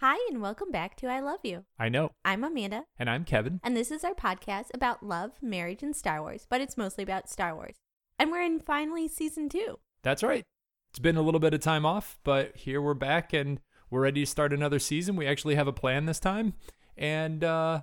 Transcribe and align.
Hi, 0.00 0.16
and 0.30 0.40
welcome 0.40 0.70
back 0.70 0.96
to 0.96 1.08
I 1.08 1.20
Love 1.20 1.40
You. 1.42 1.64
I 1.78 1.90
know. 1.90 2.12
I'm 2.24 2.42
Amanda, 2.42 2.84
And 2.98 3.10
I'm 3.10 3.24
Kevin. 3.24 3.60
and 3.62 3.76
this 3.76 3.90
is 3.90 4.02
our 4.02 4.14
podcast 4.14 4.68
about 4.72 5.02
love, 5.02 5.32
marriage, 5.42 5.82
and 5.82 5.94
Star 5.94 6.22
Wars, 6.22 6.46
but 6.48 6.60
it's 6.62 6.78
mostly 6.78 7.04
about 7.04 7.28
Star 7.28 7.54
Wars. 7.54 7.76
And 8.18 8.30
we're 8.30 8.40
in 8.42 8.60
finally 8.60 9.08
season 9.08 9.48
two. 9.50 9.78
That's 10.02 10.22
right. 10.22 10.44
It's 10.90 10.98
been 10.98 11.16
a 11.18 11.22
little 11.22 11.38
bit 11.40 11.52
of 11.52 11.60
time 11.60 11.84
off, 11.84 12.18
but 12.24 12.56
here 12.56 12.80
we're 12.80 12.94
back 12.94 13.34
and 13.34 13.60
we're 13.90 14.00
ready 14.00 14.22
to 14.22 14.26
start 14.30 14.52
another 14.54 14.78
season. 14.78 15.16
We 15.16 15.26
actually 15.26 15.56
have 15.56 15.68
a 15.68 15.72
plan 15.72 16.06
this 16.06 16.20
time, 16.20 16.54
and 16.96 17.44
uh, 17.44 17.82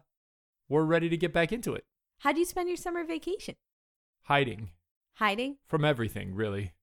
we're 0.67 0.85
ready 0.85 1.09
to 1.09 1.17
get 1.17 1.33
back 1.33 1.51
into 1.51 1.73
it. 1.75 1.85
How 2.19 2.31
do 2.31 2.39
you 2.39 2.45
spend 2.45 2.67
your 2.67 2.77
summer 2.77 3.03
vacation? 3.03 3.55
Hiding 4.23 4.71
Hiding? 5.17 5.57
from 5.67 5.85
everything, 5.85 6.33
really. 6.33 6.73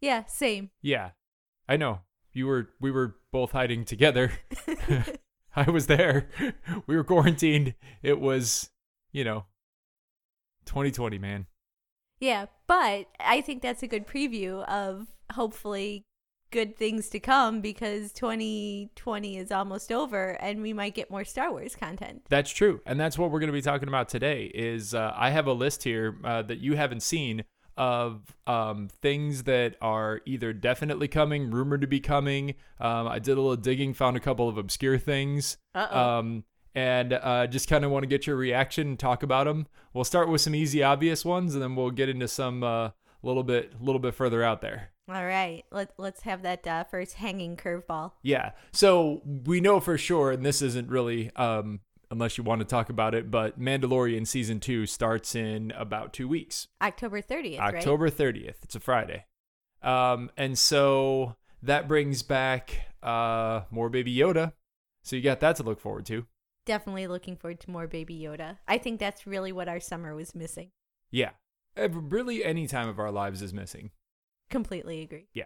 Yeah, 0.00 0.24
same. 0.24 0.70
Yeah, 0.80 1.10
I 1.68 1.76
know. 1.76 2.00
You 2.36 2.46
were, 2.46 2.68
we 2.78 2.90
were 2.90 3.16
both 3.32 3.52
hiding 3.52 3.86
together. 3.86 4.30
I 5.56 5.70
was 5.70 5.86
there. 5.86 6.28
We 6.86 6.94
were 6.94 7.02
quarantined. 7.02 7.72
It 8.02 8.20
was, 8.20 8.68
you 9.10 9.24
know, 9.24 9.46
2020, 10.66 11.16
man. 11.18 11.46
yeah, 12.20 12.46
but 12.66 13.06
I 13.18 13.40
think 13.40 13.62
that's 13.62 13.82
a 13.82 13.86
good 13.86 14.06
preview 14.06 14.64
of 14.68 15.06
hopefully 15.32 16.04
good 16.50 16.76
things 16.76 17.08
to 17.08 17.20
come 17.20 17.62
because 17.62 18.12
2020 18.12 19.36
is 19.36 19.50
almost 19.50 19.90
over 19.90 20.30
and 20.40 20.60
we 20.60 20.74
might 20.74 20.94
get 20.94 21.10
more 21.10 21.24
Star 21.24 21.50
Wars 21.50 21.74
content. 21.74 22.26
That's 22.28 22.50
true, 22.50 22.82
and 22.84 23.00
that's 23.00 23.16
what 23.16 23.30
we're 23.30 23.40
going 23.40 23.48
to 23.48 23.52
be 23.54 23.62
talking 23.62 23.88
about 23.88 24.10
today. 24.10 24.50
Is 24.54 24.94
uh, 24.94 25.14
I 25.16 25.30
have 25.30 25.46
a 25.46 25.54
list 25.54 25.84
here 25.84 26.18
uh, 26.22 26.42
that 26.42 26.58
you 26.58 26.76
haven't 26.76 27.02
seen 27.02 27.44
of 27.76 28.22
um, 28.46 28.88
things 29.02 29.44
that 29.44 29.76
are 29.80 30.20
either 30.26 30.52
definitely 30.52 31.08
coming, 31.08 31.50
rumored 31.50 31.80
to 31.82 31.86
be 31.86 32.00
coming. 32.00 32.54
Um, 32.80 33.06
I 33.08 33.18
did 33.18 33.32
a 33.32 33.40
little 33.40 33.56
digging, 33.56 33.94
found 33.94 34.16
a 34.16 34.20
couple 34.20 34.48
of 34.48 34.56
obscure 34.56 34.98
things, 34.98 35.58
um, 35.74 36.44
and 36.74 37.12
uh, 37.12 37.46
just 37.46 37.68
kind 37.68 37.84
of 37.84 37.90
want 37.90 38.02
to 38.02 38.06
get 38.06 38.26
your 38.26 38.36
reaction 38.36 38.88
and 38.88 38.98
talk 38.98 39.22
about 39.22 39.44
them. 39.44 39.66
We'll 39.92 40.04
start 40.04 40.28
with 40.28 40.40
some 40.40 40.54
easy, 40.54 40.82
obvious 40.82 41.24
ones, 41.24 41.54
and 41.54 41.62
then 41.62 41.74
we'll 41.74 41.90
get 41.90 42.08
into 42.08 42.28
some 42.28 42.62
uh, 42.62 42.86
a 42.86 42.94
little 43.22 43.42
bit, 43.42 43.72
a 43.80 43.84
little 43.84 44.00
bit 44.00 44.14
further 44.14 44.42
out 44.42 44.60
there. 44.60 44.90
All 45.08 45.24
right, 45.24 45.64
let, 45.70 45.92
let's 45.98 46.22
have 46.22 46.42
that 46.42 46.66
uh, 46.66 46.84
first 46.84 47.14
hanging 47.14 47.56
curveball. 47.56 48.12
Yeah. 48.22 48.50
So 48.72 49.22
we 49.24 49.60
know 49.60 49.78
for 49.78 49.96
sure, 49.96 50.32
and 50.32 50.44
this 50.44 50.60
isn't 50.60 50.88
really, 50.90 51.30
um, 51.36 51.80
unless 52.10 52.38
you 52.38 52.44
want 52.44 52.60
to 52.60 52.64
talk 52.64 52.88
about 52.88 53.14
it, 53.14 53.30
but 53.30 53.58
Mandalorian 53.58 54.26
season 54.26 54.60
two 54.60 54.86
starts 54.86 55.34
in 55.34 55.72
about 55.72 56.12
two 56.12 56.28
weeks, 56.28 56.68
October 56.82 57.20
30th, 57.20 57.58
right? 57.58 57.74
October 57.74 58.10
30th. 58.10 58.56
It's 58.62 58.74
a 58.74 58.80
Friday. 58.80 59.24
Um, 59.82 60.30
and 60.36 60.58
so 60.58 61.36
that 61.62 61.88
brings 61.88 62.22
back 62.22 62.86
uh, 63.02 63.62
more 63.70 63.88
Baby 63.88 64.14
Yoda. 64.14 64.52
So 65.02 65.16
you 65.16 65.22
got 65.22 65.40
that 65.40 65.56
to 65.56 65.62
look 65.62 65.80
forward 65.80 66.06
to. 66.06 66.26
Definitely 66.64 67.06
looking 67.06 67.36
forward 67.36 67.60
to 67.60 67.70
more 67.70 67.86
Baby 67.86 68.18
Yoda. 68.18 68.58
I 68.66 68.78
think 68.78 68.98
that's 68.98 69.26
really 69.26 69.52
what 69.52 69.68
our 69.68 69.78
summer 69.78 70.14
was 70.14 70.34
missing. 70.34 70.70
Yeah. 71.10 71.30
Really, 71.76 72.44
any 72.44 72.66
time 72.66 72.88
of 72.88 72.98
our 72.98 73.12
lives 73.12 73.42
is 73.42 73.52
missing. 73.52 73.90
Completely 74.50 75.02
agree. 75.02 75.28
Yeah. 75.32 75.44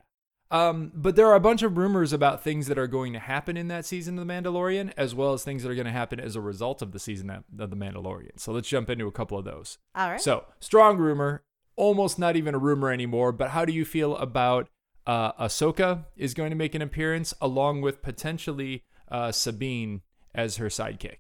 Um, 0.50 0.90
but 0.94 1.14
there 1.14 1.28
are 1.28 1.36
a 1.36 1.40
bunch 1.40 1.62
of 1.62 1.76
rumors 1.76 2.12
about 2.12 2.42
things 2.42 2.66
that 2.66 2.78
are 2.78 2.88
going 2.88 3.12
to 3.12 3.20
happen 3.20 3.56
in 3.56 3.68
that 3.68 3.86
season 3.86 4.18
of 4.18 4.26
The 4.26 4.32
Mandalorian, 4.32 4.92
as 4.96 5.14
well 5.14 5.32
as 5.32 5.44
things 5.44 5.62
that 5.62 5.70
are 5.70 5.76
going 5.76 5.86
to 5.86 5.92
happen 5.92 6.18
as 6.18 6.34
a 6.34 6.40
result 6.40 6.82
of 6.82 6.90
the 6.90 6.98
season 6.98 7.30
of 7.30 7.44
The 7.52 7.68
Mandalorian. 7.68 8.38
So 8.38 8.52
let's 8.52 8.68
jump 8.68 8.90
into 8.90 9.06
a 9.06 9.12
couple 9.12 9.38
of 9.38 9.44
those. 9.44 9.78
All 9.94 10.10
right. 10.10 10.20
So, 10.20 10.44
strong 10.58 10.96
rumor, 10.96 11.44
almost 11.76 12.18
not 12.18 12.36
even 12.36 12.54
a 12.54 12.58
rumor 12.58 12.90
anymore, 12.90 13.30
but 13.30 13.50
how 13.50 13.64
do 13.64 13.72
you 13.72 13.84
feel 13.84 14.16
about 14.16 14.68
uh, 15.06 15.32
Ahsoka 15.32 16.06
is 16.16 16.34
going 16.34 16.50
to 16.50 16.56
make 16.56 16.74
an 16.74 16.82
appearance 16.82 17.32
along 17.40 17.80
with 17.80 18.02
potentially 18.02 18.84
uh, 19.08 19.30
Sabine 19.30 20.02
as 20.34 20.56
her 20.56 20.66
sidekick? 20.66 21.18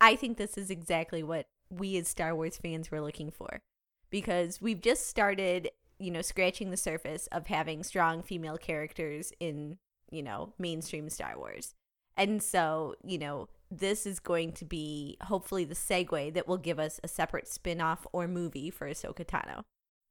I 0.00 0.16
think 0.16 0.36
this 0.36 0.58
is 0.58 0.70
exactly 0.70 1.22
what 1.22 1.46
we 1.70 1.96
as 1.96 2.08
Star 2.08 2.34
Wars 2.34 2.58
fans 2.58 2.90
were 2.90 3.00
looking 3.00 3.30
for 3.30 3.62
because 4.10 4.60
we've 4.60 4.80
just 4.80 5.06
started, 5.06 5.70
you 5.98 6.10
know, 6.10 6.22
scratching 6.22 6.70
the 6.70 6.76
surface 6.76 7.28
of 7.32 7.46
having 7.46 7.82
strong 7.82 8.22
female 8.22 8.58
characters 8.58 9.32
in, 9.40 9.78
you 10.10 10.22
know, 10.22 10.52
mainstream 10.58 11.08
Star 11.08 11.36
Wars. 11.36 11.74
And 12.16 12.42
so, 12.42 12.94
you 13.04 13.18
know, 13.18 13.48
this 13.70 14.06
is 14.06 14.20
going 14.20 14.52
to 14.52 14.64
be 14.64 15.16
hopefully 15.22 15.64
the 15.64 15.74
segue 15.74 16.32
that 16.34 16.48
will 16.48 16.56
give 16.56 16.78
us 16.78 17.00
a 17.02 17.08
separate 17.08 17.48
spin 17.48 17.80
off 17.80 18.06
or 18.12 18.26
movie 18.28 18.70
for 18.70 18.88
Ahsoka 18.88 19.24
Tano. 19.24 19.62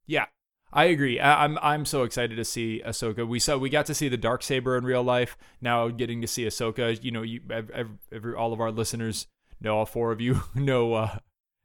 Yeah, 0.05 0.25
I 0.71 0.85
agree. 0.85 1.19
I, 1.19 1.45
I'm 1.45 1.57
I'm 1.61 1.85
so 1.85 2.03
excited 2.03 2.35
to 2.35 2.45
see 2.45 2.81
Ahsoka. 2.85 3.27
We 3.27 3.39
saw 3.39 3.57
we 3.57 3.69
got 3.69 3.85
to 3.87 3.95
see 3.95 4.09
the 4.09 4.17
dark 4.17 4.43
saber 4.43 4.77
in 4.77 4.83
real 4.83 5.03
life. 5.03 5.37
Now 5.61 5.87
getting 5.87 6.21
to 6.21 6.27
see 6.27 6.45
Ahsoka. 6.45 7.01
You 7.03 7.11
know, 7.11 7.21
you 7.21 7.41
every, 7.49 7.87
every 8.11 8.35
all 8.35 8.53
of 8.53 8.59
our 8.59 8.71
listeners 8.71 9.27
know, 9.61 9.77
all 9.77 9.85
four 9.85 10.11
of 10.11 10.21
you 10.21 10.43
know 10.55 10.93
uh, 10.93 11.17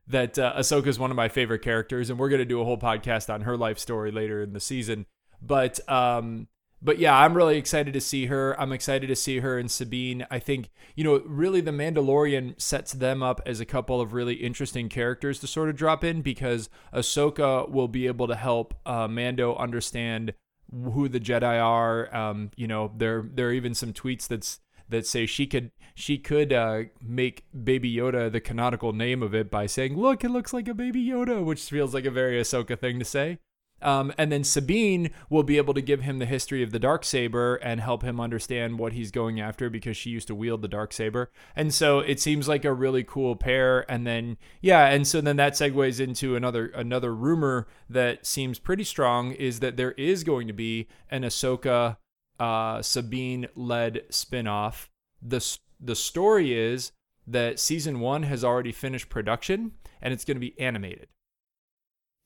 that 0.07 0.39
uh, 0.39 0.55
Ahsoka 0.57 0.89
is 0.89 0.99
one 0.99 1.11
of 1.11 1.17
my 1.17 1.29
favorite 1.29 1.63
characters, 1.63 2.11
and 2.11 2.19
we're 2.19 2.29
gonna 2.29 2.45
do 2.45 2.61
a 2.61 2.65
whole 2.65 2.79
podcast 2.79 3.33
on 3.33 3.43
her 3.43 3.57
life 3.57 3.79
story 3.79 4.11
later 4.11 4.43
in 4.43 4.53
the 4.53 4.61
season. 4.61 5.07
But 5.43 5.81
um, 5.89 6.49
but 6.83 6.99
yeah, 6.99 7.17
I'm 7.17 7.35
really 7.35 7.59
excited 7.59 7.93
to 7.93 8.01
see 8.01 8.27
her. 8.27 8.59
I'm 8.59 8.73
excited 8.73 9.09
to 9.09 9.17
see 9.17 9.41
her 9.41 9.59
and 9.59 9.71
Sabine. 9.71 10.27
I 10.31 10.39
think, 10.39 10.71
you 10.97 11.05
know, 11.05 11.23
really 11.27 11.61
the 11.61 11.73
Mandalorian 11.73 12.59
sets 12.61 12.93
them 12.93 13.23
up 13.23 13.41
as 13.45 13.61
a 13.61 13.67
couple 13.67 14.01
of 14.01 14.15
really 14.15 14.35
interesting 14.35 14.89
characters 14.89 15.39
to 15.41 15.47
sort 15.47 15.69
of 15.69 15.77
drop 15.77 16.03
in 16.05 16.23
because 16.23 16.71
Ahsoka 16.93 17.69
will 17.69 17.89
be 17.89 18.07
able 18.07 18.27
to 18.29 18.35
help 18.35 18.75
uh, 18.87 19.07
Mando 19.09 19.55
understand 19.57 20.33
who 20.73 21.09
the 21.09 21.21
Jedi 21.21 21.63
are. 21.63 22.15
Um, 22.15 22.51
you 22.57 22.67
know, 22.67 22.93
there 22.97 23.29
there 23.31 23.49
are 23.49 23.53
even 23.53 23.75
some 23.75 23.93
tweets 23.93 24.27
that's 24.27 24.61
that 24.91 25.07
say 25.07 25.27
she 25.27 25.47
could 25.47 25.71
she 25.95 26.19
could 26.19 26.53
uh, 26.53 26.85
make 27.03 27.45
Baby 27.65 27.95
Yoda 27.95 28.31
the 28.31 28.41
canonical 28.41 28.93
name 28.93 29.23
of 29.23 29.35
it 29.35 29.51
by 29.51 29.67
saying, 29.67 29.97
"Look, 29.97 30.25
it 30.25 30.31
looks 30.31 30.53
like 30.53 30.69
a 30.69 30.75
Baby 30.75 31.05
Yoda," 31.05 31.45
which 31.45 31.63
feels 31.63 31.95
like 31.95 32.05
a 32.05 32.11
very 32.11 32.41
Ahsoka 32.41 32.79
thing 32.79 32.99
to 32.99 33.05
say. 33.05 33.39
Um, 33.83 34.13
and 34.19 34.31
then 34.31 34.45
Sabine 34.45 35.11
will 35.29 35.43
be 35.43 35.57
able 35.57 35.75
to 35.75 35.81
give 35.81 36.03
him 36.03 36.19
the 36.19 36.27
history 36.27 36.63
of 36.63 36.71
the 36.71 36.79
dark 36.79 37.05
saber 37.05 37.57
and 37.57 37.81
help 37.81 38.03
him 38.03 38.21
understand 38.21 38.79
what 38.79 38.93
he's 38.93 39.11
going 39.11 39.41
after 39.41 39.71
because 39.71 39.97
she 39.97 40.11
used 40.11 40.29
to 40.29 40.35
wield 40.35 40.63
the 40.63 40.69
dark 40.69 40.93
saber. 40.93 41.31
And 41.57 41.73
so 41.73 42.01
it 42.01 42.21
seems 42.21 42.49
like 42.49 42.65
a 42.65 42.73
really 42.73 43.05
cool 43.05 43.37
pair. 43.37 43.91
And 43.91 44.07
then 44.07 44.37
yeah, 44.61 44.87
and 44.89 45.07
so 45.07 45.21
then 45.21 45.37
that 45.37 45.55
segues 45.55 46.01
into 46.01 46.37
another 46.37 46.67
another 46.67 47.15
rumor 47.15 47.67
that 47.89 48.27
seems 48.27 48.59
pretty 48.59 48.85
strong 48.85 49.33
is 49.33 49.61
that 49.61 49.77
there 49.77 49.93
is 49.93 50.25
going 50.25 50.47
to 50.47 50.53
be 50.53 50.89
an 51.11 51.23
Ahsoka 51.23 51.97
uh, 52.41 52.83
Sabine 52.83 53.47
led 53.55 54.03
spinoff. 54.11 54.89
The 55.23 55.59
the 55.79 55.95
story 55.95 56.53
is 56.53 56.93
that 57.27 57.61
season 57.61 58.01
one 58.01 58.25
has 58.25 58.43
already 58.43 58.73
finished 58.73 59.09
production 59.09 59.73
and 60.03 60.13
it's 60.13 60.25
going 60.25 60.37
to 60.37 60.41
be 60.41 60.59
animated. 60.59 61.09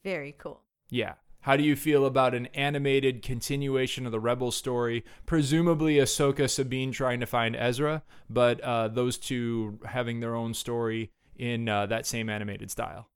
Very 0.02 0.34
cool. 0.38 0.62
Yeah. 0.88 1.14
How 1.40 1.56
do 1.56 1.62
you 1.62 1.76
feel 1.76 2.06
about 2.06 2.34
an 2.34 2.46
animated 2.54 3.20
continuation 3.20 4.06
of 4.06 4.12
the 4.12 4.20
Rebel 4.20 4.50
story? 4.50 5.04
Presumably 5.26 5.96
Ahsoka 5.96 6.48
Sabine 6.48 6.90
trying 6.90 7.20
to 7.20 7.26
find 7.26 7.54
Ezra, 7.54 8.02
but 8.30 8.60
uh, 8.62 8.88
those 8.88 9.18
two 9.18 9.78
having 9.84 10.20
their 10.20 10.34
own 10.34 10.54
story 10.54 11.10
in 11.36 11.68
uh, 11.68 11.84
that 11.86 12.06
same 12.06 12.30
animated 12.30 12.70
style. 12.70 13.10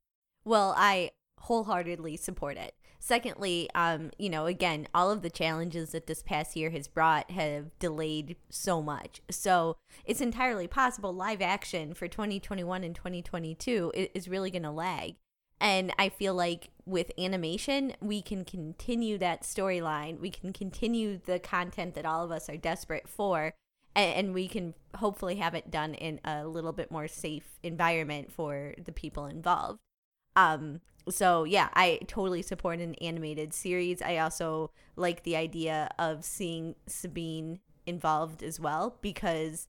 Well, 0.45 0.75
I 0.77 1.11
wholeheartedly 1.39 2.17
support 2.17 2.57
it. 2.57 2.75
Secondly, 2.99 3.69
um, 3.73 4.11
you 4.17 4.29
know, 4.29 4.45
again, 4.45 4.87
all 4.93 5.09
of 5.09 5.21
the 5.21 5.29
challenges 5.29 5.91
that 5.91 6.05
this 6.05 6.21
past 6.21 6.55
year 6.55 6.69
has 6.71 6.87
brought 6.87 7.31
have 7.31 7.77
delayed 7.79 8.35
so 8.49 8.81
much. 8.81 9.21
So 9.31 9.77
it's 10.05 10.21
entirely 10.21 10.67
possible 10.67 11.13
live 11.13 11.41
action 11.41 11.93
for 11.93 12.09
2021 12.09 12.83
and 12.83 12.93
2022 12.93 13.93
is 14.13 14.27
really 14.27 14.51
going 14.51 14.63
to 14.63 14.71
lag. 14.71 15.15
And 15.61 15.93
I 15.97 16.09
feel 16.09 16.33
like 16.33 16.71
with 16.85 17.11
animation, 17.17 17.93
we 18.01 18.21
can 18.21 18.45
continue 18.45 19.17
that 19.17 19.43
storyline. 19.43 20.19
We 20.19 20.29
can 20.29 20.53
continue 20.53 21.19
the 21.25 21.39
content 21.39 21.95
that 21.95 22.05
all 22.05 22.23
of 22.23 22.31
us 22.31 22.49
are 22.49 22.57
desperate 22.57 23.07
for. 23.07 23.53
And 23.95 24.33
we 24.33 24.47
can 24.47 24.75
hopefully 24.95 25.37
have 25.37 25.55
it 25.55 25.71
done 25.71 25.93
in 25.93 26.19
a 26.23 26.45
little 26.45 26.71
bit 26.71 26.91
more 26.91 27.07
safe 27.07 27.57
environment 27.63 28.31
for 28.31 28.75
the 28.83 28.91
people 28.91 29.25
involved. 29.25 29.79
Um, 30.35 30.79
so 31.07 31.43
yeah, 31.43 31.69
I 31.73 31.99
totally 32.07 32.41
support 32.41 32.79
an 32.79 32.95
animated 32.95 33.53
series. 33.53 34.01
I 34.01 34.17
also 34.17 34.71
like 34.95 35.23
the 35.23 35.35
idea 35.35 35.89
of 35.97 36.25
seeing 36.25 36.75
Sabine 36.87 37.59
involved 37.85 38.43
as 38.43 38.59
well 38.59 38.97
because 39.01 39.67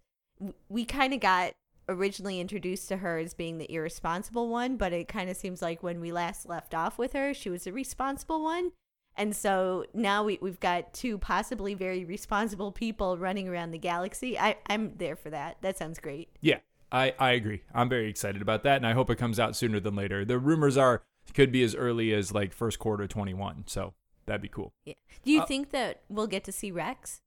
we 0.69 0.85
kind 0.85 1.15
of 1.15 1.21
got 1.21 1.53
originally 1.89 2.41
introduced 2.41 2.89
to 2.89 2.99
her 2.99 3.19
as 3.19 3.35
being 3.35 3.59
the 3.59 3.71
irresponsible 3.73 4.49
one, 4.49 4.77
but 4.77 4.93
it 4.93 5.09
kind 5.09 5.29
of 5.29 5.37
seems 5.37 5.61
like 5.61 5.83
when 5.83 6.01
we 6.01 6.13
last 6.13 6.49
left 6.49 6.75
off 6.75 6.99
with 6.99 7.13
her, 7.13 7.35
she 7.35 7.51
was 7.51 7.65
the 7.65 7.73
responsible 7.73 8.43
one. 8.43 8.73
And 9.17 9.35
so 9.35 9.85
now 9.93 10.23
we, 10.25 10.39
we've 10.41 10.61
got 10.61 10.95
two 10.95 11.19
possibly 11.19 11.75
very 11.75 12.05
responsible 12.05 12.73
people 12.73 13.19
running 13.19 13.49
around 13.49 13.73
the 13.73 13.79
galaxy. 13.79 14.39
I, 14.39 14.57
I'm 14.69 14.97
there 14.97 15.17
for 15.17 15.31
that. 15.31 15.57
That 15.63 15.77
sounds 15.77 15.99
great. 15.99 16.29
Yeah, 16.41 16.59
I, 16.93 17.13
I 17.19 17.33
agree. 17.33 17.63
I'm 17.75 17.89
very 17.89 18.09
excited 18.09 18.41
about 18.41 18.63
that, 18.63 18.77
and 18.77 18.87
I 18.87 18.93
hope 18.93 19.11
it 19.11 19.17
comes 19.17 19.41
out 19.41 19.57
sooner 19.57 19.81
than 19.81 19.97
later. 19.97 20.25
The 20.25 20.39
rumors 20.39 20.77
are 20.77 21.03
could 21.35 21.53
be 21.53 21.63
as 21.63 21.75
early 21.75 22.13
as 22.13 22.33
like 22.33 22.53
first 22.53 22.79
quarter 22.79 23.07
21, 23.07 23.65
so 23.67 23.95
that'd 24.27 24.43
be 24.43 24.49
cool. 24.49 24.73
Yeah. 24.85 24.95
Do 25.23 25.31
you 25.33 25.41
Uh, 25.43 25.47
think 25.47 25.71
that 25.71 26.03
we'll 26.09 26.27
get 26.27 26.45
to 26.45 26.53
see 26.53 26.71
Rex? 26.71 27.21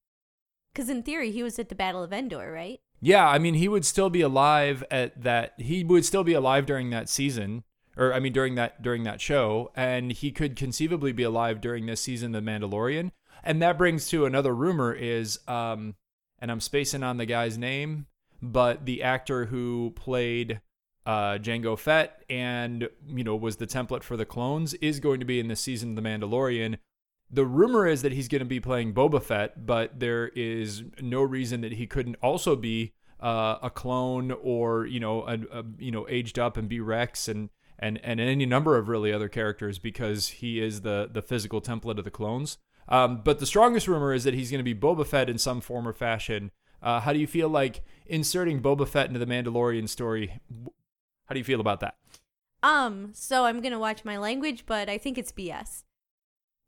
Because 0.73 0.89
in 0.89 1.03
theory, 1.03 1.31
he 1.31 1.43
was 1.43 1.59
at 1.59 1.69
the 1.69 1.75
Battle 1.75 2.01
of 2.03 2.11
Endor, 2.11 2.51
right? 2.51 2.79
Yeah, 2.99 3.27
I 3.27 3.37
mean, 3.37 3.53
he 3.55 3.67
would 3.67 3.85
still 3.85 4.09
be 4.09 4.21
alive 4.21 4.83
at 4.89 5.21
that. 5.21 5.53
He 5.59 5.83
would 5.83 6.05
still 6.05 6.23
be 6.23 6.33
alive 6.33 6.65
during 6.65 6.89
that 6.89 7.09
season, 7.09 7.63
or 7.97 8.13
I 8.13 8.19
mean, 8.19 8.33
during 8.33 8.55
that 8.55 8.81
during 8.81 9.03
that 9.03 9.21
show, 9.21 9.71
and 9.75 10.11
he 10.11 10.31
could 10.31 10.55
conceivably 10.55 11.11
be 11.11 11.23
alive 11.23 11.61
during 11.61 11.85
this 11.85 12.01
season, 12.01 12.33
of 12.33 12.43
The 12.43 12.49
Mandalorian. 12.51 13.11
And 13.43 13.61
that 13.61 13.77
brings 13.77 14.07
to 14.09 14.25
another 14.25 14.55
rumor 14.55 14.93
is, 14.93 15.39
um, 15.49 15.95
and 16.39 16.49
I'm 16.49 16.61
spacing 16.61 17.03
on 17.03 17.17
the 17.17 17.25
guy's 17.25 17.57
name, 17.57 18.07
but 18.41 18.85
the 18.85 19.03
actor 19.03 19.45
who 19.45 19.91
played 19.95 20.61
uh, 21.05 21.37
Jango 21.37 21.77
Fett 21.77 22.23
and 22.29 22.87
you 23.07 23.23
know 23.23 23.35
was 23.35 23.57
the 23.57 23.67
template 23.67 24.03
for 24.03 24.15
the 24.15 24.25
clones 24.25 24.73
is 24.75 24.99
going 24.99 25.19
to 25.19 25.25
be 25.25 25.39
in 25.39 25.47
the 25.47 25.55
season 25.55 25.91
of 25.91 26.03
The 26.03 26.09
Mandalorian. 26.09 26.77
The 27.29 27.45
rumor 27.45 27.87
is 27.87 28.03
that 28.03 28.11
he's 28.11 28.27
going 28.27 28.39
to 28.39 28.45
be 28.45 28.59
playing 28.59 28.93
Boba 28.93 29.21
Fett, 29.21 29.65
but 29.65 29.99
there 29.99 30.27
is 30.35 30.83
no 31.01 31.21
reason 31.21 31.61
that 31.61 31.73
he 31.73 31.87
couldn't 31.87 32.15
also 32.21 32.55
be 32.55 32.93
uh, 33.19 33.57
a 33.61 33.69
clone 33.69 34.31
or 34.31 34.85
you 34.85 34.99
know 34.99 35.23
a, 35.23 35.39
a, 35.51 35.63
you 35.77 35.91
know 35.91 36.05
aged 36.09 36.39
up 36.39 36.57
and 36.57 36.69
be 36.69 36.79
Rex 36.79 37.27
and 37.27 37.49
and 37.79 37.99
and 38.03 38.19
any 38.19 38.45
number 38.45 38.77
of 38.77 38.87
really 38.87 39.11
other 39.11 39.29
characters 39.29 39.79
because 39.79 40.29
he 40.29 40.61
is 40.61 40.81
the 40.81 41.09
the 41.11 41.21
physical 41.21 41.61
template 41.61 41.97
of 41.97 42.05
the 42.05 42.11
clones. 42.11 42.57
Um, 42.87 43.21
but 43.23 43.39
the 43.39 43.45
strongest 43.45 43.87
rumor 43.87 44.13
is 44.13 44.25
that 44.25 44.33
he's 44.33 44.51
going 44.51 44.59
to 44.59 44.63
be 44.63 44.75
Boba 44.75 45.05
Fett 45.05 45.29
in 45.29 45.37
some 45.37 45.61
form 45.61 45.87
or 45.87 45.93
fashion. 45.93 46.51
Uh, 46.81 46.99
how 46.99 47.13
do 47.13 47.19
you 47.19 47.27
feel 47.27 47.47
like 47.47 47.81
inserting 48.05 48.61
Boba 48.61 48.85
Fett 48.85 49.07
into 49.07 49.19
the 49.19 49.25
Mandalorian 49.25 49.87
story? 49.87 50.39
How 51.25 51.33
do 51.33 51.39
you 51.39 51.45
feel 51.45 51.61
about 51.61 51.79
that? 51.81 51.95
Um, 52.61 53.11
so 53.13 53.45
I'm 53.45 53.61
gonna 53.61 53.79
watch 53.79 54.05
my 54.05 54.17
language, 54.17 54.65
but 54.65 54.89
I 54.89 54.97
think 54.97 55.17
it's 55.17 55.31
BS. 55.31 55.83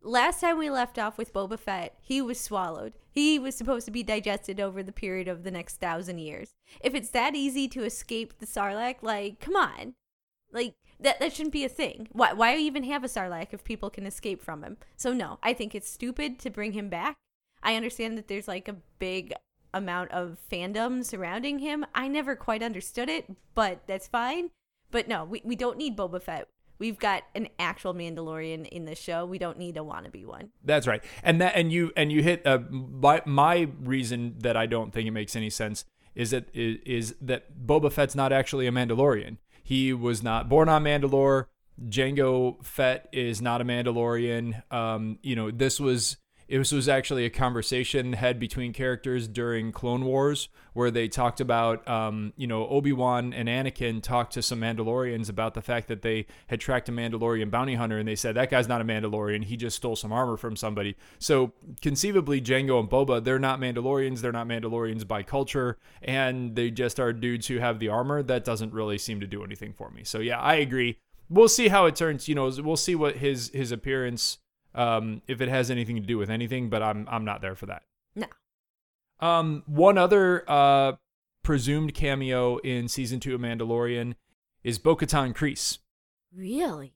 Last 0.02 0.42
time 0.42 0.60
we 0.60 0.70
left 0.70 1.00
off 1.00 1.18
with 1.18 1.34
Boba 1.34 1.58
Fett, 1.58 1.98
he 2.00 2.22
was 2.22 2.40
swallowed. 2.40 2.94
He 3.10 3.40
was 3.40 3.56
supposed 3.56 3.86
to 3.86 3.92
be 3.92 4.04
digested 4.04 4.60
over 4.60 4.84
the 4.84 4.92
period 4.92 5.28
of 5.28 5.44
the 5.44 5.50
next 5.50 5.78
thousand 5.78 6.20
years. 6.20 6.54
If 6.80 6.94
it's 6.94 7.10
that 7.10 7.34
easy 7.34 7.68
to 7.70 7.84
escape 7.84 8.38
the 8.38 8.46
Sarlacc, 8.46 8.98
like, 9.02 9.40
come 9.40 9.56
on. 9.56 9.96
Like, 10.52 10.76
that, 11.00 11.20
that 11.20 11.34
shouldn't 11.34 11.54
be 11.54 11.66
a 11.66 11.70
thing. 11.70 12.08
Why, 12.12 12.34
why 12.34 12.56
even 12.56 12.84
have 12.84 13.04
a 13.04 13.08
Sarlacc 13.08 13.48
if 13.52 13.64
people 13.64 13.90
can 13.90 14.06
escape 14.06 14.44
from 14.44 14.64
him? 14.64 14.78
So, 14.96 15.12
no, 15.12 15.40
I 15.42 15.54
think 15.54 15.74
it's 15.74 15.90
stupid 15.90 16.38
to 16.40 16.52
bring 16.52 16.74
him 16.74 16.88
back. 16.88 17.16
I 17.64 17.76
understand 17.76 18.16
that 18.18 18.28
there's 18.28 18.48
like 18.48 18.68
a 18.68 18.76
big 19.00 19.34
amount 19.76 20.12
of 20.12 20.38
fandom 20.52 21.06
surrounding 21.06 21.60
him. 21.60 21.86
I 21.94 22.08
never 22.08 22.36
quite 22.36 22.64
understood 22.64 23.10
it, 23.10 23.26
but 23.54 23.82
that's 23.86 24.08
fine. 24.08 24.50
But 24.90 25.08
no, 25.08 25.26
we, 25.26 25.42
we 25.44 25.56
don't 25.56 25.78
need 25.78 25.96
Boba 25.96 26.22
Fett. 26.22 26.48
We've 26.78 26.98
got 26.98 27.24
an 27.36 27.48
actual 27.60 27.94
Mandalorian 27.94 28.68
in 28.68 28.86
the 28.86 28.96
show. 28.96 29.26
We 29.26 29.38
don't 29.38 29.58
need 29.58 29.78
a 29.78 29.82
wannabe 29.82 30.26
one. 30.26 30.50
That's 30.64 30.88
right. 30.88 31.04
And 31.24 31.40
that 31.40 31.56
and 31.56 31.72
you 31.72 31.92
and 31.96 32.12
you 32.12 32.22
hit 32.22 32.46
uh, 32.46 32.60
my, 32.70 33.22
my 33.26 33.70
reason 33.82 34.36
that 34.40 34.58
I 34.58 34.66
don't 34.66 34.92
think 34.92 35.08
it 35.08 35.12
makes 35.12 35.36
any 35.36 35.50
sense 35.50 35.86
is 36.16 36.32
that 36.32 36.48
is, 36.54 37.16
that 37.22 37.66
Boba 37.66 37.92
Fett's 37.92 38.16
not 38.16 38.32
actually 38.32 38.68
a 38.68 38.72
Mandalorian. 38.72 39.38
He 39.64 39.94
was 39.94 40.24
not 40.24 40.50
born 40.50 40.70
on 40.70 40.84
Mandalore. 40.84 41.46
Jango 41.88 42.64
Fett 42.64 43.08
is 43.12 43.42
not 43.42 43.62
a 43.62 43.66
Mandalorian. 43.66 44.62
Um, 44.72 45.20
you 45.22 45.36
know, 45.36 45.52
this 45.52 45.80
was 45.80 46.18
it 46.48 46.60
was, 46.60 46.72
was 46.72 46.88
actually 46.88 47.26
a 47.26 47.30
conversation 47.30 48.14
had 48.14 48.40
between 48.40 48.72
characters 48.72 49.28
during 49.28 49.72
Clone 49.72 50.06
Wars 50.06 50.50
where 50.74 50.92
they 50.92 51.08
talked 51.08 51.40
about, 51.40 51.88
um, 51.88 52.34
you 52.36 52.46
know, 52.46 52.68
Obi 52.68 52.92
Wan 52.92 53.34
and 53.34 53.48
Anakin 53.48 54.04
talked 54.04 54.34
to 54.34 54.42
some 54.42 54.60
Mandalorians 54.60 55.30
about 55.30 55.54
the 55.54 55.62
fact 55.62 55.88
that 55.88 56.02
they 56.02 56.28
had 56.48 56.60
tracked 56.60 56.90
a 56.90 56.92
Mandalorian 56.92 57.50
bounty 57.50 57.76
hunter, 57.76 57.98
and 57.98 58.08
they 58.08 58.16
said 58.16 58.36
that 58.36 58.52
guy's 58.52 58.68
not 58.68 58.82
a 58.82 58.84
Mandalorian. 58.84 59.46
He 59.46 59.58
just 59.58 59.78
stole 59.78 59.96
some 59.96 60.12
armor 60.12 60.38
from 60.38 60.56
somebody. 60.56 60.96
So 61.18 61.54
conceivably, 61.82 62.42
Jango 62.42 62.80
and 62.80 62.90
Boba, 62.90 63.24
they're 63.24 63.40
not 63.40 63.60
Mandalorians. 63.60 64.20
They're 64.20 64.32
not 64.32 64.48
Mandalorians 64.48 65.08
by 65.08 65.24
culture, 65.24 65.78
and 66.02 66.56
they 66.56 66.70
just 66.72 67.00
are 67.00 67.14
dudes 67.14 67.48
who 67.48 67.60
have 67.60 67.80
the 67.80 67.90
armor. 67.90 68.22
That 68.22 68.44
doesn't 68.44 68.74
really 68.74 68.98
seem 68.98 69.20
to 69.22 69.28
do 69.28 69.44
anything 69.44 69.74
for 69.74 69.90
me. 69.90 70.04
So 70.04 70.20
yeah, 70.20 70.40
I 70.40 70.56
agree. 70.56 71.00
We'll 71.30 71.48
see 71.48 71.70
how 71.70 71.86
it 71.86 71.96
turns. 71.96 72.28
You 72.28 72.36
know, 72.36 72.52
we'll 72.60 72.76
see 72.76 72.96
what 72.96 73.16
his 73.18 73.50
his 73.50 73.72
appearance 73.72 74.38
um, 74.76 75.22
if 75.28 75.42
it 75.42 75.50
has 75.50 75.72
anything 75.72 75.96
to 75.96 76.02
do 76.02 76.18
with 76.18 76.30
anything, 76.30 76.70
but 76.70 76.84
I'm 76.84 77.08
I'm 77.10 77.26
not 77.26 77.42
there 77.42 77.56
for 77.56 77.66
that. 77.66 77.84
No. 78.16 78.28
Um, 79.20 79.64
one 79.66 79.98
other 79.98 80.44
uh, 80.48 80.94
presumed 81.42 81.94
cameo 81.94 82.58
in 82.58 82.88
season 82.88 83.20
two 83.20 83.34
of 83.34 83.42
Mandalorian 83.42 84.16
is 84.64 84.78
Bo-Katan 84.78 85.34
Kryze. 85.34 85.80
Really? 86.36 86.94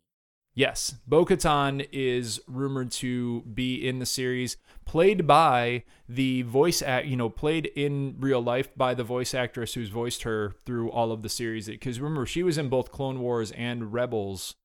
Yes, 0.53 0.95
Bo-Katan 1.07 1.87
is 1.93 2.41
rumored 2.45 2.91
to 2.93 3.41
be 3.43 3.87
in 3.87 3.99
the 3.99 4.05
series, 4.05 4.57
played 4.83 5.25
by 5.25 5.83
the 6.09 6.41
voice 6.41 6.81
act, 6.81 7.05
you 7.05 7.15
know, 7.15 7.29
played 7.29 7.67
in 7.75 8.15
real 8.19 8.41
life 8.41 8.75
by 8.75 8.93
the 8.93 9.03
voice 9.03 9.33
actress 9.33 9.75
who's 9.75 9.89
voiced 9.89 10.23
her 10.23 10.55
through 10.65 10.91
all 10.91 11.13
of 11.13 11.21
the 11.21 11.29
series. 11.29 11.67
Because 11.67 12.01
remember, 12.01 12.25
she 12.25 12.43
was 12.43 12.57
in 12.57 12.67
both 12.67 12.91
Clone 12.91 13.21
Wars 13.21 13.51
and 13.51 13.93
Rebels, 13.93 14.55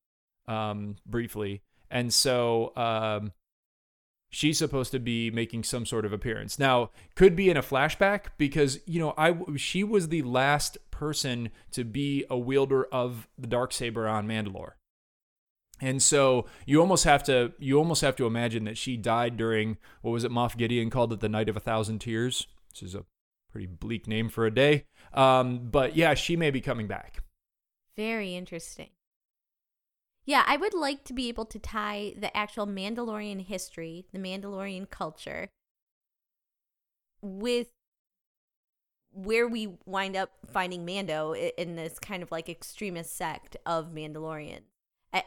um, 0.49 0.97
briefly 1.07 1.63
and 1.91 2.13
so 2.13 2.73
um, 2.77 3.33
she's 4.31 4.59
supposed 4.59 4.91
to 4.93 4.99
be 4.99 5.31
making 5.31 5.63
some 5.63 5.87
sort 5.87 6.05
of 6.05 6.13
appearance. 6.13 6.59
Now, 6.59 6.91
could 7.15 7.37
be 7.37 7.51
in 7.51 7.57
a 7.57 7.63
flashback 7.63 8.27
because 8.37 8.81
you 8.87 9.01
know 9.01 9.15
I 9.17 9.37
she 9.57 9.85
was 9.85 10.09
the 10.09 10.23
last 10.23 10.79
person 10.91 11.51
to 11.73 11.85
be 11.85 12.25
a 12.29 12.39
wielder 12.39 12.85
of 12.87 13.29
the 13.39 13.47
dark 13.47 13.73
saber 13.73 14.09
on 14.09 14.27
Mandalore. 14.27 14.73
And 15.81 16.03
so 16.03 16.47
you 16.67 16.81
almost 16.81 17.05
have 17.05 17.23
to 17.25 17.53
you 17.59 17.79
almost 17.79 18.03
have 18.03 18.17
to 18.17 18.27
imagine 18.27 18.65
that 18.65 18.79
she 18.79 18.97
died 18.97 19.37
during 19.37 19.77
what 20.03 20.13
was 20.13 20.25
it 20.25 20.31
Moff 20.31 20.57
Gideon 20.57 20.91
called 20.91 21.13
it 21.13 21.21
the 21.21 21.29
night 21.29 21.49
of 21.49 21.57
a 21.57 21.61
thousand 21.61 22.01
tears, 22.01 22.47
which 22.71 22.83
is 22.83 22.95
a 22.95 23.05
pretty 23.51 23.67
bleak 23.67 24.07
name 24.07 24.29
for 24.29 24.47
a 24.47 24.55
day. 24.55 24.87
Um, 25.13 25.69
but 25.71 25.97
yeah, 25.97 26.15
she 26.15 26.37
may 26.37 26.51
be 26.51 26.61
coming 26.61 26.87
back. 26.87 27.23
Very 27.97 28.35
interesting. 28.35 28.89
Yeah, 30.27 30.43
I 30.47 30.57
would 30.57 30.75
like 30.75 31.05
to 31.05 31.13
be 31.13 31.29
able 31.29 31.45
to 31.47 31.59
tie 31.59 32.15
the 32.19 32.35
actual 32.37 32.67
Mandalorian 32.67 33.45
history, 33.45 34.07
the 34.13 34.19
Mandalorian 34.19 34.89
culture, 34.89 35.49
with 37.21 37.69
where 39.13 39.47
we 39.47 39.77
wind 39.87 40.17
up 40.17 40.31
finding 40.51 40.85
Mando 40.85 41.35
in 41.35 41.77
this 41.77 41.99
kind 41.99 42.23
of 42.23 42.33
like 42.33 42.49
extremist 42.49 43.17
sect 43.17 43.57
of 43.65 43.93
Mandalorians 43.95 44.63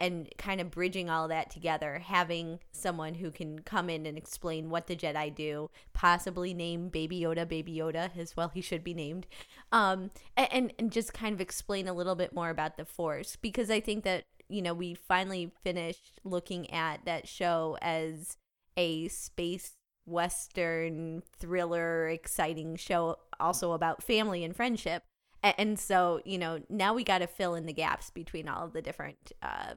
and 0.01 0.27
kind 0.38 0.59
of 0.59 0.69
bridging 0.69 1.09
all 1.09 1.29
that 1.29 1.50
together, 1.50 2.00
having 2.00 2.59
someone 2.73 3.13
who 3.13 3.31
can 3.31 3.59
come 3.59 3.89
in 3.89 4.05
and 4.05 4.17
explain 4.17 4.69
what 4.69 4.88
the 4.88 4.97
Jedi 4.97 5.33
do, 5.33 5.69
possibly 5.93 6.53
name 6.53 6.89
Baby 6.89 7.21
Yoda 7.21 7.47
Baby 7.47 7.75
Yoda 7.77 8.09
as 8.17 8.35
well. 8.35 8.50
He 8.50 8.59
should 8.59 8.83
be 8.83 8.93
named, 8.93 9.27
um, 9.71 10.11
and 10.35 10.73
and 10.77 10.91
just 10.91 11.13
kind 11.13 11.33
of 11.33 11.39
explain 11.39 11.88
a 11.88 11.93
little 11.93 12.15
bit 12.15 12.33
more 12.33 12.50
about 12.50 12.75
the 12.75 12.83
Force 12.83 13.38
because 13.38 13.69
I 13.69 13.79
think 13.79 14.03
that 14.03 14.25
you 14.50 14.62
know, 14.62 14.74
we 14.74 14.94
finally 14.94 15.51
finished 15.63 16.20
looking 16.24 16.72
at 16.72 17.06
that 17.06 17.27
show 17.27 17.77
as 17.82 18.38
a 18.77 19.08
space 19.10 19.74
western 20.06 21.22
thriller 21.38 22.08
exciting 22.08 22.77
show 22.77 23.18
also 23.39 23.74
about 23.74 24.01
family 24.01 24.44
and 24.44 24.56
friendship. 24.56 25.04
And 25.44 25.77
so 25.80 26.22
you 26.25 26.38
know 26.38 26.62
now 26.70 26.94
we 26.94 27.04
got 27.04 27.20
to 27.20 27.27
fill 27.27 27.56
in 27.56 27.66
the 27.66 27.74
gaps 27.74 28.10
between 28.10 28.48
all 28.48 28.66
of 28.66 28.74
the 28.74 28.82
different 28.82 29.32
uh 29.42 29.74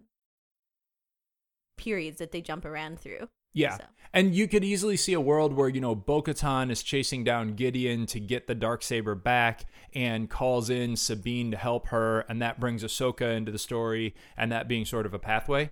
periods 1.76 2.18
that 2.18 2.30
they 2.30 2.40
jump 2.40 2.64
around 2.64 2.98
through 3.00 3.28
yeah. 3.52 3.76
So. 3.76 3.84
And 4.12 4.34
you 4.34 4.48
could 4.48 4.64
easily 4.64 4.96
see 4.96 5.12
a 5.12 5.20
world 5.20 5.52
where, 5.52 5.68
you 5.68 5.80
know, 5.80 5.94
Bo 5.94 6.20
Katan 6.20 6.70
is 6.70 6.82
chasing 6.82 7.22
down 7.22 7.54
Gideon 7.54 8.06
to 8.06 8.18
get 8.18 8.48
the 8.48 8.56
dark 8.56 8.82
saber 8.82 9.14
back 9.14 9.66
and 9.94 10.28
calls 10.28 10.68
in 10.68 10.96
Sabine 10.96 11.52
to 11.52 11.56
help 11.56 11.88
her. 11.88 12.20
And 12.20 12.42
that 12.42 12.58
brings 12.58 12.82
Ahsoka 12.82 13.36
into 13.36 13.52
the 13.52 13.58
story 13.58 14.16
and 14.36 14.50
that 14.50 14.66
being 14.66 14.84
sort 14.84 15.06
of 15.06 15.14
a 15.14 15.20
pathway. 15.20 15.70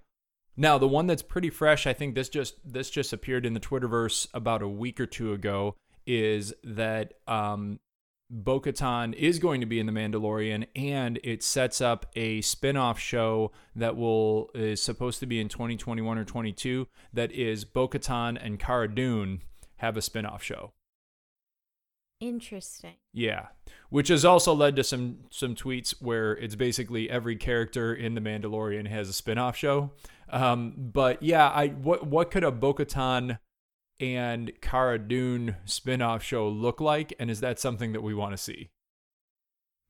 Now, 0.57 0.79
the 0.79 0.89
one 0.89 1.07
that's 1.07 1.23
pretty 1.23 1.51
fresh, 1.51 1.87
I 1.87 1.93
think 1.93 2.15
this 2.15 2.29
just 2.29 2.55
this 2.65 2.91
just 2.91 3.13
appeared 3.13 3.47
in 3.47 3.55
the 3.55 3.61
Twitterverse 3.61 4.29
about 4.35 4.63
a 4.63 4.69
week 4.69 5.01
or 5.01 5.07
two 5.07 5.33
ago, 5.33 5.77
is 6.07 6.53
that 6.65 7.15
um, 7.27 7.79
Bo 8.31 8.61
Katan 8.61 9.15
is 9.15 9.39
going 9.39 9.61
to 9.61 9.67
be 9.67 9.81
in 9.81 9.87
The 9.87 9.93
Mandalorian, 9.93 10.67
and 10.77 11.19
it 11.25 11.43
sets 11.43 11.81
up 11.81 12.07
a 12.15 12.41
spin 12.43 12.77
off 12.77 12.99
show 12.99 13.53
that 13.75 13.97
will 13.97 14.51
is 14.55 14.83
supposed 14.83 15.21
to 15.21 15.27
be 15.27 15.41
in 15.41 15.49
2021 15.49 16.19
or 16.19 16.25
22. 16.25 16.87
That 17.13 17.33
is 17.33 17.65
Bo 17.65 17.89
Katan 17.89 18.39
and 18.41 18.59
Cara 18.59 18.95
Dune 18.95 19.43
have 19.77 19.97
a 19.97 20.03
spin 20.03 20.27
off 20.27 20.43
show. 20.43 20.73
Interesting. 22.21 22.95
Yeah, 23.13 23.47
which 23.91 24.09
has 24.09 24.25
also 24.25 24.53
led 24.53 24.75
to 24.77 24.85
some 24.85 25.19
some 25.31 25.55
tweets 25.55 25.95
where 26.01 26.37
it's 26.37 26.57
basically 26.57 27.09
every 27.09 27.37
character 27.37 27.95
in 27.95 28.15
the 28.15 28.21
Mandalorian 28.21 28.89
has 28.89 29.09
a 29.09 29.13
spin-off 29.13 29.57
show. 29.57 29.93
Um, 30.29 30.75
but 30.77 31.23
yeah, 31.23 31.49
I 31.49 31.69
what 31.69 32.09
what 32.09 32.33
could 32.33 32.43
a 32.43 32.51
Bo-Katan 32.51 33.39
and 34.01 34.53
Cara 34.61 34.99
Dune 34.99 35.57
spin-off 35.65 36.23
show 36.23 36.49
look 36.49 36.81
like 36.81 37.13
and 37.19 37.31
is 37.31 37.41
that 37.41 37.59
something 37.59 37.93
that 37.93 38.03
we 38.03 38.15
want 38.15 38.33
to 38.33 38.39
see? 38.39 38.71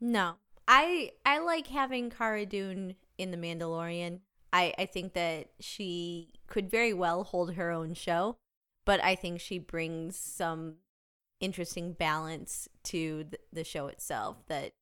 No. 0.01 0.37
I 0.67 1.13
I 1.25 1.39
like 1.39 1.69
having 1.69 2.11
Cara 2.11 2.45
Dune 2.47 2.95
in 3.17 3.31
The 3.31 3.37
Mandalorian. 3.37 4.21
I 4.53 4.75
I 4.79 4.87
think 4.87 5.15
that 5.15 5.49
she 5.61 6.35
could 6.47 6.71
very 6.71 6.93
well 6.93 7.25
hold 7.25 7.55
her 7.55 7.71
own 7.71 7.95
show, 7.95 8.37
but 8.85 9.03
I 9.03 9.15
think 9.15 9.41
she 9.41 9.59
brings 9.59 10.17
some 10.17 10.77
interesting 11.41 11.93
balance 11.93 12.69
to 12.85 13.25
the, 13.31 13.39
the 13.53 13.65
show 13.65 13.87
itself 13.87 14.37
that 14.49 14.73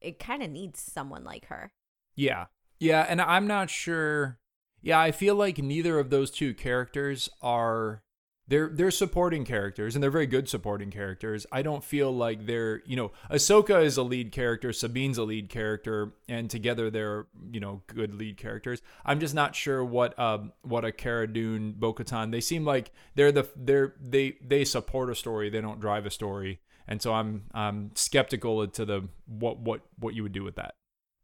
it 0.00 0.18
kind 0.18 0.42
of 0.42 0.50
needs 0.50 0.80
someone 0.80 1.24
like 1.24 1.46
her. 1.46 1.72
Yeah. 2.14 2.46
Yeah, 2.78 3.06
and 3.08 3.20
I'm 3.20 3.46
not 3.46 3.70
sure. 3.70 4.38
Yeah, 4.82 5.00
I 5.00 5.12
feel 5.12 5.36
like 5.36 5.58
neither 5.58 5.98
of 5.98 6.10
those 6.10 6.30
two 6.30 6.52
characters 6.54 7.28
are 7.40 8.02
they're 8.52 8.68
they're 8.68 8.90
supporting 8.90 9.46
characters 9.46 9.96
and 9.96 10.02
they're 10.02 10.10
very 10.10 10.26
good 10.26 10.46
supporting 10.46 10.90
characters. 10.90 11.46
I 11.50 11.62
don't 11.62 11.82
feel 11.82 12.14
like 12.14 12.44
they're, 12.44 12.82
you 12.84 12.96
know, 12.96 13.10
Ahsoka 13.30 13.82
is 13.82 13.96
a 13.96 14.02
lead 14.02 14.30
character, 14.30 14.74
Sabine's 14.74 15.16
a 15.16 15.22
lead 15.22 15.48
character, 15.48 16.12
and 16.28 16.50
together 16.50 16.90
they're, 16.90 17.28
you 17.50 17.60
know, 17.60 17.80
good 17.86 18.14
lead 18.14 18.36
characters. 18.36 18.82
I'm 19.06 19.20
just 19.20 19.34
not 19.34 19.56
sure 19.56 19.82
what 19.82 20.18
um 20.18 20.52
what 20.60 20.84
a 20.84 20.92
Cara 20.92 21.32
Dune, 21.32 21.72
Bo-Katan, 21.72 22.30
they 22.30 22.42
seem 22.42 22.66
like 22.66 22.92
they're 23.14 23.32
the 23.32 23.48
they're 23.56 23.94
they 23.98 24.36
they 24.46 24.66
support 24.66 25.08
a 25.08 25.14
story, 25.14 25.48
they 25.48 25.62
don't 25.62 25.80
drive 25.80 26.04
a 26.04 26.10
story. 26.10 26.60
And 26.86 27.00
so 27.00 27.14
I'm 27.14 27.44
I'm 27.54 27.92
skeptical 27.94 28.68
to 28.68 28.84
the 28.84 29.08
what 29.24 29.60
what 29.60 29.80
what 29.98 30.12
you 30.12 30.22
would 30.24 30.32
do 30.32 30.44
with 30.44 30.56
that. 30.56 30.74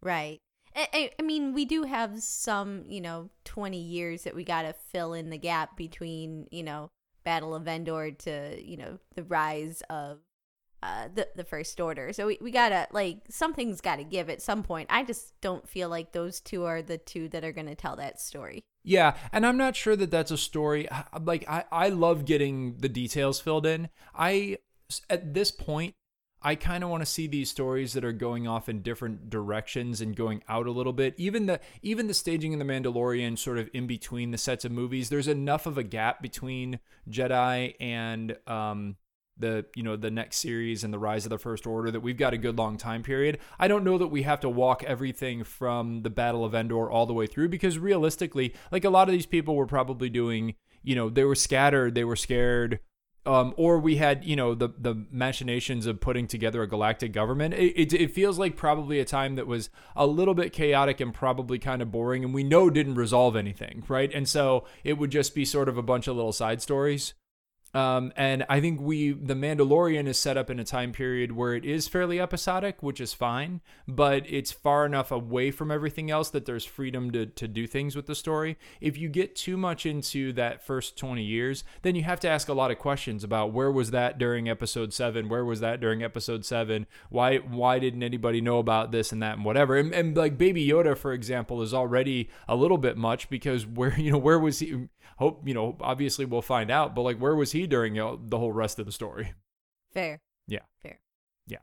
Right. 0.03 0.39
I, 0.75 1.11
I 1.19 1.23
mean, 1.23 1.55
we 1.55 1.65
do 1.65 1.83
have 1.83 2.23
some, 2.23 2.85
you 2.87 3.01
know, 3.01 3.31
20 3.45 3.79
years 3.79 4.23
that 4.23 4.37
we 4.37 4.45
got 4.45 4.63
to 4.63 4.73
fill 4.73 5.13
in 5.13 5.29
the 5.29 5.37
gap 5.37 5.77
between, 5.77 6.47
you 6.53 6.63
know, 6.63 6.91
Battle 7.29 7.55
of 7.55 7.69
Endor 7.69 8.11
to, 8.11 8.59
you 8.59 8.79
know, 8.79 8.99
the 9.15 9.23
rise 9.23 9.83
of 9.91 10.21
uh, 10.83 11.09
the 11.15 11.29
the 11.37 11.45
First 11.45 11.79
Order. 11.79 12.11
So 12.15 12.27
we, 12.27 12.39
we 12.41 12.51
gotta 12.51 12.89
like 12.91 13.19
something's 13.29 13.83
got 13.83 13.97
to 13.97 14.05
give 14.05 14.31
at 14.31 14.41
some 14.41 14.63
point. 14.63 14.87
I 14.91 15.05
just 15.05 15.39
don't 15.43 15.69
feel 15.69 15.91
like 15.91 16.13
those 16.13 16.41
two 16.41 16.65
are 16.65 16.81
the 16.81 16.97
two 16.97 17.29
that 17.29 17.45
are 17.45 17.53
to 17.53 17.75
tell 17.75 17.97
that 17.97 18.19
story. 18.19 18.65
Yeah, 18.83 19.15
and 19.31 19.45
I'm 19.45 19.59
not 19.59 19.77
sure 19.77 19.95
that 19.95 20.11
that's 20.11 20.31
a 20.31 20.39
story. 20.39 20.89
Like 21.21 21.47
I 21.47 21.65
I 21.71 21.91
love 21.91 22.25
getting 22.25 22.79
the 22.79 22.89
details 22.89 23.41
filled 23.41 23.67
in. 23.67 23.91
I 24.15 24.57
at 25.11 25.35
this 25.35 25.51
point 25.51 25.97
I 26.41 26.55
kind 26.55 26.85
of 26.85 26.91
want 26.91 27.03
to 27.03 27.07
see 27.07 27.27
these 27.27 27.51
stories 27.51 27.93
that 27.95 28.05
are 28.05 28.13
going 28.13 28.47
off 28.47 28.69
in 28.69 28.83
different 28.83 29.29
directions 29.29 30.01
and 30.01 30.15
going 30.15 30.43
out 30.49 30.67
a 30.67 30.71
little 30.71 30.93
bit. 30.93 31.15
Even 31.17 31.47
the 31.47 31.61
even 31.83 32.07
the 32.07 32.15
staging 32.15 32.53
in 32.53 32.59
the 32.59 32.65
Mandalorian 32.65 33.39
sort 33.39 33.59
of 33.59 33.69
in 33.73 33.87
between 33.87 34.31
the 34.31 34.39
sets 34.39 34.65
of 34.65 34.73
movies, 34.73 35.09
there's 35.09 35.29
enough 35.29 35.67
of 35.67 35.79
a 35.79 35.83
gap 35.83 36.23
between 36.23 36.79
Jedi 37.11 37.75
and 37.81 38.37
um 38.47 38.97
the 39.39 39.65
you 39.75 39.83
know 39.83 39.97
the 39.97 40.11
next 40.11 40.39
series 40.39 40.85
and 40.85 40.93
the 40.93 40.99
rise 40.99 41.25
of 41.25 41.31
the 41.31 41.39
first 41.39 41.67
order 41.67 41.91
that 41.91 42.01
we've 42.01 42.17
got 42.17 42.35
a 42.35 42.39
good 42.39 42.59
long 42.59 42.77
time 42.77 43.03
period. 43.03 43.39
I 43.59 43.69
don't 43.69 43.85
know 43.85 43.99
that 43.99 44.09
we 44.09 44.23
have 44.23 44.41
to 44.41 44.49
walk 44.49 44.85
everything 44.85 45.45
from 45.45 46.03
the 46.03 46.11
Battle 46.11 46.45
of 46.45 46.55
Endor 46.55 46.91
all 46.91 47.07
the 47.07 47.15
way 47.15 47.27
through 47.27 47.49
because 47.49 47.79
realistically, 47.79 48.55
like 48.71 48.85
a 48.85 48.91
lot 48.91 49.09
of 49.09 49.13
these 49.13 49.27
people 49.27 49.57
were 49.57 49.67
probably 49.67 50.09
doing, 50.09 50.55
you 50.83 50.95
know, 50.95 51.09
they 51.09 51.25
were 51.25 51.35
scattered, 51.35 51.95
they 51.95 52.05
were 52.05 52.17
scared, 52.17 52.81
um, 53.29 53.53
or 53.59 53.79
we 53.79 53.97
had 53.97 54.25
you 54.25 54.35
know 54.35 54.55
the 54.55 54.71
the 54.79 55.05
machinations 55.11 55.85
of 55.85 56.01
putting 56.01 56.27
together 56.27 56.63
a 56.63 56.67
galactic 56.67 57.13
government. 57.13 57.53
It, 57.53 57.75
it, 57.77 57.93
it, 57.93 58.15
feels 58.15 58.39
like 58.39 58.57
probably 58.57 59.01
a 59.01 59.05
time 59.05 59.35
that 59.37 59.47
was 59.47 59.69
a 59.95 60.07
little 60.07 60.33
bit 60.33 60.51
chaotic 60.51 60.99
and 60.99 61.13
probably 61.13 61.59
kind 61.59 61.83
of 61.83 61.93
boring, 61.93 62.25
and 62.25 62.33
we 62.33 62.43
know 62.43 62.71
didn't 62.71 62.95
resolve 62.95 63.37
anything, 63.37 63.85
right? 63.87 64.11
And 64.15 64.27
so 64.27 64.65
it 64.83 64.97
would 64.97 65.11
just 65.11 65.35
be 65.35 65.45
sort 65.45 65.69
of 65.69 65.77
a 65.77 65.83
bunch 65.83 66.09
of 66.09 66.17
little 66.17 66.33
side 66.33 66.63
stories. 66.63 67.13
Um, 67.79 68.13
and 68.17 68.45
I 68.49 68.61
think 68.61 68.81
we, 68.81 69.13
the 69.13 69.35
Mandalorian 69.35 70.09
is 70.09 70.19
set 70.19 70.37
up 70.37 70.51
in 70.51 70.59
a 70.59 70.65
time 70.65 70.91
period 70.91 71.31
where 71.31 71.55
it 71.55 71.65
is 71.65 71.87
fairly 71.87 72.21
episodic, 72.21 72.83
which 72.83 73.01
is 73.01 73.15
fine, 73.15 73.61
but 73.87 74.25
it's 74.27 74.51
far 74.51 74.85
enough 74.85 75.13
away 75.13 75.53
from 75.53 75.71
everything 75.71 76.11
else 76.11 76.29
that 76.31 76.45
there's 76.45 76.65
freedom 76.65 77.13
to, 77.13 77.27
to 77.27 77.47
do 77.47 77.69
things 77.69 77.95
with 77.95 78.07
the 78.07 78.17
story. 78.17 78.59
If 78.81 78.99
you 78.99 79.09
get 79.09 79.37
too 79.37 79.57
much 79.57 79.87
into 79.87 80.33
that 80.33 80.67
first 80.67 80.99
20 80.99 81.23
years, 81.23 81.63
then 81.83 81.95
you 81.95 82.03
have 82.03 82.19
to 82.21 82.29
ask 82.29 82.49
a 82.49 82.53
lot 82.53 82.73
of 82.73 82.81
questions 82.81 83.23
about 83.23 83.53
where 83.53 83.71
was 83.71 83.93
that 83.93 84.19
during 84.19 84.49
episode 84.49 84.93
seven? 84.93 85.29
Where 85.29 85.45
was 85.45 85.61
that 85.61 85.79
during 85.79 86.03
episode 86.03 86.45
seven? 86.45 86.89
Why, 87.11 87.37
why 87.37 87.79
didn't 87.79 88.03
anybody 88.03 88.41
know 88.41 88.59
about 88.59 88.91
this 88.91 89.13
and 89.13 89.23
that 89.23 89.37
and 89.37 89.45
whatever? 89.45 89.77
And, 89.77 89.95
and 89.95 90.17
like 90.17 90.37
Baby 90.37 90.67
Yoda, 90.67 90.99
for 90.99 91.13
example, 91.13 91.63
is 91.63 91.73
already 91.73 92.29
a 92.49 92.57
little 92.57 92.79
bit 92.79 92.97
much 92.97 93.31
because 93.31 93.69
where, 93.69 93.97
you 94.01 94.11
know, 94.11 94.19
where 94.19 94.41
was 94.41 94.59
he? 94.59 94.89
Hope, 95.17 95.47
you 95.47 95.55
know, 95.55 95.77
obviously 95.81 96.25
we'll 96.25 96.43
find 96.43 96.71
out, 96.71 96.95
but 96.95 97.03
like, 97.03 97.19
where 97.19 97.35
was 97.35 97.53
he? 97.53 97.67
during 97.67 97.95
you 97.95 98.03
know, 98.03 98.21
the 98.23 98.39
whole 98.39 98.53
rest 98.53 98.79
of 98.79 98.87
the 98.87 98.93
story. 98.93 99.35
Fair. 99.93 100.21
Yeah. 100.47 100.61
Fair. 100.83 101.01
Yeah. 101.47 101.59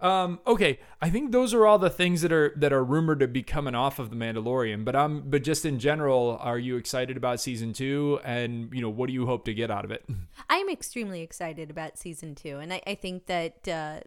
Um, 0.00 0.40
okay, 0.46 0.80
I 1.00 1.10
think 1.10 1.32
those 1.32 1.54
are 1.54 1.66
all 1.66 1.78
the 1.78 1.90
things 1.90 2.22
that 2.22 2.32
are 2.32 2.52
that 2.56 2.72
are 2.72 2.84
rumored 2.84 3.20
to 3.20 3.28
be 3.28 3.42
coming 3.42 3.74
off 3.74 3.98
of 3.98 4.10
the 4.10 4.16
Mandalorian. 4.16 4.84
But 4.84 4.96
um, 4.96 5.24
but 5.26 5.42
just 5.42 5.64
in 5.64 5.78
general, 5.78 6.38
are 6.40 6.58
you 6.58 6.76
excited 6.76 7.16
about 7.16 7.40
season 7.40 7.72
two? 7.72 8.20
And 8.24 8.72
you 8.72 8.80
know, 8.80 8.90
what 8.90 9.06
do 9.06 9.12
you 9.12 9.26
hope 9.26 9.44
to 9.46 9.54
get 9.54 9.70
out 9.70 9.84
of 9.84 9.90
it? 9.90 10.04
I'm 10.48 10.68
extremely 10.68 11.22
excited 11.22 11.70
about 11.70 11.98
season 11.98 12.34
two, 12.34 12.58
and 12.58 12.72
I, 12.72 12.82
I 12.86 12.94
think 12.94 13.26
that 13.26 13.68
uh, 13.68 14.00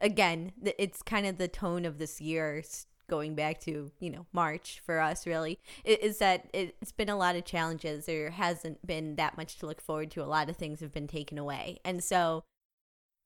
again, 0.00 0.52
it's 0.78 1.02
kind 1.02 1.26
of 1.26 1.38
the 1.38 1.48
tone 1.48 1.84
of 1.84 1.98
this 1.98 2.20
year 2.20 2.62
going 3.08 3.34
back 3.34 3.60
to 3.60 3.90
you 4.00 4.10
know 4.10 4.26
March 4.32 4.80
for 4.84 5.00
us 5.00 5.26
really 5.26 5.58
is 5.84 6.18
that 6.18 6.48
it's 6.52 6.92
been 6.92 7.08
a 7.08 7.16
lot 7.16 7.36
of 7.36 7.44
challenges. 7.44 8.06
There 8.06 8.30
hasn't 8.30 8.86
been 8.86 9.16
that 9.16 9.36
much 9.36 9.58
to 9.58 9.66
look 9.66 9.80
forward 9.80 10.10
to. 10.12 10.22
A 10.22 10.24
lot 10.24 10.48
of 10.48 10.56
things 10.56 10.80
have 10.80 10.92
been 10.92 11.08
taken 11.08 11.38
away, 11.38 11.80
and 11.84 12.02
so 12.02 12.44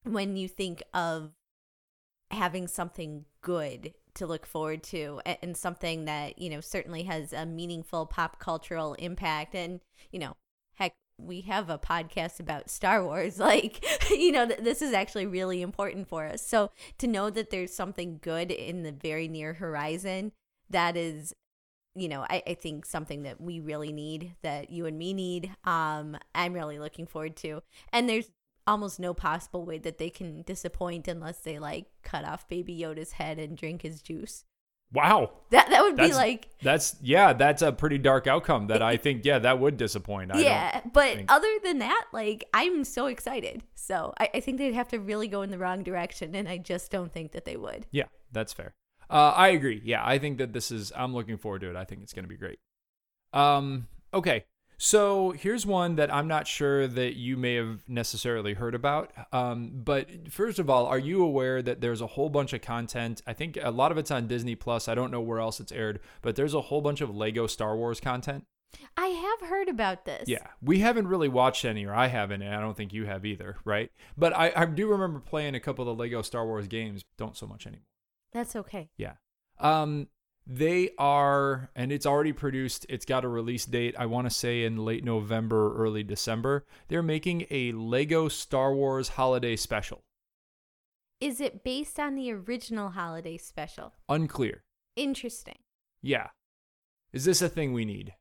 when 0.04 0.36
you 0.36 0.48
think 0.48 0.82
of 0.94 1.32
having 2.30 2.66
something 2.66 3.24
good 3.40 3.94
to 4.14 4.26
look 4.26 4.46
forward 4.46 4.82
to 4.82 5.20
and 5.42 5.56
something 5.56 6.06
that 6.06 6.38
you 6.38 6.50
know 6.50 6.60
certainly 6.60 7.04
has 7.04 7.32
a 7.32 7.46
meaningful 7.46 8.06
pop 8.06 8.38
cultural 8.38 8.94
impact 8.94 9.54
and 9.54 9.80
you 10.10 10.18
know 10.18 10.36
we 11.18 11.42
have 11.42 11.70
a 11.70 11.78
podcast 11.78 12.40
about 12.40 12.70
Star 12.70 13.04
Wars. 13.04 13.40
Like, 13.46 14.10
you 14.10 14.32
know, 14.32 14.46
th- 14.46 14.60
this 14.60 14.82
is 14.82 14.92
actually 14.92 15.26
really 15.26 15.62
important 15.62 16.08
for 16.08 16.26
us. 16.26 16.44
So 16.44 16.72
to 16.98 17.06
know 17.06 17.30
that 17.30 17.50
there's 17.50 17.72
something 17.72 18.18
good 18.20 18.50
in 18.50 18.82
the 18.82 18.90
very 18.90 19.28
near 19.28 19.54
horizon, 19.54 20.32
that 20.68 20.96
is, 20.96 21.32
you 21.94 22.08
know, 22.08 22.26
I, 22.28 22.42
I 22.44 22.54
think 22.54 22.84
something 22.86 23.22
that 23.22 23.40
we 23.40 23.60
really 23.60 23.92
need, 23.92 24.34
that 24.42 24.70
you 24.70 24.86
and 24.86 24.98
me 24.98 25.14
need. 25.14 25.54
Um, 25.64 26.16
I'm 26.34 26.54
really 26.54 26.80
looking 26.80 27.06
forward 27.06 27.36
to. 27.36 27.62
And 27.92 28.08
there's 28.08 28.32
almost 28.66 28.98
no 28.98 29.14
possible 29.14 29.64
way 29.64 29.78
that 29.78 29.98
they 29.98 30.10
can 30.10 30.42
disappoint 30.42 31.06
unless 31.06 31.38
they 31.38 31.58
like 31.58 31.86
cut 32.02 32.24
off 32.24 32.48
Baby 32.48 32.76
Yoda's 32.76 33.12
head 33.12 33.38
and 33.38 33.56
drink 33.56 33.82
his 33.82 34.02
juice. 34.02 34.44
Wow. 34.92 35.32
That 35.50 35.68
that 35.70 35.82
would 35.82 35.96
that's, 35.96 36.10
be 36.10 36.14
like 36.14 36.48
That's 36.62 36.96
yeah, 37.02 37.32
that's 37.32 37.62
a 37.62 37.72
pretty 37.72 37.98
dark 37.98 38.26
outcome 38.26 38.68
that 38.68 38.82
I 38.82 38.96
think 38.96 39.24
yeah, 39.24 39.38
that 39.40 39.58
would 39.58 39.76
disappoint. 39.76 40.34
I 40.34 40.40
yeah, 40.40 40.80
but 40.92 41.16
think. 41.16 41.32
other 41.32 41.52
than 41.62 41.78
that, 41.78 42.06
like 42.12 42.44
I'm 42.54 42.84
so 42.84 43.06
excited. 43.06 43.62
So 43.74 44.14
I, 44.18 44.30
I 44.34 44.40
think 44.40 44.58
they'd 44.58 44.74
have 44.74 44.88
to 44.88 44.98
really 44.98 45.28
go 45.28 45.42
in 45.42 45.50
the 45.50 45.58
wrong 45.58 45.82
direction 45.82 46.34
and 46.34 46.48
I 46.48 46.58
just 46.58 46.90
don't 46.90 47.12
think 47.12 47.32
that 47.32 47.44
they 47.44 47.56
would. 47.56 47.86
Yeah, 47.90 48.06
that's 48.32 48.52
fair. 48.52 48.74
Uh, 49.08 49.32
I 49.36 49.48
agree. 49.48 49.80
Yeah, 49.84 50.02
I 50.04 50.18
think 50.18 50.38
that 50.38 50.52
this 50.52 50.70
is 50.70 50.92
I'm 50.96 51.14
looking 51.14 51.38
forward 51.38 51.60
to 51.62 51.70
it. 51.70 51.76
I 51.76 51.84
think 51.84 52.02
it's 52.02 52.12
gonna 52.12 52.28
be 52.28 52.36
great. 52.36 52.58
Um 53.32 53.88
okay. 54.14 54.44
So 54.78 55.30
here's 55.30 55.64
one 55.64 55.96
that 55.96 56.12
I'm 56.12 56.28
not 56.28 56.46
sure 56.46 56.86
that 56.86 57.16
you 57.16 57.36
may 57.36 57.54
have 57.54 57.88
necessarily 57.88 58.54
heard 58.54 58.74
about. 58.74 59.10
Um, 59.32 59.70
but 59.74 60.30
first 60.30 60.58
of 60.58 60.68
all, 60.68 60.86
are 60.86 60.98
you 60.98 61.22
aware 61.22 61.62
that 61.62 61.80
there's 61.80 62.00
a 62.00 62.06
whole 62.06 62.28
bunch 62.28 62.52
of 62.52 62.60
content? 62.60 63.22
I 63.26 63.32
think 63.32 63.58
a 63.60 63.70
lot 63.70 63.90
of 63.90 63.98
it's 63.98 64.10
on 64.10 64.26
Disney 64.26 64.54
Plus. 64.54 64.88
I 64.88 64.94
don't 64.94 65.10
know 65.10 65.20
where 65.20 65.40
else 65.40 65.60
it's 65.60 65.72
aired, 65.72 66.00
but 66.20 66.36
there's 66.36 66.54
a 66.54 66.60
whole 66.62 66.82
bunch 66.82 67.00
of 67.00 67.14
Lego 67.14 67.46
Star 67.46 67.76
Wars 67.76 68.00
content. 68.00 68.44
I 68.96 69.06
have 69.06 69.48
heard 69.48 69.68
about 69.68 70.04
this. 70.04 70.28
Yeah, 70.28 70.46
we 70.60 70.80
haven't 70.80 71.08
really 71.08 71.28
watched 71.28 71.64
any, 71.64 71.86
or 71.86 71.94
I 71.94 72.08
haven't, 72.08 72.42
and 72.42 72.54
I 72.54 72.60
don't 72.60 72.76
think 72.76 72.92
you 72.92 73.06
have 73.06 73.24
either, 73.24 73.56
right? 73.64 73.90
But 74.18 74.36
I, 74.36 74.52
I 74.54 74.66
do 74.66 74.88
remember 74.88 75.20
playing 75.20 75.54
a 75.54 75.60
couple 75.60 75.88
of 75.88 75.96
the 75.96 76.02
Lego 76.02 76.20
Star 76.20 76.44
Wars 76.44 76.66
games. 76.66 77.04
Don't 77.16 77.36
so 77.36 77.46
much 77.46 77.66
anymore. 77.66 77.86
That's 78.32 78.56
okay. 78.56 78.90
Yeah. 78.98 79.14
Um, 79.58 80.08
they 80.46 80.90
are, 80.98 81.70
and 81.74 81.90
it's 81.90 82.06
already 82.06 82.32
produced. 82.32 82.86
It's 82.88 83.04
got 83.04 83.24
a 83.24 83.28
release 83.28 83.66
date, 83.66 83.96
I 83.98 84.06
want 84.06 84.26
to 84.28 84.34
say 84.34 84.64
in 84.64 84.84
late 84.84 85.04
November, 85.04 85.76
early 85.76 86.04
December. 86.04 86.64
They're 86.88 87.02
making 87.02 87.46
a 87.50 87.72
Lego 87.72 88.28
Star 88.28 88.74
Wars 88.74 89.10
holiday 89.10 89.56
special. 89.56 90.04
Is 91.20 91.40
it 91.40 91.64
based 91.64 91.98
on 91.98 92.14
the 92.14 92.30
original 92.30 92.90
holiday 92.90 93.38
special? 93.38 93.94
Unclear. 94.08 94.62
Interesting. 94.94 95.58
Yeah. 96.02 96.28
Is 97.12 97.24
this 97.24 97.42
a 97.42 97.48
thing 97.48 97.72
we 97.72 97.84
need? 97.84 98.14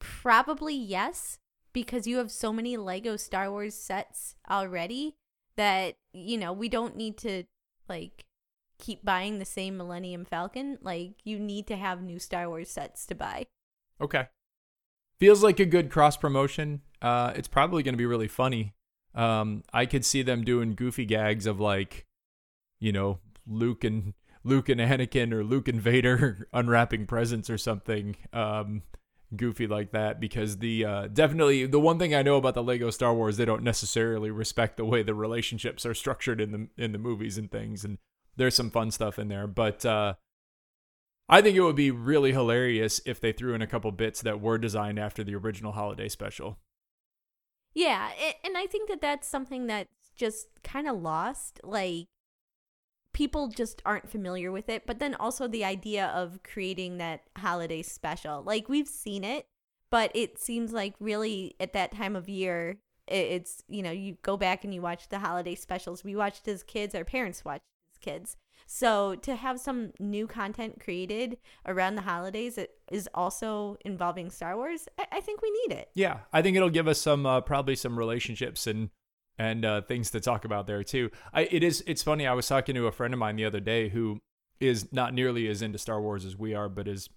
Probably 0.00 0.74
yes, 0.74 1.38
because 1.72 2.06
you 2.06 2.16
have 2.16 2.30
so 2.30 2.52
many 2.52 2.76
Lego 2.76 3.16
Star 3.16 3.50
Wars 3.50 3.74
sets 3.74 4.36
already 4.50 5.16
that, 5.56 5.96
you 6.12 6.38
know, 6.38 6.52
we 6.52 6.68
don't 6.68 6.96
need 6.96 7.18
to, 7.18 7.44
like, 7.88 8.24
keep 8.78 9.04
buying 9.04 9.38
the 9.38 9.44
same 9.44 9.76
Millennium 9.76 10.24
Falcon. 10.24 10.78
Like 10.82 11.14
you 11.24 11.38
need 11.38 11.66
to 11.68 11.76
have 11.76 12.02
new 12.02 12.18
Star 12.18 12.48
Wars 12.48 12.70
sets 12.70 13.06
to 13.06 13.14
buy. 13.14 13.46
Okay. 14.00 14.28
Feels 15.18 15.42
like 15.42 15.58
a 15.58 15.64
good 15.64 15.90
cross 15.90 16.16
promotion. 16.16 16.82
Uh, 17.02 17.32
it's 17.34 17.48
probably 17.48 17.82
going 17.82 17.94
to 17.94 17.98
be 17.98 18.06
really 18.06 18.28
funny. 18.28 18.74
Um, 19.14 19.64
I 19.72 19.86
could 19.86 20.04
see 20.04 20.22
them 20.22 20.44
doing 20.44 20.74
goofy 20.74 21.04
gags 21.04 21.46
of 21.46 21.58
like, 21.58 22.06
you 22.78 22.92
know, 22.92 23.18
Luke 23.46 23.82
and 23.82 24.14
Luke 24.44 24.68
and 24.68 24.80
Anakin 24.80 25.32
or 25.32 25.42
Luke 25.42 25.66
and 25.68 25.80
Vader 25.80 26.46
unwrapping 26.52 27.06
presents 27.06 27.50
or 27.50 27.58
something. 27.58 28.16
Um, 28.32 28.82
goofy 29.36 29.66
like 29.66 29.90
that 29.90 30.20
because 30.20 30.58
the 30.58 30.84
uh, 30.84 31.06
definitely 31.08 31.66
the 31.66 31.80
one 31.80 31.98
thing 31.98 32.14
I 32.14 32.22
know 32.22 32.36
about 32.36 32.54
the 32.54 32.62
Lego 32.62 32.90
Star 32.90 33.12
Wars 33.12 33.36
they 33.36 33.44
don't 33.44 33.62
necessarily 33.62 34.30
respect 34.30 34.76
the 34.76 34.84
way 34.84 35.02
the 35.02 35.14
relationships 35.14 35.84
are 35.84 35.94
structured 35.94 36.40
in 36.40 36.52
the 36.52 36.68
in 36.82 36.92
the 36.92 36.98
movies 36.98 37.36
and 37.36 37.50
things 37.50 37.84
and 37.84 37.98
there's 38.38 38.54
some 38.54 38.70
fun 38.70 38.90
stuff 38.90 39.18
in 39.18 39.28
there 39.28 39.46
but 39.46 39.84
uh, 39.84 40.14
I 41.28 41.42
think 41.42 41.56
it 41.56 41.60
would 41.60 41.76
be 41.76 41.90
really 41.90 42.32
hilarious 42.32 43.00
if 43.04 43.20
they 43.20 43.32
threw 43.32 43.52
in 43.54 43.60
a 43.60 43.66
couple 43.66 43.92
bits 43.92 44.22
that 44.22 44.40
were 44.40 44.56
designed 44.56 44.98
after 44.98 45.22
the 45.22 45.34
original 45.34 45.72
holiday 45.72 46.08
special. 46.08 46.58
Yeah, 47.74 48.10
and 48.42 48.56
I 48.56 48.66
think 48.66 48.88
that 48.88 49.02
that's 49.02 49.28
something 49.28 49.66
that's 49.66 50.10
just 50.16 50.48
kind 50.64 50.88
of 50.88 51.02
lost. 51.02 51.60
Like 51.62 52.06
people 53.12 53.48
just 53.48 53.82
aren't 53.84 54.08
familiar 54.08 54.50
with 54.50 54.70
it, 54.70 54.86
but 54.86 55.00
then 55.00 55.14
also 55.16 55.46
the 55.46 55.66
idea 55.66 56.06
of 56.06 56.42
creating 56.42 56.96
that 56.96 57.24
holiday 57.36 57.82
special. 57.82 58.42
Like 58.42 58.70
we've 58.70 58.88
seen 58.88 59.22
it, 59.22 59.44
but 59.90 60.10
it 60.14 60.38
seems 60.38 60.72
like 60.72 60.94
really 60.98 61.56
at 61.60 61.74
that 61.74 61.92
time 61.92 62.16
of 62.16 62.28
year 62.28 62.78
it's 63.06 63.62
you 63.68 63.82
know 63.82 63.90
you 63.90 64.18
go 64.22 64.36
back 64.36 64.64
and 64.64 64.74
you 64.74 64.82
watch 64.82 65.08
the 65.08 65.18
holiday 65.18 65.54
specials 65.54 66.04
we 66.04 66.14
watched 66.14 66.46
as 66.46 66.62
kids 66.62 66.94
our 66.94 67.06
parents 67.06 67.42
watched 67.42 67.64
kids 68.00 68.36
so 68.70 69.14
to 69.14 69.34
have 69.34 69.58
some 69.58 69.92
new 69.98 70.26
content 70.26 70.78
created 70.78 71.38
around 71.66 71.94
the 71.94 72.02
holidays 72.02 72.56
that 72.56 72.68
is 72.92 73.08
also 73.14 73.78
involving 73.80 74.30
Star 74.30 74.56
Wars, 74.56 74.88
I, 74.98 75.06
I 75.12 75.20
think 75.20 75.40
we 75.40 75.50
need 75.50 75.74
it. 75.74 75.88
Yeah, 75.94 76.18
I 76.34 76.42
think 76.42 76.54
it'll 76.54 76.68
give 76.68 76.86
us 76.86 77.00
some 77.00 77.24
uh, 77.24 77.40
probably 77.40 77.74
some 77.74 77.98
relationships 77.98 78.66
and 78.66 78.90
and 79.38 79.64
uh, 79.64 79.80
things 79.80 80.10
to 80.10 80.20
talk 80.20 80.44
about 80.44 80.66
there 80.66 80.84
too. 80.84 81.10
I 81.32 81.48
it 81.50 81.62
is 81.62 81.82
it's 81.86 82.02
funny. 82.02 82.26
I 82.26 82.34
was 82.34 82.46
talking 82.46 82.74
to 82.74 82.86
a 82.86 82.92
friend 82.92 83.14
of 83.14 83.18
mine 83.18 83.36
the 83.36 83.46
other 83.46 83.58
day 83.58 83.88
who 83.88 84.20
is 84.60 84.92
not 84.92 85.14
nearly 85.14 85.48
as 85.48 85.62
into 85.62 85.78
Star 85.78 86.02
Wars 86.02 86.26
as 86.26 86.36
we 86.36 86.54
are, 86.54 86.68
but 86.68 86.86
is 86.86 87.08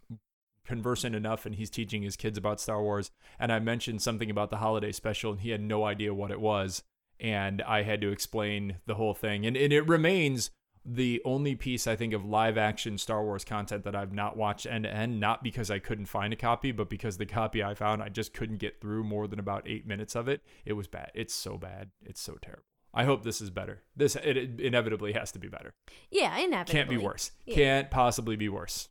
conversant 0.65 1.15
enough 1.15 1.45
and 1.45 1.55
he's 1.55 1.69
teaching 1.69 2.01
his 2.01 2.15
kids 2.15 2.37
about 2.37 2.61
Star 2.61 2.81
Wars. 2.81 3.11
And 3.37 3.51
I 3.51 3.59
mentioned 3.59 4.01
something 4.01 4.29
about 4.29 4.51
the 4.51 4.57
holiday 4.57 4.93
special 4.93 5.33
and 5.33 5.41
he 5.41 5.49
had 5.49 5.61
no 5.61 5.83
idea 5.83 6.13
what 6.13 6.31
it 6.31 6.39
was. 6.39 6.81
And 7.19 7.61
I 7.63 7.83
had 7.83 7.99
to 8.01 8.11
explain 8.11 8.77
the 8.85 8.95
whole 8.95 9.13
thing. 9.13 9.45
And, 9.45 9.57
and 9.57 9.73
it 9.73 9.87
remains 9.87 10.51
the 10.83 11.21
only 11.25 11.55
piece 11.55 11.85
I 11.85 11.95
think 11.95 12.13
of 12.13 12.25
live 12.25 12.57
action 12.57 12.97
Star 12.97 13.23
Wars 13.23 13.45
content 13.45 13.83
that 13.83 13.95
I've 13.95 14.13
not 14.13 14.35
watched 14.35 14.65
end 14.65 14.85
to 14.85 14.93
end, 14.93 15.19
not 15.19 15.43
because 15.43 15.69
I 15.69 15.79
couldn't 15.79 16.07
find 16.07 16.33
a 16.33 16.35
copy, 16.35 16.71
but 16.71 16.89
because 16.89 17.17
the 17.17 17.25
copy 17.25 17.63
I 17.63 17.75
found, 17.75 18.01
I 18.01 18.09
just 18.09 18.33
couldn't 18.33 18.57
get 18.57 18.81
through 18.81 19.03
more 19.03 19.27
than 19.27 19.39
about 19.39 19.67
eight 19.67 19.85
minutes 19.85 20.15
of 20.15 20.27
it. 20.27 20.41
It 20.65 20.73
was 20.73 20.87
bad. 20.87 21.11
It's 21.13 21.33
so 21.33 21.57
bad. 21.57 21.91
It's 22.03 22.21
so 22.21 22.37
terrible. 22.41 22.63
I 22.93 23.05
hope 23.05 23.23
this 23.23 23.41
is 23.41 23.49
better. 23.49 23.83
This 23.95 24.15
it, 24.15 24.37
it 24.37 24.59
inevitably 24.59 25.13
has 25.13 25.31
to 25.33 25.39
be 25.39 25.47
better. 25.47 25.73
Yeah, 26.09 26.37
inevitably. 26.37 26.73
Can't 26.73 26.89
be 26.89 26.97
worse. 26.97 27.31
Yeah. 27.45 27.55
Can't 27.55 27.91
possibly 27.91 28.35
be 28.35 28.49
worse. 28.49 28.89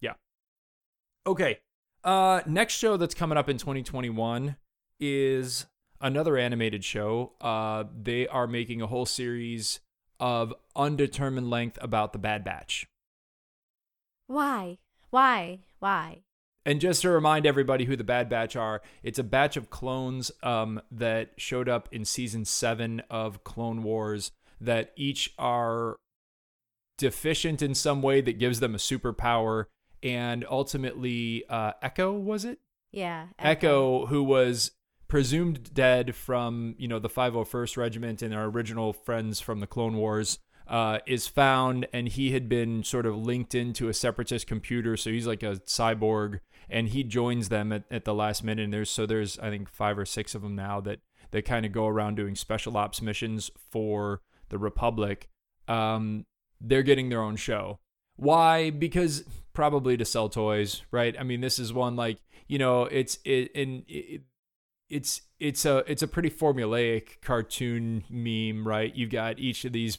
Yeah. 0.00 0.12
Okay. 1.26 1.58
Uh 2.04 2.42
next 2.46 2.74
show 2.74 2.96
that's 2.96 3.14
coming 3.14 3.38
up 3.38 3.48
in 3.48 3.58
2021 3.58 4.56
is 5.00 5.66
another 6.00 6.36
animated 6.36 6.84
show. 6.84 7.32
Uh 7.40 7.84
they 8.00 8.28
are 8.28 8.46
making 8.46 8.80
a 8.82 8.86
whole 8.86 9.06
series 9.06 9.80
of 10.20 10.54
undetermined 10.76 11.50
length 11.50 11.78
about 11.80 12.12
the 12.12 12.18
Bad 12.18 12.44
Batch. 12.44 12.86
Why? 14.26 14.78
Why? 15.10 15.60
Why? 15.78 16.22
And 16.66 16.80
just 16.80 17.02
to 17.02 17.10
remind 17.10 17.46
everybody 17.46 17.84
who 17.84 17.94
the 17.94 18.04
Bad 18.04 18.28
Batch 18.28 18.56
are, 18.56 18.80
it's 19.02 19.18
a 19.18 19.24
batch 19.24 19.56
of 19.56 19.68
clones 19.68 20.30
um, 20.42 20.80
that 20.90 21.32
showed 21.36 21.68
up 21.68 21.88
in 21.92 22.04
season 22.04 22.44
seven 22.44 23.02
of 23.10 23.44
Clone 23.44 23.82
Wars 23.82 24.32
that 24.60 24.92
each 24.96 25.34
are 25.38 25.96
deficient 26.96 27.60
in 27.60 27.74
some 27.74 28.00
way 28.00 28.20
that 28.22 28.38
gives 28.38 28.60
them 28.60 28.74
a 28.74 28.78
superpower. 28.78 29.66
And 30.02 30.44
ultimately, 30.50 31.44
uh, 31.50 31.72
Echo, 31.82 32.12
was 32.12 32.44
it? 32.44 32.60
Yeah. 32.92 33.26
Echo, 33.38 33.48
Echo 33.48 34.06
who 34.06 34.22
was 34.22 34.70
presumed 35.14 35.72
dead 35.72 36.12
from 36.12 36.74
you 36.76 36.88
know 36.88 36.98
the 36.98 37.08
501st 37.08 37.76
Regiment 37.76 38.20
and 38.20 38.34
our 38.34 38.46
original 38.46 38.92
friends 38.92 39.38
from 39.38 39.60
the 39.60 39.66
Clone 39.68 39.94
Wars. 39.96 40.40
Uh, 40.66 40.98
is 41.06 41.28
found. 41.28 41.86
And 41.92 42.08
he 42.08 42.32
had 42.32 42.48
been 42.48 42.82
sort 42.82 43.06
of 43.06 43.14
linked 43.14 43.54
into 43.54 43.88
a 43.88 43.94
separatist 43.94 44.48
computer. 44.48 44.96
So 44.96 45.10
he's 45.10 45.26
like 45.26 45.42
a 45.44 45.60
cyborg. 45.66 46.40
And 46.68 46.88
he 46.88 47.04
joins 47.04 47.48
them 47.48 47.70
at, 47.70 47.84
at 47.92 48.06
the 48.06 48.14
last 48.14 48.42
minute. 48.42 48.64
And 48.64 48.72
there's 48.72 48.90
so 48.90 49.06
there's 49.06 49.38
i 49.38 49.50
think 49.50 49.70
five 49.70 49.98
or 49.98 50.06
six 50.06 50.34
of 50.34 50.42
them 50.42 50.56
now 50.56 50.80
that 50.80 50.98
they 51.30 51.42
kind 51.42 51.64
of 51.64 51.70
go 51.70 51.86
around 51.86 52.16
doing 52.16 52.34
special 52.34 52.76
ops 52.76 53.00
missions 53.00 53.52
for 53.70 54.20
the 54.48 54.58
republic. 54.58 55.28
Um, 55.68 56.26
they're 56.60 56.82
getting 56.82 57.10
their 57.10 57.22
own 57.22 57.36
show. 57.36 57.78
Why? 58.16 58.70
Because 58.70 59.22
probably 59.52 59.96
to 59.96 60.04
sell 60.04 60.28
toys 60.28 60.82
right? 60.90 61.14
I 61.16 61.22
mean 61.22 61.40
this 61.40 61.60
is 61.60 61.72
one 61.72 61.94
like 61.94 62.18
you 62.48 62.58
know 62.58 62.86
it's 62.86 63.18
it 63.24 63.52
in 63.52 63.84
it, 63.86 64.22
it's 64.94 65.22
it's 65.40 65.64
a 65.64 65.78
it's 65.90 66.04
a 66.04 66.08
pretty 66.08 66.30
formulaic 66.30 67.20
cartoon 67.20 68.04
meme, 68.08 68.66
right? 68.66 68.94
You've 68.94 69.10
got 69.10 69.40
each 69.40 69.64
of 69.64 69.72
these 69.72 69.98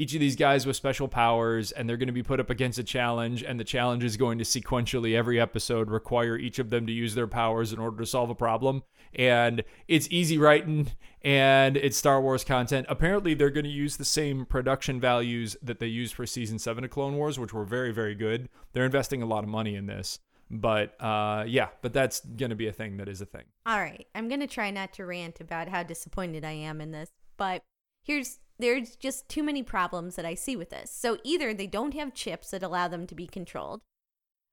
each 0.00 0.14
of 0.14 0.20
these 0.20 0.36
guys 0.36 0.64
with 0.64 0.76
special 0.76 1.08
powers 1.08 1.72
and 1.72 1.88
they're 1.88 1.96
going 1.96 2.06
to 2.06 2.12
be 2.12 2.22
put 2.22 2.38
up 2.38 2.48
against 2.48 2.78
a 2.78 2.84
challenge 2.84 3.42
and 3.42 3.58
the 3.58 3.64
challenge 3.64 4.04
is 4.04 4.16
going 4.16 4.38
to 4.38 4.44
sequentially 4.44 5.16
every 5.16 5.40
episode 5.40 5.90
require 5.90 6.38
each 6.38 6.60
of 6.60 6.70
them 6.70 6.86
to 6.86 6.92
use 6.92 7.16
their 7.16 7.26
powers 7.26 7.72
in 7.72 7.80
order 7.80 7.96
to 7.96 8.06
solve 8.06 8.30
a 8.30 8.34
problem 8.34 8.84
and 9.12 9.64
it's 9.88 10.06
easy 10.08 10.38
writing 10.38 10.92
and 11.22 11.76
it's 11.76 11.96
Star 11.96 12.20
Wars 12.20 12.44
content. 12.44 12.86
Apparently 12.88 13.34
they're 13.34 13.50
going 13.50 13.64
to 13.64 13.70
use 13.70 13.96
the 13.96 14.04
same 14.04 14.46
production 14.46 15.00
values 15.00 15.56
that 15.60 15.80
they 15.80 15.88
used 15.88 16.14
for 16.14 16.26
season 16.26 16.60
7 16.60 16.84
of 16.84 16.90
Clone 16.90 17.16
Wars 17.16 17.40
which 17.40 17.52
were 17.52 17.64
very 17.64 17.90
very 17.90 18.14
good. 18.14 18.48
They're 18.72 18.84
investing 18.84 19.20
a 19.20 19.26
lot 19.26 19.42
of 19.42 19.50
money 19.50 19.74
in 19.74 19.86
this. 19.86 20.20
But 20.50 21.00
uh, 21.00 21.44
yeah, 21.46 21.68
but 21.82 21.92
that's 21.92 22.20
going 22.20 22.50
to 22.50 22.56
be 22.56 22.68
a 22.68 22.72
thing 22.72 22.96
that 22.96 23.08
is 23.08 23.20
a 23.20 23.26
thing. 23.26 23.44
All 23.66 23.78
right. 23.78 24.06
I'm 24.14 24.28
going 24.28 24.40
to 24.40 24.46
try 24.46 24.70
not 24.70 24.92
to 24.94 25.04
rant 25.04 25.40
about 25.40 25.68
how 25.68 25.82
disappointed 25.82 26.44
I 26.44 26.52
am 26.52 26.80
in 26.80 26.90
this, 26.90 27.10
but 27.36 27.62
here's 28.02 28.38
there's 28.58 28.96
just 28.96 29.28
too 29.28 29.42
many 29.42 29.62
problems 29.62 30.16
that 30.16 30.24
I 30.24 30.34
see 30.34 30.56
with 30.56 30.70
this. 30.70 30.90
So 30.90 31.18
either 31.22 31.54
they 31.54 31.66
don't 31.66 31.94
have 31.94 32.14
chips 32.14 32.50
that 32.50 32.62
allow 32.62 32.88
them 32.88 33.06
to 33.06 33.14
be 33.14 33.26
controlled, 33.26 33.82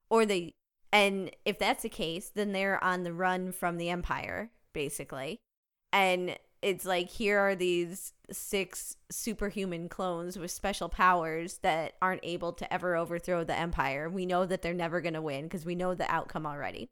or 0.10 0.26
they, 0.26 0.54
and 0.92 1.32
if 1.44 1.58
that's 1.58 1.84
the 1.84 1.90
case, 1.90 2.30
then 2.34 2.52
they're 2.52 2.84
on 2.84 3.04
the 3.04 3.14
run 3.14 3.52
from 3.52 3.78
the 3.78 3.90
Empire, 3.90 4.52
basically. 4.74 5.40
And 5.92 6.38
it's 6.66 6.84
like 6.84 7.12
here 7.12 7.38
are 7.38 7.54
these 7.54 8.12
six 8.32 8.98
superhuman 9.12 9.88
clones 9.88 10.36
with 10.36 10.50
special 10.50 10.90
powers 10.90 11.60
that 11.60 11.94
aren't 12.02 12.22
able 12.24 12.54
to 12.54 12.74
ever 12.74 12.96
overthrow 12.96 13.44
the 13.44 13.56
empire. 13.56 14.10
We 14.10 14.26
know 14.26 14.48
that 14.48 14.64
they're 14.64 14.74
never 14.74 15.00
going 15.00 15.14
to 15.14 15.22
win 15.22 15.44
because 15.44 15.64
we 15.64 15.76
know 15.76 15.94
the 15.94 16.12
outcome 16.12 16.48
already. 16.48 16.90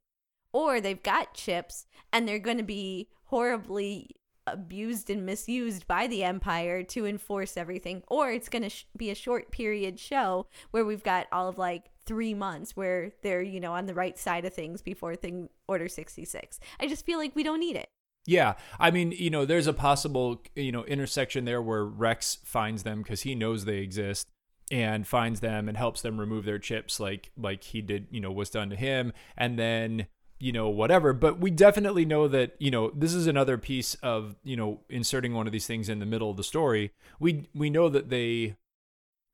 Or 0.52 0.80
they've 0.80 1.02
got 1.02 1.34
chips 1.34 1.88
and 2.12 2.28
they're 2.28 2.38
going 2.38 2.60
to 2.60 2.64
be 2.64 3.10
horribly 3.24 4.12
abused 4.46 5.10
and 5.10 5.26
misused 5.26 5.88
by 5.88 6.06
the 6.06 6.24
empire 6.24 6.84
to 6.84 7.08
enforce 7.08 7.58
everything 7.58 8.04
or 8.10 8.30
it's 8.30 8.50
going 8.50 8.62
to 8.62 8.70
sh- 8.70 8.86
be 8.96 9.10
a 9.10 9.16
short 9.16 9.52
period 9.52 10.00
show 10.00 10.46
where 10.70 10.86
we've 10.86 11.02
got 11.02 11.28
all 11.32 11.48
of 11.48 11.58
like 11.58 11.86
3 12.06 12.34
months 12.34 12.76
where 12.76 13.14
they're 13.22 13.42
you 13.42 13.62
know 13.62 13.72
on 13.72 13.86
the 13.86 13.94
right 13.94 14.20
side 14.20 14.44
of 14.44 14.54
things 14.54 14.82
before 14.82 15.16
thing 15.16 15.48
order 15.66 15.88
66 15.88 16.60
i 16.82 16.88
just 16.88 17.06
feel 17.06 17.18
like 17.18 17.34
we 17.38 17.44
don't 17.44 17.62
need 17.62 17.78
it 17.78 17.88
yeah, 18.26 18.54
I 18.80 18.92
mean, 18.92 19.12
you 19.12 19.30
know, 19.30 19.46
there's 19.46 19.68
a 19.68 19.74
possible, 19.74 20.42
you 20.56 20.72
know, 20.72 20.86
intersection 20.86 21.46
there 21.46 21.62
where 21.62 21.84
Rex 21.84 22.38
finds 22.44 22.84
them 22.84 23.02
because 23.02 23.22
he 23.22 23.36
knows 23.36 23.66
they 23.66 23.80
exist 23.80 24.28
and 24.72 25.06
finds 25.06 25.42
them 25.42 25.68
and 25.68 25.78
helps 25.78 26.02
them 26.02 26.20
remove 26.20 26.46
their 26.46 26.60
chips, 26.60 27.00
like 27.00 27.32
like 27.38 27.64
he 27.64 27.82
did, 27.82 28.08
you 28.12 28.22
know, 28.22 28.32
was 28.32 28.50
done 28.50 28.70
to 28.70 28.76
him, 28.76 29.12
and 29.38 29.60
then 29.60 30.08
you 30.40 30.52
know 30.52 30.70
whatever. 30.70 31.14
But 31.14 31.40
we 31.40 31.52
definitely 31.52 32.06
know 32.06 32.28
that 32.30 32.56
you 32.60 32.72
know 32.72 32.92
this 32.96 33.14
is 33.14 33.28
another 33.28 33.58
piece 33.58 33.96
of 33.96 34.36
you 34.44 34.56
know 34.56 34.80
inserting 34.90 35.34
one 35.34 35.46
of 35.46 35.54
these 35.54 35.68
things 35.68 35.90
in 35.90 36.00
the 36.00 36.06
middle 36.06 36.32
of 36.32 36.38
the 36.38 36.44
story. 36.44 36.92
We 37.20 37.50
we 37.54 37.70
know 37.70 37.90
that 37.90 38.10
they 38.10 38.56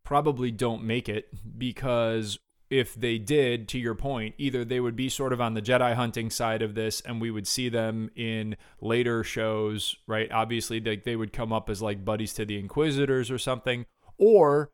probably 0.03 0.49
don't 0.49 0.83
make 0.83 1.07
it 1.07 1.29
because 1.57 2.39
if 2.69 2.93
they 2.93 3.17
did, 3.17 3.67
to 3.69 3.79
your 3.79 3.95
point, 3.95 4.35
either 4.37 4.63
they 4.63 4.79
would 4.79 4.95
be 4.95 5.09
sort 5.09 5.33
of 5.33 5.41
on 5.41 5.55
the 5.55 5.61
Jedi 5.61 5.95
hunting 5.95 6.29
side 6.29 6.61
of 6.61 6.75
this 6.75 7.01
and 7.01 7.19
we 7.19 7.31
would 7.31 7.47
see 7.47 7.69
them 7.69 8.11
in 8.15 8.55
later 8.79 9.23
shows, 9.23 9.95
right? 10.07 10.31
Obviously, 10.31 10.79
like 10.79 11.03
they 11.03 11.15
would 11.15 11.33
come 11.33 11.51
up 11.51 11.69
as 11.69 11.81
like 11.81 12.05
buddies 12.05 12.33
to 12.33 12.45
the 12.45 12.59
Inquisitors 12.59 13.31
or 13.31 13.39
something, 13.39 13.85
or 14.17 14.71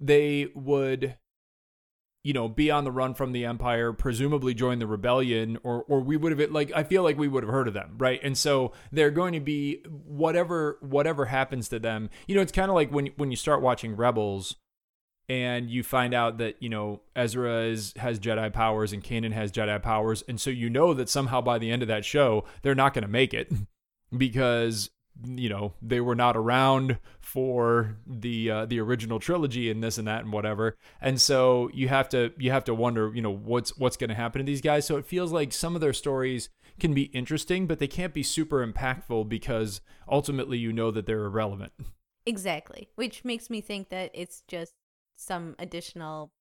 they 0.00 0.48
would 0.54 1.16
you 2.26 2.32
know 2.32 2.48
be 2.48 2.72
on 2.72 2.82
the 2.82 2.90
run 2.90 3.14
from 3.14 3.30
the 3.30 3.44
empire 3.44 3.92
presumably 3.92 4.52
join 4.52 4.80
the 4.80 4.86
rebellion 4.86 5.56
or 5.62 5.84
or 5.84 6.00
we 6.00 6.16
would 6.16 6.36
have 6.36 6.50
like 6.50 6.72
i 6.74 6.82
feel 6.82 7.04
like 7.04 7.16
we 7.16 7.28
would 7.28 7.44
have 7.44 7.52
heard 7.52 7.68
of 7.68 7.72
them 7.74 7.94
right 7.98 8.18
and 8.24 8.36
so 8.36 8.72
they're 8.90 9.12
going 9.12 9.32
to 9.32 9.38
be 9.38 9.80
whatever 9.86 10.76
whatever 10.80 11.26
happens 11.26 11.68
to 11.68 11.78
them 11.78 12.10
you 12.26 12.34
know 12.34 12.42
it's 12.42 12.50
kind 12.50 12.68
of 12.68 12.74
like 12.74 12.90
when 12.90 13.06
when 13.16 13.30
you 13.30 13.36
start 13.36 13.62
watching 13.62 13.94
rebels 13.94 14.56
and 15.28 15.70
you 15.70 15.82
find 15.82 16.14
out 16.14 16.38
that 16.38 16.56
you 16.60 16.68
know 16.68 17.00
Ezra 17.14 17.62
is 17.62 17.92
has 17.96 18.18
Jedi 18.20 18.52
powers 18.52 18.92
and 18.92 19.02
Kanan 19.02 19.32
has 19.32 19.52
Jedi 19.52 19.82
powers, 19.82 20.22
and 20.28 20.40
so 20.40 20.50
you 20.50 20.70
know 20.70 20.94
that 20.94 21.08
somehow 21.08 21.40
by 21.40 21.58
the 21.58 21.70
end 21.70 21.82
of 21.82 21.88
that 21.88 22.04
show 22.04 22.44
they're 22.62 22.74
not 22.74 22.94
going 22.94 23.02
to 23.02 23.08
make 23.08 23.34
it 23.34 23.52
because 24.16 24.90
you 25.24 25.48
know 25.48 25.72
they 25.80 26.00
were 26.00 26.14
not 26.14 26.36
around 26.36 26.98
for 27.20 27.96
the 28.06 28.50
uh, 28.50 28.66
the 28.66 28.78
original 28.78 29.18
trilogy 29.18 29.70
and 29.70 29.82
this 29.82 29.96
and 29.96 30.06
that 30.06 30.22
and 30.22 30.32
whatever 30.32 30.76
and 31.00 31.18
so 31.18 31.70
you 31.72 31.88
have 31.88 32.06
to 32.06 32.32
you 32.38 32.50
have 32.50 32.64
to 32.64 32.74
wonder 32.74 33.10
you 33.14 33.22
know 33.22 33.30
what's 33.30 33.76
what's 33.78 33.96
going 33.96 34.10
to 34.10 34.14
happen 34.14 34.40
to 34.40 34.44
these 34.44 34.60
guys 34.60 34.84
so 34.84 34.98
it 34.98 35.06
feels 35.06 35.32
like 35.32 35.54
some 35.54 35.74
of 35.74 35.80
their 35.80 35.94
stories 35.94 36.50
can 36.78 36.92
be 36.92 37.04
interesting 37.04 37.66
but 37.66 37.78
they 37.78 37.88
can't 37.88 38.12
be 38.12 38.22
super 38.22 38.64
impactful 38.66 39.26
because 39.26 39.80
ultimately 40.06 40.58
you 40.58 40.70
know 40.70 40.90
that 40.90 41.06
they're 41.06 41.24
irrelevant 41.24 41.72
Exactly. 42.26 42.88
Which 42.96 43.24
makes 43.24 43.48
me 43.48 43.60
think 43.60 43.88
that 43.90 44.10
it's 44.12 44.42
just 44.48 44.74
some 45.16 45.56
additional 45.58 46.32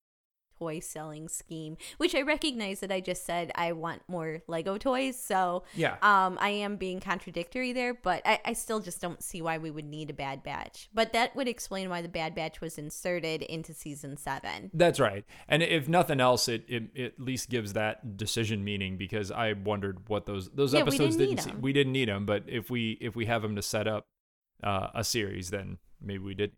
toy 0.57 0.79
selling 0.79 1.27
scheme, 1.27 1.75
which 1.97 2.15
I 2.15 2.21
recognize 2.21 2.79
that 2.79 2.89
I 2.89 3.01
just 3.01 3.25
said 3.25 3.51
I 3.55 3.73
want 3.73 4.03
more 4.07 4.41
Lego 4.47 4.77
toys. 4.77 5.21
So 5.21 5.63
Yeah. 5.75 5.97
um, 6.01 6.38
I 6.39 6.47
am 6.47 6.77
being 6.77 7.01
contradictory 7.01 7.73
there, 7.73 7.93
but 7.93 8.21
I, 8.25 8.39
I 8.45 8.53
still 8.53 8.79
just 8.79 9.01
don't 9.01 9.21
see 9.21 9.41
why 9.41 9.57
we 9.57 9.69
would 9.69 9.83
need 9.83 10.09
a 10.09 10.13
Bad 10.13 10.43
Batch. 10.43 10.88
But 10.93 11.11
that 11.11 11.35
would 11.35 11.49
explain 11.49 11.89
why 11.89 12.01
the 12.01 12.07
Bad 12.07 12.35
Batch 12.35 12.61
was 12.61 12.77
inserted 12.77 13.41
into 13.41 13.73
season 13.73 14.15
seven. 14.15 14.71
That's 14.73 14.97
right. 14.97 15.25
And 15.49 15.61
if 15.61 15.89
nothing 15.89 16.21
else, 16.21 16.47
it, 16.47 16.63
it, 16.69 16.83
it 16.95 17.15
at 17.15 17.19
least 17.19 17.49
gives 17.49 17.73
that 17.73 18.15
decision 18.15 18.63
meaning 18.63 18.95
because 18.95 19.31
I 19.31 19.53
wondered 19.53 20.07
what 20.07 20.25
those 20.25 20.49
those 20.51 20.73
Yeah, 20.73 20.83
we 20.83 20.88
episodes 20.88 21.17
didn't 21.17 21.35
didn't 21.35 21.43
see. 21.43 21.59
We 21.59 21.73
didn't 21.73 21.91
need 21.91 22.07
them, 22.07 22.25
but 22.25 22.43
if 22.47 22.69
we 22.69 22.97
if 23.01 23.13
we 23.13 23.25
have 23.25 23.41
them 23.41 23.57
to 23.57 23.61
set 23.61 23.89
up 23.89 24.07
uh, 24.63 24.88
a 24.95 25.03
series, 25.03 25.49
then 25.49 25.79
maybe 26.01 26.23
we 26.23 26.33
did. 26.33 26.53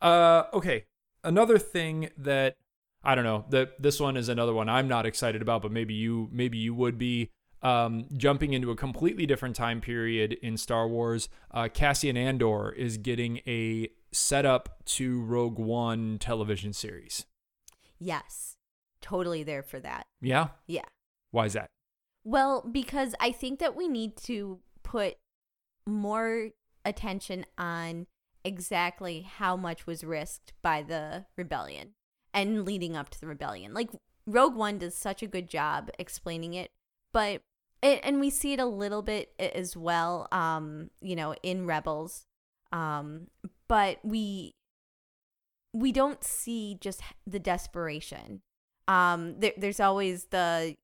Uh, 0.00 0.44
okay. 0.54 0.86
Another 1.26 1.58
thing 1.58 2.10
that 2.16 2.56
I 3.02 3.14
don't 3.14 3.24
know 3.24 3.44
that 3.50 3.82
this 3.82 4.00
one 4.00 4.16
is 4.16 4.28
another 4.28 4.54
one 4.54 4.68
I'm 4.68 4.88
not 4.88 5.04
excited 5.04 5.42
about, 5.42 5.60
but 5.60 5.72
maybe 5.72 5.92
you 5.94 6.28
maybe 6.32 6.58
you 6.58 6.74
would 6.74 6.96
be. 6.98 7.30
Um, 7.62 8.04
jumping 8.16 8.52
into 8.52 8.70
a 8.70 8.76
completely 8.76 9.26
different 9.26 9.56
time 9.56 9.80
period 9.80 10.34
in 10.34 10.56
Star 10.56 10.86
Wars, 10.86 11.28
uh, 11.50 11.68
Cassian 11.72 12.16
Andor 12.16 12.70
is 12.70 12.96
getting 12.96 13.38
a 13.38 13.88
setup 14.12 14.84
to 14.84 15.22
Rogue 15.22 15.58
One 15.58 16.18
television 16.18 16.72
series. 16.72 17.24
Yes, 17.98 18.56
totally 19.00 19.42
there 19.42 19.62
for 19.62 19.80
that. 19.80 20.06
Yeah. 20.20 20.48
Yeah. 20.66 20.84
Why 21.30 21.46
is 21.46 21.54
that? 21.54 21.70
Well, 22.24 22.68
because 22.70 23.14
I 23.20 23.32
think 23.32 23.58
that 23.60 23.74
we 23.74 23.88
need 23.88 24.16
to 24.24 24.60
put 24.82 25.16
more 25.86 26.50
attention 26.84 27.46
on 27.58 28.06
exactly 28.46 29.22
how 29.22 29.56
much 29.56 29.86
was 29.86 30.04
risked 30.04 30.52
by 30.62 30.82
the 30.82 31.26
rebellion 31.36 31.94
and 32.32 32.64
leading 32.64 32.96
up 32.96 33.10
to 33.10 33.20
the 33.20 33.26
rebellion. 33.26 33.74
Like 33.74 33.90
Rogue 34.26 34.54
One 34.54 34.78
does 34.78 34.94
such 34.94 35.22
a 35.22 35.26
good 35.26 35.48
job 35.48 35.90
explaining 35.98 36.54
it, 36.54 36.70
but 37.12 37.42
it, 37.82 38.00
and 38.04 38.20
we 38.20 38.30
see 38.30 38.52
it 38.52 38.60
a 38.60 38.64
little 38.66 39.02
bit 39.02 39.32
as 39.38 39.76
well 39.76 40.28
um 40.30 40.90
you 41.02 41.16
know 41.16 41.34
in 41.42 41.66
Rebels. 41.66 42.24
Um 42.72 43.26
but 43.68 43.98
we 44.04 44.54
we 45.72 45.90
don't 45.90 46.22
see 46.22 46.78
just 46.80 47.02
the 47.26 47.40
desperation. 47.40 48.42
Um 48.86 49.40
there, 49.40 49.52
there's 49.56 49.80
always 49.80 50.26
the 50.26 50.76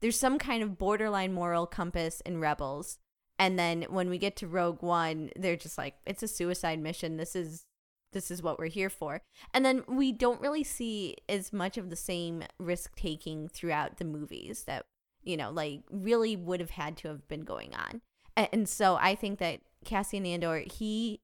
there's 0.00 0.18
some 0.18 0.38
kind 0.38 0.62
of 0.62 0.78
borderline 0.78 1.32
moral 1.32 1.66
compass 1.66 2.22
in 2.22 2.40
Rebels. 2.40 2.98
And 3.40 3.58
then 3.58 3.86
when 3.88 4.10
we 4.10 4.18
get 4.18 4.36
to 4.36 4.46
Rogue 4.46 4.82
One, 4.82 5.30
they're 5.34 5.56
just 5.56 5.78
like, 5.78 5.94
it's 6.04 6.22
a 6.22 6.28
suicide 6.28 6.78
mission. 6.78 7.16
This 7.16 7.34
is 7.34 7.64
this 8.12 8.30
is 8.30 8.42
what 8.42 8.58
we're 8.58 8.66
here 8.66 8.90
for. 8.90 9.22
And 9.54 9.64
then 9.64 9.82
we 9.88 10.12
don't 10.12 10.40
really 10.40 10.64
see 10.64 11.16
as 11.28 11.52
much 11.52 11.78
of 11.78 11.90
the 11.90 11.96
same 11.96 12.42
risk 12.58 12.96
taking 12.96 13.48
throughout 13.48 13.96
the 13.96 14.04
movies 14.04 14.64
that, 14.64 14.84
you 15.22 15.36
know, 15.36 15.50
like 15.50 15.82
really 15.90 16.36
would 16.36 16.60
have 16.60 16.70
had 16.70 16.96
to 16.98 17.08
have 17.08 17.26
been 17.28 17.44
going 17.44 17.72
on. 17.74 18.02
And, 18.36 18.68
so 18.68 18.96
I 18.96 19.14
think 19.14 19.38
that 19.38 19.60
Cassian 19.84 20.26
Andor, 20.26 20.64
he 20.70 21.20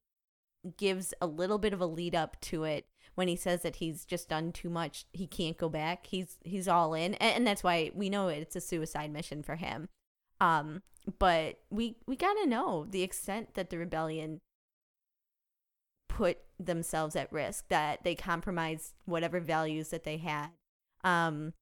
gives 0.77 1.13
a 1.21 1.27
little 1.27 1.59
bit 1.59 1.73
of 1.73 1.81
a 1.81 1.87
lead 1.87 2.15
up 2.15 2.41
to 2.43 2.65
it 2.65 2.87
when 3.15 3.29
he 3.29 3.37
says 3.37 3.63
that 3.63 3.77
he's 3.77 4.05
just 4.05 4.29
done 4.29 4.53
too 4.53 4.69
much 4.69 5.07
he 5.13 5.27
can't 5.27 5.57
go 5.57 5.69
back 5.69 6.07
he's 6.07 6.39
he's 6.45 6.67
all 6.67 6.93
in 6.93 7.15
and, 7.15 7.37
and 7.37 7.47
that's 7.47 7.63
why 7.63 7.91
we 7.95 8.11
know 8.11 8.27
it's 8.27 8.57
a 8.57 8.61
suicide 8.61 9.13
mission 9.13 9.45
for 9.45 9.55
him 9.55 9.89
um 10.41 10.83
but 11.19 11.59
we 11.71 11.97
we 12.07 12.17
gotta 12.17 12.47
know 12.47 12.87
the 12.91 13.03
extent 13.03 13.55
that 13.55 13.71
the 13.71 13.79
rebellion 13.79 14.41
put 16.09 16.39
themselves 16.59 17.15
at 17.15 17.33
risk 17.33 17.69
that 17.69 18.03
they 18.05 18.15
compromised 18.15 18.95
whatever 19.05 19.41
values 19.41 19.91
that 19.91 20.05
they 20.05 20.17
had 20.17 20.49
um 21.05 21.53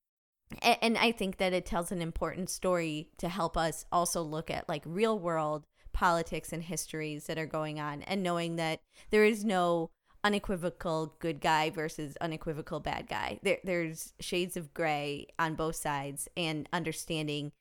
and, 0.63 0.79
and 0.81 0.99
i 0.99 1.11
think 1.11 1.39
that 1.39 1.53
it 1.53 1.67
tells 1.67 1.91
an 1.91 2.01
important 2.01 2.49
story 2.49 3.11
to 3.19 3.29
help 3.29 3.57
us 3.57 3.85
also 3.91 4.23
look 4.23 4.51
at 4.51 4.69
like 4.69 4.83
real 4.87 5.19
world 5.19 5.65
politics 5.93 6.53
and 6.53 6.65
histories 6.65 7.27
that 7.27 7.39
are 7.39 7.47
going 7.47 7.81
on 7.81 8.03
and 8.03 8.23
knowing 8.23 8.57
that 8.57 8.81
there 9.11 9.25
is 9.25 9.45
no 9.45 9.91
unequivocal 10.25 11.15
good 11.19 11.41
guy 11.41 11.71
versus 11.71 12.17
unequivocal 12.21 12.81
bad 12.81 13.07
guy. 13.07 13.39
There 13.43 13.59
there's 13.63 14.15
shades 14.19 14.57
of 14.57 14.75
gray 14.75 15.29
on 15.39 15.55
both 15.55 15.77
sides 15.77 16.29
and 16.37 16.69
understanding 16.73 17.53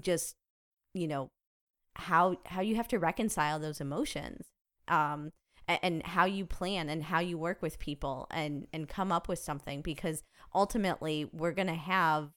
just 0.00 0.34
you 0.96 1.08
know 1.08 1.30
how 1.94 2.36
how 2.46 2.60
you 2.60 2.76
have 2.76 2.88
to 2.88 2.98
reconcile 2.98 3.58
those 3.58 3.80
emotions. 3.80 4.46
Um 4.88 5.32
and 5.68 6.06
how 6.06 6.24
you 6.26 6.46
plan 6.46 6.88
and 6.88 7.02
how 7.02 7.18
you 7.18 7.36
work 7.36 7.60
with 7.60 7.78
people 7.78 8.26
and 8.30 8.68
and 8.72 8.88
come 8.88 9.10
up 9.10 9.28
with 9.28 9.38
something 9.38 9.82
because 9.82 10.22
ultimately 10.54 11.28
we're 11.32 11.52
going 11.52 11.66
to 11.66 11.74
have 11.74 12.30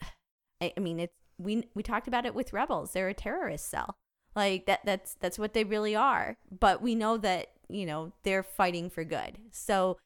I 0.60 0.72
mean 0.78 1.00
it's 1.00 1.14
we 1.38 1.68
we 1.74 1.82
talked 1.82 2.08
about 2.08 2.26
it 2.26 2.34
with 2.34 2.52
rebels. 2.52 2.92
They're 2.92 3.08
a 3.08 3.14
terrorist 3.14 3.70
cell. 3.70 3.96
Like 4.34 4.66
that 4.66 4.80
that's 4.84 5.16
that's 5.20 5.38
what 5.38 5.54
they 5.54 5.64
really 5.64 5.96
are. 5.96 6.36
But 6.50 6.82
we 6.82 6.94
know 6.94 7.16
that 7.18 7.48
you 7.68 7.86
know 7.86 8.12
they're 8.22 8.42
fighting 8.42 8.90
for 8.90 9.04
good. 9.04 9.38
So 9.50 9.98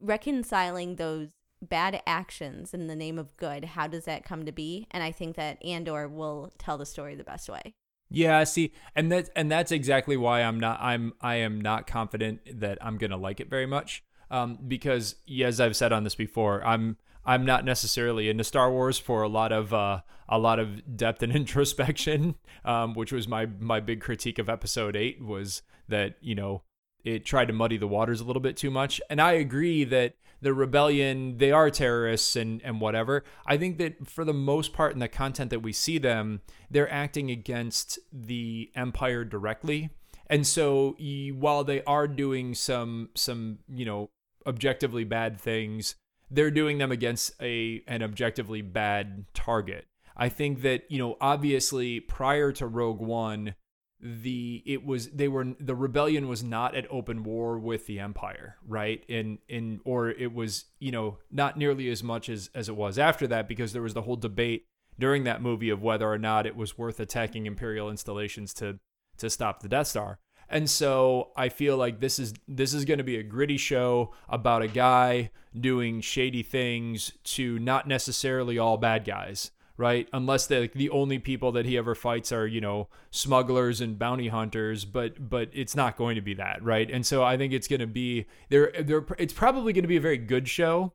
reconciling 0.00 0.96
those 0.96 1.28
bad 1.62 2.02
actions 2.06 2.72
in 2.72 2.86
the 2.86 2.96
name 2.96 3.18
of 3.18 3.36
good 3.36 3.64
how 3.64 3.86
does 3.86 4.04
that 4.04 4.24
come 4.24 4.44
to 4.46 4.52
be? 4.52 4.86
And 4.90 5.02
i 5.02 5.12
think 5.12 5.36
that 5.36 5.62
andor 5.64 6.08
will 6.08 6.50
tell 6.58 6.78
the 6.78 6.86
story 6.86 7.14
the 7.14 7.24
best 7.24 7.48
way. 7.48 7.74
Yeah, 8.10 8.42
see, 8.42 8.72
and 8.96 9.10
that's 9.10 9.30
and 9.36 9.50
that's 9.50 9.70
exactly 9.70 10.16
why 10.16 10.42
I'm 10.42 10.58
not 10.58 10.80
I'm 10.82 11.12
I 11.20 11.36
am 11.36 11.60
not 11.60 11.86
confident 11.86 12.40
that 12.60 12.76
I'm 12.80 12.98
gonna 12.98 13.16
like 13.16 13.40
it 13.40 13.48
very 13.48 13.66
much. 13.66 14.02
Um, 14.32 14.58
because 14.66 15.16
as 15.42 15.60
I've 15.60 15.76
said 15.76 15.92
on 15.92 16.04
this 16.04 16.16
before, 16.16 16.64
I'm 16.64 16.96
I'm 17.24 17.44
not 17.44 17.64
necessarily 17.64 18.28
into 18.28 18.42
Star 18.42 18.70
Wars 18.70 18.98
for 18.98 19.22
a 19.22 19.28
lot 19.28 19.52
of 19.52 19.72
uh, 19.72 20.00
a 20.28 20.38
lot 20.38 20.58
of 20.58 20.96
depth 20.96 21.22
and 21.22 21.32
introspection, 21.36 22.34
um, 22.64 22.94
which 22.94 23.12
was 23.12 23.28
my 23.28 23.46
my 23.46 23.78
big 23.78 24.00
critique 24.00 24.40
of 24.40 24.48
Episode 24.48 24.96
Eight 24.96 25.22
was 25.22 25.62
that 25.88 26.16
you 26.20 26.34
know 26.34 26.62
it 27.04 27.24
tried 27.24 27.46
to 27.46 27.54
muddy 27.54 27.78
the 27.78 27.88
waters 27.88 28.20
a 28.20 28.24
little 28.24 28.42
bit 28.42 28.56
too 28.56 28.72
much, 28.72 29.00
and 29.08 29.20
I 29.20 29.32
agree 29.32 29.84
that 29.84 30.14
the 30.42 30.54
rebellion 30.54 31.38
they 31.38 31.52
are 31.52 31.70
terrorists 31.70 32.36
and 32.36 32.60
and 32.62 32.80
whatever. 32.80 33.24
I 33.46 33.56
think 33.56 33.78
that 33.78 34.08
for 34.08 34.24
the 34.24 34.34
most 34.34 34.72
part 34.72 34.92
in 34.92 34.98
the 34.98 35.08
content 35.08 35.50
that 35.50 35.60
we 35.60 35.72
see 35.72 35.98
them, 35.98 36.40
they're 36.70 36.90
acting 36.90 37.30
against 37.30 37.98
the 38.12 38.70
empire 38.74 39.24
directly. 39.24 39.90
And 40.28 40.46
so 40.46 40.96
while 41.34 41.64
they 41.64 41.82
are 41.84 42.06
doing 42.06 42.54
some 42.54 43.10
some, 43.14 43.58
you 43.68 43.84
know, 43.84 44.10
objectively 44.46 45.04
bad 45.04 45.40
things, 45.40 45.96
they're 46.30 46.50
doing 46.50 46.78
them 46.78 46.92
against 46.92 47.32
a 47.42 47.82
an 47.86 48.02
objectively 48.02 48.62
bad 48.62 49.26
target. 49.34 49.86
I 50.16 50.28
think 50.28 50.62
that, 50.62 50.82
you 50.88 50.98
know, 50.98 51.16
obviously 51.20 51.98
prior 51.98 52.52
to 52.52 52.66
Rogue 52.66 53.00
One, 53.00 53.54
the 54.02 54.62
it 54.64 54.84
was 54.84 55.08
they 55.10 55.28
were 55.28 55.46
the 55.58 55.74
rebellion 55.74 56.26
was 56.28 56.42
not 56.42 56.74
at 56.74 56.86
open 56.90 57.22
war 57.22 57.58
with 57.58 57.86
the 57.86 57.98
empire 57.98 58.56
right? 58.66 59.04
And 59.08 59.38
and 59.48 59.80
or 59.84 60.10
it 60.10 60.32
was 60.32 60.66
you 60.78 60.90
know 60.90 61.18
not 61.30 61.58
nearly 61.58 61.88
as 61.90 62.02
much 62.02 62.28
as 62.28 62.50
as 62.54 62.68
it 62.68 62.76
was 62.76 62.98
after 62.98 63.26
that 63.28 63.48
because 63.48 63.72
there 63.72 63.82
was 63.82 63.94
the 63.94 64.02
whole 64.02 64.16
debate 64.16 64.64
during 64.98 65.24
that 65.24 65.42
movie 65.42 65.70
of 65.70 65.82
whether 65.82 66.10
or 66.10 66.18
not 66.18 66.46
it 66.46 66.56
was 66.56 66.78
worth 66.78 67.00
attacking 67.00 67.46
imperial 67.46 67.90
installations 67.90 68.54
to 68.54 68.78
to 69.18 69.28
stop 69.28 69.60
the 69.60 69.68
death 69.68 69.88
star. 69.88 70.18
And 70.48 70.68
so 70.68 71.30
i 71.36 71.48
feel 71.48 71.76
like 71.76 72.00
this 72.00 72.18
is 72.18 72.34
this 72.48 72.74
is 72.74 72.84
going 72.84 72.98
to 72.98 73.04
be 73.04 73.16
a 73.16 73.22
gritty 73.22 73.56
show 73.56 74.12
about 74.28 74.62
a 74.62 74.68
guy 74.68 75.30
doing 75.58 76.00
shady 76.00 76.42
things 76.42 77.12
to 77.24 77.58
not 77.58 77.86
necessarily 77.86 78.58
all 78.58 78.76
bad 78.76 79.04
guys 79.04 79.50
right? 79.80 80.08
Unless 80.12 80.46
the 80.46 80.60
like, 80.60 80.74
the 80.74 80.90
only 80.90 81.18
people 81.18 81.52
that 81.52 81.64
he 81.64 81.78
ever 81.78 81.94
fights 81.94 82.30
are 82.32 82.46
you 82.46 82.60
know 82.60 82.88
smugglers 83.10 83.80
and 83.80 83.98
bounty 83.98 84.28
hunters, 84.28 84.84
but 84.84 85.30
but 85.30 85.48
it's 85.52 85.74
not 85.74 85.96
going 85.96 86.16
to 86.16 86.20
be 86.20 86.34
that, 86.34 86.62
right? 86.62 86.88
And 86.90 87.04
so 87.04 87.24
I 87.24 87.38
think 87.38 87.54
it's 87.54 87.66
going 87.66 87.80
to 87.80 87.86
be 87.86 88.26
there. 88.50 88.70
There, 88.78 89.04
it's 89.18 89.32
probably 89.32 89.72
going 89.72 89.84
to 89.84 89.88
be 89.88 89.96
a 89.96 90.00
very 90.00 90.18
good 90.18 90.48
show, 90.48 90.92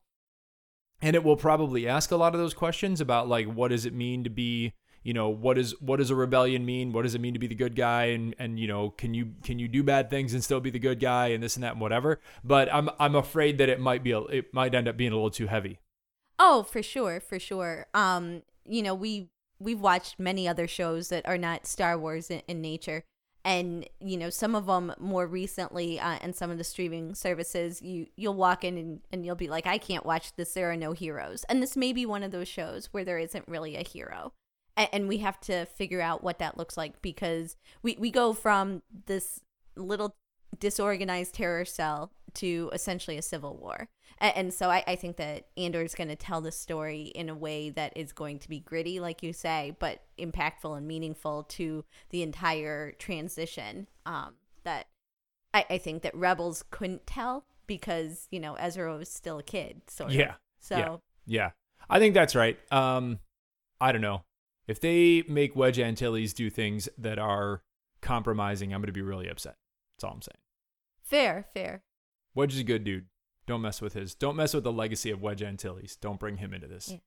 and 1.02 1.16
it 1.16 1.24
will 1.24 1.36
probably 1.36 1.88
ask 1.88 2.12
a 2.12 2.16
lot 2.16 2.36
of 2.36 2.40
those 2.40 2.54
questions 2.54 3.02
about 3.02 3.28
like 3.28 3.48
what 3.48 3.70
does 3.70 3.88
it 3.88 3.94
mean 3.94 4.24
to 4.24 4.30
be 4.30 4.74
you 5.04 5.14
know 5.14 5.30
what 5.30 5.58
is 5.58 5.80
what 5.82 5.98
does 5.98 6.12
a 6.12 6.16
rebellion 6.16 6.64
mean 6.64 6.94
what 6.94 7.02
does 7.02 7.16
it 7.16 7.22
mean 7.22 7.34
to 7.34 7.40
be 7.40 7.48
the 7.48 7.56
good 7.56 7.76
guy 7.76 8.06
and 8.06 8.36
and 8.38 8.60
you 8.60 8.68
know 8.68 8.92
can 8.92 9.16
you 9.16 9.34
can 9.44 9.58
you 9.58 9.68
do 9.68 9.84
bad 9.84 10.12
things 10.12 10.34
and 10.34 10.44
still 10.44 10.60
be 10.60 10.70
the 10.70 10.80
good 10.80 11.00
guy 11.00 11.28
and 11.28 11.44
this 11.44 11.56
and 11.56 11.64
that 11.64 11.74
and 11.74 11.82
whatever 11.82 12.20
but 12.44 12.72
i'm 12.74 12.90
i'm 13.00 13.16
afraid 13.16 13.58
that 13.58 13.70
it 13.70 13.80
might 13.80 14.04
be 14.04 14.12
a, 14.12 14.20
it 14.26 14.54
might 14.54 14.76
end 14.76 14.88
up 14.88 14.96
being 14.96 15.12
a 15.12 15.16
little 15.16 15.32
too 15.32 15.48
heavy 15.48 15.80
Oh, 16.38 16.64
for 16.64 16.84
sure, 16.84 17.20
for 17.20 17.40
sure. 17.40 17.88
Um, 17.94 18.44
you 18.66 18.82
know, 18.82 18.94
we 18.94 19.30
we've 19.60 19.80
watched 19.80 20.20
many 20.20 20.48
other 20.48 20.68
shows 20.68 21.10
that 21.10 21.26
are 21.26 21.38
not 21.38 21.66
Star 21.66 21.98
Wars 21.98 22.30
in, 22.30 22.42
in 22.48 22.62
nature, 22.62 23.04
and 23.46 23.88
you 24.00 24.18
know 24.18 24.30
some 24.30 24.56
of 24.56 24.66
them 24.66 24.94
more 25.00 25.28
recently 25.28 26.00
uh, 26.00 26.18
and 26.22 26.36
some 26.36 26.52
of 26.52 26.58
the 26.58 26.64
streaming 26.64 27.16
services 27.16 27.82
you 27.82 28.08
you'll 28.18 28.34
walk 28.34 28.64
in 28.64 28.78
and, 28.78 29.02
and 29.12 29.26
you'll 29.26 29.36
be 29.36 29.48
like 29.48 29.68
i 29.68 29.78
can't 29.78 30.06
watch 30.06 30.36
this. 30.36 30.54
There 30.54 30.72
are 30.72 30.76
no 30.76 30.92
heroes. 30.92 31.46
And 31.48 31.62
this 31.62 31.78
may 31.78 31.94
be 31.94 32.06
one 32.06 32.24
of 32.24 32.32
those 32.32 32.48
shows 32.48 32.88
where 32.92 33.06
there 33.06 33.20
isn't 33.20 33.48
really 33.48 33.76
a 33.78 33.88
hero. 33.88 34.34
And, 34.76 34.90
and 34.92 35.08
we 35.08 35.20
have 35.20 35.40
to 35.42 35.66
figure 35.66 36.02
out 36.02 36.24
what 36.24 36.40
that 36.40 36.58
looks 36.58 36.76
like 36.76 37.02
because 37.02 37.56
we, 37.82 37.96
we 38.00 38.12
go 38.12 38.34
from 38.34 38.82
this 39.06 39.40
little 39.76 40.16
disorganized 40.60 41.36
terror 41.36 41.66
cell 41.66 42.12
to 42.34 42.70
essentially 42.74 43.18
a 43.18 43.22
civil 43.22 43.56
war 43.56 43.90
and, 44.20 44.54
so 44.54 44.70
I, 44.70 44.84
I 44.88 44.96
think 44.96 45.18
that 45.18 45.48
andor 45.58 45.82
is 45.82 45.96
going 45.96 46.08
to 46.08 46.16
tell 46.16 46.42
the 46.42 46.52
story 46.52 47.12
in 47.16 47.30
a 47.30 47.36
way 47.36 47.70
that 47.72 47.96
is 47.96 48.12
going 48.14 48.40
to 48.40 48.50
be 48.50 48.60
gritty 48.60 49.00
like 49.00 49.22
you 49.24 49.34
say 49.34 49.76
but 49.80 50.02
impactful 50.18 50.78
and 50.78 50.88
meaningful 50.88 51.44
to 51.44 51.84
the 52.10 52.22
entire 52.22 52.94
transition 52.94 53.88
um, 54.06 54.36
that 54.64 54.88
I, 55.54 55.66
I 55.70 55.78
think 55.78 56.02
that 56.04 56.16
rebels 56.16 56.64
couldn't 56.72 57.06
tell 57.06 57.46
because 57.68 58.28
you 58.32 58.40
know 58.40 58.56
ezra 58.56 58.96
was 58.98 59.10
still 59.10 59.40
a 59.40 59.44
kid 59.44 59.82
sort 59.88 60.12
of 60.12 60.16
Yeah. 60.16 60.34
so 60.60 60.78
Yeah. 60.78 60.98
Yeah. 61.26 61.50
I 61.90 62.00
think 62.00 62.14
that's 62.14 62.36
right. 62.36 62.58
Um, 62.72 63.20
I 63.80 63.92
don't 63.92 64.02
know. 64.02 64.24
If 64.68 64.80
they 64.80 65.24
make 65.28 65.56
Wedge 65.56 65.80
Antilles 65.80 66.34
do 66.34 66.50
things 66.50 66.90
that 66.98 67.20
are 67.20 67.62
compromising, 68.02 68.74
I'm 68.74 68.82
going 68.82 68.88
to 68.88 68.94
be 68.94 69.02
really 69.02 69.28
upset. 69.30 69.56
That's 69.96 70.04
all 70.04 70.14
I'm 70.14 70.22
saying. 70.22 70.40
fair 71.04 71.46
fair 71.54 71.84
Wedge 72.34 72.54
is 72.54 72.60
a 72.60 72.64
good 72.64 72.84
dude. 72.84 73.06
Don't 73.48 73.62
mess 73.62 73.82
with 73.82 73.94
his. 73.94 74.16
Don't 74.16 74.36
mess 74.36 74.54
with 74.54 74.64
the 74.64 74.72
legacy 74.72 75.12
of 75.12 75.22
Wedge 75.22 75.44
Antilles. 75.44 75.96
Don't 75.96 76.20
bring 76.20 76.38
him 76.38 76.54
into 76.54 76.68
this. 76.68 76.90
Yeah. 76.92 76.98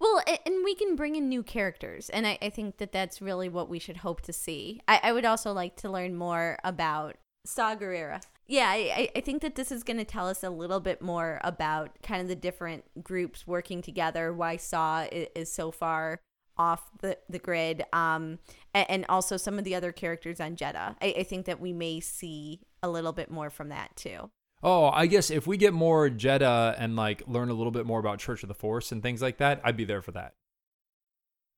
Well, 0.00 0.20
and 0.26 0.64
we 0.64 0.74
can 0.74 0.96
bring 0.96 1.14
in 1.14 1.28
new 1.28 1.44
characters, 1.44 2.10
and 2.10 2.26
I, 2.26 2.36
I 2.42 2.50
think 2.50 2.78
that 2.78 2.90
that's 2.90 3.22
really 3.22 3.48
what 3.48 3.68
we 3.68 3.78
should 3.78 3.98
hope 3.98 4.20
to 4.22 4.32
see. 4.32 4.80
I, 4.88 4.98
I 5.04 5.12
would 5.12 5.24
also 5.24 5.52
like 5.52 5.76
to 5.76 5.90
learn 5.90 6.16
more 6.16 6.58
about 6.64 7.16
Saw 7.44 7.76
Gerrera. 7.76 8.20
Yeah, 8.48 8.68
I, 8.68 9.08
I- 9.14 9.20
think 9.20 9.42
that 9.42 9.54
this 9.54 9.70
is 9.70 9.84
going 9.84 9.98
to 9.98 10.04
tell 10.04 10.28
us 10.28 10.42
a 10.42 10.50
little 10.50 10.80
bit 10.80 11.02
more 11.02 11.40
about 11.44 12.02
kind 12.02 12.20
of 12.20 12.26
the 12.26 12.34
different 12.34 12.82
groups 13.04 13.46
working 13.46 13.80
together, 13.80 14.32
why 14.32 14.56
Saw 14.56 15.06
is, 15.12 15.28
is 15.36 15.52
so 15.52 15.70
far 15.70 16.18
off 16.58 16.90
the, 17.00 17.16
the 17.28 17.38
grid, 17.38 17.84
um, 17.92 18.40
and, 18.74 18.90
and 18.90 19.06
also 19.08 19.36
some 19.36 19.56
of 19.56 19.64
the 19.64 19.74
other 19.76 19.92
characters 19.92 20.40
on 20.40 20.56
Jedha. 20.56 20.96
I, 21.00 21.14
I 21.18 21.22
think 21.22 21.46
that 21.46 21.60
we 21.60 21.72
may 21.72 22.00
see 22.00 22.60
a 22.82 22.90
little 22.90 23.12
bit 23.12 23.30
more 23.30 23.50
from 23.50 23.68
that 23.68 23.94
too. 23.96 24.30
Oh, 24.62 24.86
I 24.86 25.06
guess 25.06 25.30
if 25.30 25.46
we 25.46 25.56
get 25.56 25.72
more 25.72 26.08
Jedha 26.08 26.76
and 26.78 26.94
like 26.94 27.22
learn 27.26 27.50
a 27.50 27.54
little 27.54 27.72
bit 27.72 27.86
more 27.86 27.98
about 27.98 28.20
Church 28.20 28.42
of 28.42 28.48
the 28.48 28.54
Force 28.54 28.92
and 28.92 29.02
things 29.02 29.20
like 29.20 29.38
that, 29.38 29.60
I'd 29.64 29.76
be 29.76 29.84
there 29.84 30.02
for 30.02 30.12
that. 30.12 30.34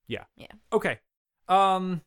Yeah. 0.07 0.25
Yeah. 0.37 0.53
Okay. 0.73 1.01
Um 1.49 2.03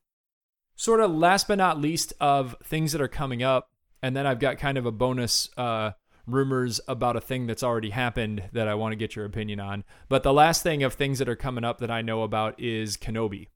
sort 0.75 0.99
of 0.99 1.11
last 1.11 1.47
but 1.47 1.57
not 1.57 1.79
least 1.79 2.13
of 2.19 2.55
things 2.63 2.91
that 2.91 3.01
are 3.01 3.07
coming 3.07 3.41
up 3.43 3.69
and 4.01 4.15
then 4.15 4.27
I've 4.27 4.39
got 4.39 4.57
kind 4.57 4.77
of 4.77 4.85
a 4.85 4.91
bonus 4.91 5.49
uh 5.57 5.91
rumors 6.27 6.79
about 6.87 7.15
a 7.15 7.21
thing 7.21 7.47
that's 7.47 7.63
already 7.63 7.89
happened 7.89 8.43
that 8.51 8.67
I 8.67 8.75
want 8.75 8.91
to 8.91 8.97
get 8.97 9.15
your 9.15 9.25
opinion 9.25 9.59
on. 9.59 9.83
But 10.09 10.23
the 10.23 10.33
last 10.33 10.61
thing 10.61 10.83
of 10.83 10.93
things 10.93 11.19
that 11.19 11.29
are 11.29 11.37
coming 11.37 11.63
up 11.63 11.79
that 11.79 11.89
I 11.89 12.01
know 12.01 12.23
about 12.23 12.59
is 12.59 12.97
Kenobi, 12.97 13.47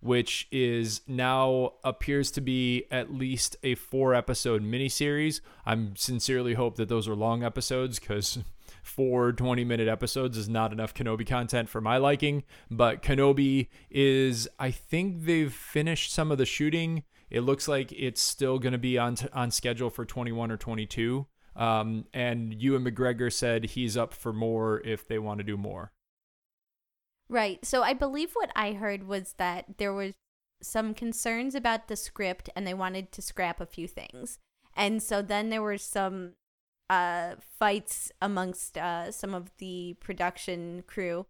which 0.00 0.46
is 0.50 1.00
now 1.06 1.72
appears 1.84 2.30
to 2.32 2.40
be 2.40 2.84
at 2.90 3.12
least 3.12 3.56
a 3.62 3.74
four 3.74 4.14
episode 4.14 4.62
miniseries. 4.62 5.40
I'm 5.64 5.96
sincerely 5.96 6.54
hope 6.54 6.76
that 6.76 6.88
those 6.88 7.08
are 7.08 7.16
long 7.16 7.42
episodes 7.42 7.98
because 7.98 8.38
four 8.82 9.32
20 9.32 9.64
minute 9.64 9.88
episodes 9.88 10.36
is 10.36 10.48
not 10.48 10.72
enough 10.72 10.94
Kenobi 10.94 11.26
content 11.26 11.68
for 11.68 11.80
my 11.80 11.96
liking. 11.96 12.44
But 12.70 13.02
Kenobi 13.02 13.68
is, 13.90 14.48
I 14.58 14.70
think 14.70 15.24
they've 15.24 15.52
finished 15.52 16.12
some 16.12 16.30
of 16.30 16.38
the 16.38 16.46
shooting. 16.46 17.02
It 17.30 17.40
looks 17.40 17.66
like 17.66 17.92
it's 17.92 18.22
still 18.22 18.58
going 18.58 18.72
to 18.72 18.78
be 18.78 18.98
on 18.98 19.16
t- 19.16 19.28
on 19.32 19.50
schedule 19.50 19.90
for 19.90 20.04
21 20.04 20.50
or 20.50 20.56
22. 20.56 21.26
Um, 21.56 22.04
and 22.12 22.54
Ewan 22.54 22.84
McGregor 22.84 23.32
said 23.32 23.64
he's 23.64 23.96
up 23.96 24.12
for 24.12 24.32
more 24.32 24.80
if 24.84 25.08
they 25.08 25.18
want 25.18 25.38
to 25.38 25.44
do 25.44 25.56
more. 25.56 25.90
Right. 27.28 27.64
So 27.64 27.82
I 27.82 27.92
believe 27.92 28.32
what 28.34 28.52
I 28.54 28.72
heard 28.72 29.06
was 29.06 29.34
that 29.38 29.78
there 29.78 29.92
was 29.92 30.14
some 30.62 30.94
concerns 30.94 31.54
about 31.54 31.88
the 31.88 31.96
script 31.96 32.48
and 32.54 32.66
they 32.66 32.74
wanted 32.74 33.12
to 33.12 33.22
scrap 33.22 33.60
a 33.60 33.66
few 33.66 33.88
things. 33.88 34.38
And 34.76 35.02
so 35.02 35.22
then 35.22 35.50
there 35.50 35.62
were 35.62 35.78
some 35.78 36.32
uh 36.88 37.34
fights 37.58 38.12
amongst 38.22 38.78
uh 38.78 39.10
some 39.10 39.34
of 39.34 39.50
the 39.58 39.96
production 39.98 40.84
crew 40.86 41.26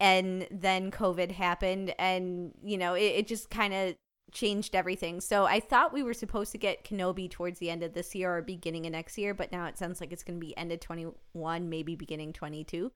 and 0.00 0.48
then 0.50 0.90
COVID 0.90 1.30
happened 1.30 1.94
and 1.96 2.52
you 2.64 2.76
know, 2.76 2.94
it, 2.94 3.02
it 3.02 3.26
just 3.28 3.48
kind 3.48 3.72
of 3.72 3.94
changed 4.32 4.74
everything. 4.74 5.20
So 5.20 5.44
I 5.44 5.60
thought 5.60 5.92
we 5.92 6.02
were 6.02 6.12
supposed 6.12 6.50
to 6.52 6.58
get 6.58 6.84
Kenobi 6.84 7.30
towards 7.30 7.60
the 7.60 7.70
end 7.70 7.84
of 7.84 7.94
this 7.94 8.16
year 8.16 8.36
or 8.36 8.42
beginning 8.42 8.84
of 8.86 8.92
next 8.92 9.16
year, 9.16 9.32
but 9.32 9.52
now 9.52 9.66
it 9.66 9.78
sounds 9.78 10.00
like 10.00 10.12
it's 10.12 10.24
going 10.24 10.40
to 10.40 10.44
be 10.44 10.56
end 10.56 10.72
of 10.72 10.80
21, 10.80 11.68
maybe 11.68 11.94
beginning 11.94 12.32
22 12.32 12.90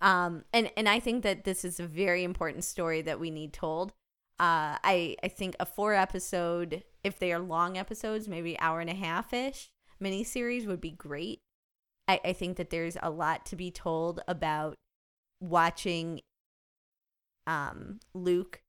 um 0.00 0.44
and 0.52 0.70
and 0.76 0.88
i 0.88 1.00
think 1.00 1.22
that 1.22 1.44
this 1.44 1.64
is 1.64 1.80
a 1.80 1.86
very 1.86 2.22
important 2.24 2.64
story 2.64 3.02
that 3.02 3.20
we 3.20 3.30
need 3.30 3.52
told. 3.52 3.92
Uh 4.38 4.78
i 4.84 5.16
i 5.22 5.28
think 5.28 5.56
a 5.58 5.66
four 5.66 5.94
episode 5.94 6.84
if 7.02 7.18
they 7.18 7.32
are 7.32 7.40
long 7.40 7.76
episodes 7.76 8.28
maybe 8.28 8.58
hour 8.60 8.80
and 8.80 8.90
a 8.90 8.94
half 8.94 9.32
ish 9.32 9.70
miniseries 10.02 10.66
would 10.66 10.80
be 10.80 10.92
great. 10.92 11.40
I 12.06 12.20
i 12.24 12.32
think 12.32 12.56
that 12.56 12.70
there's 12.70 12.96
a 13.02 13.10
lot 13.10 13.44
to 13.46 13.56
be 13.56 13.70
told 13.70 14.20
about 14.28 14.76
watching 15.40 16.20
um 17.46 17.98
luke 18.14 18.62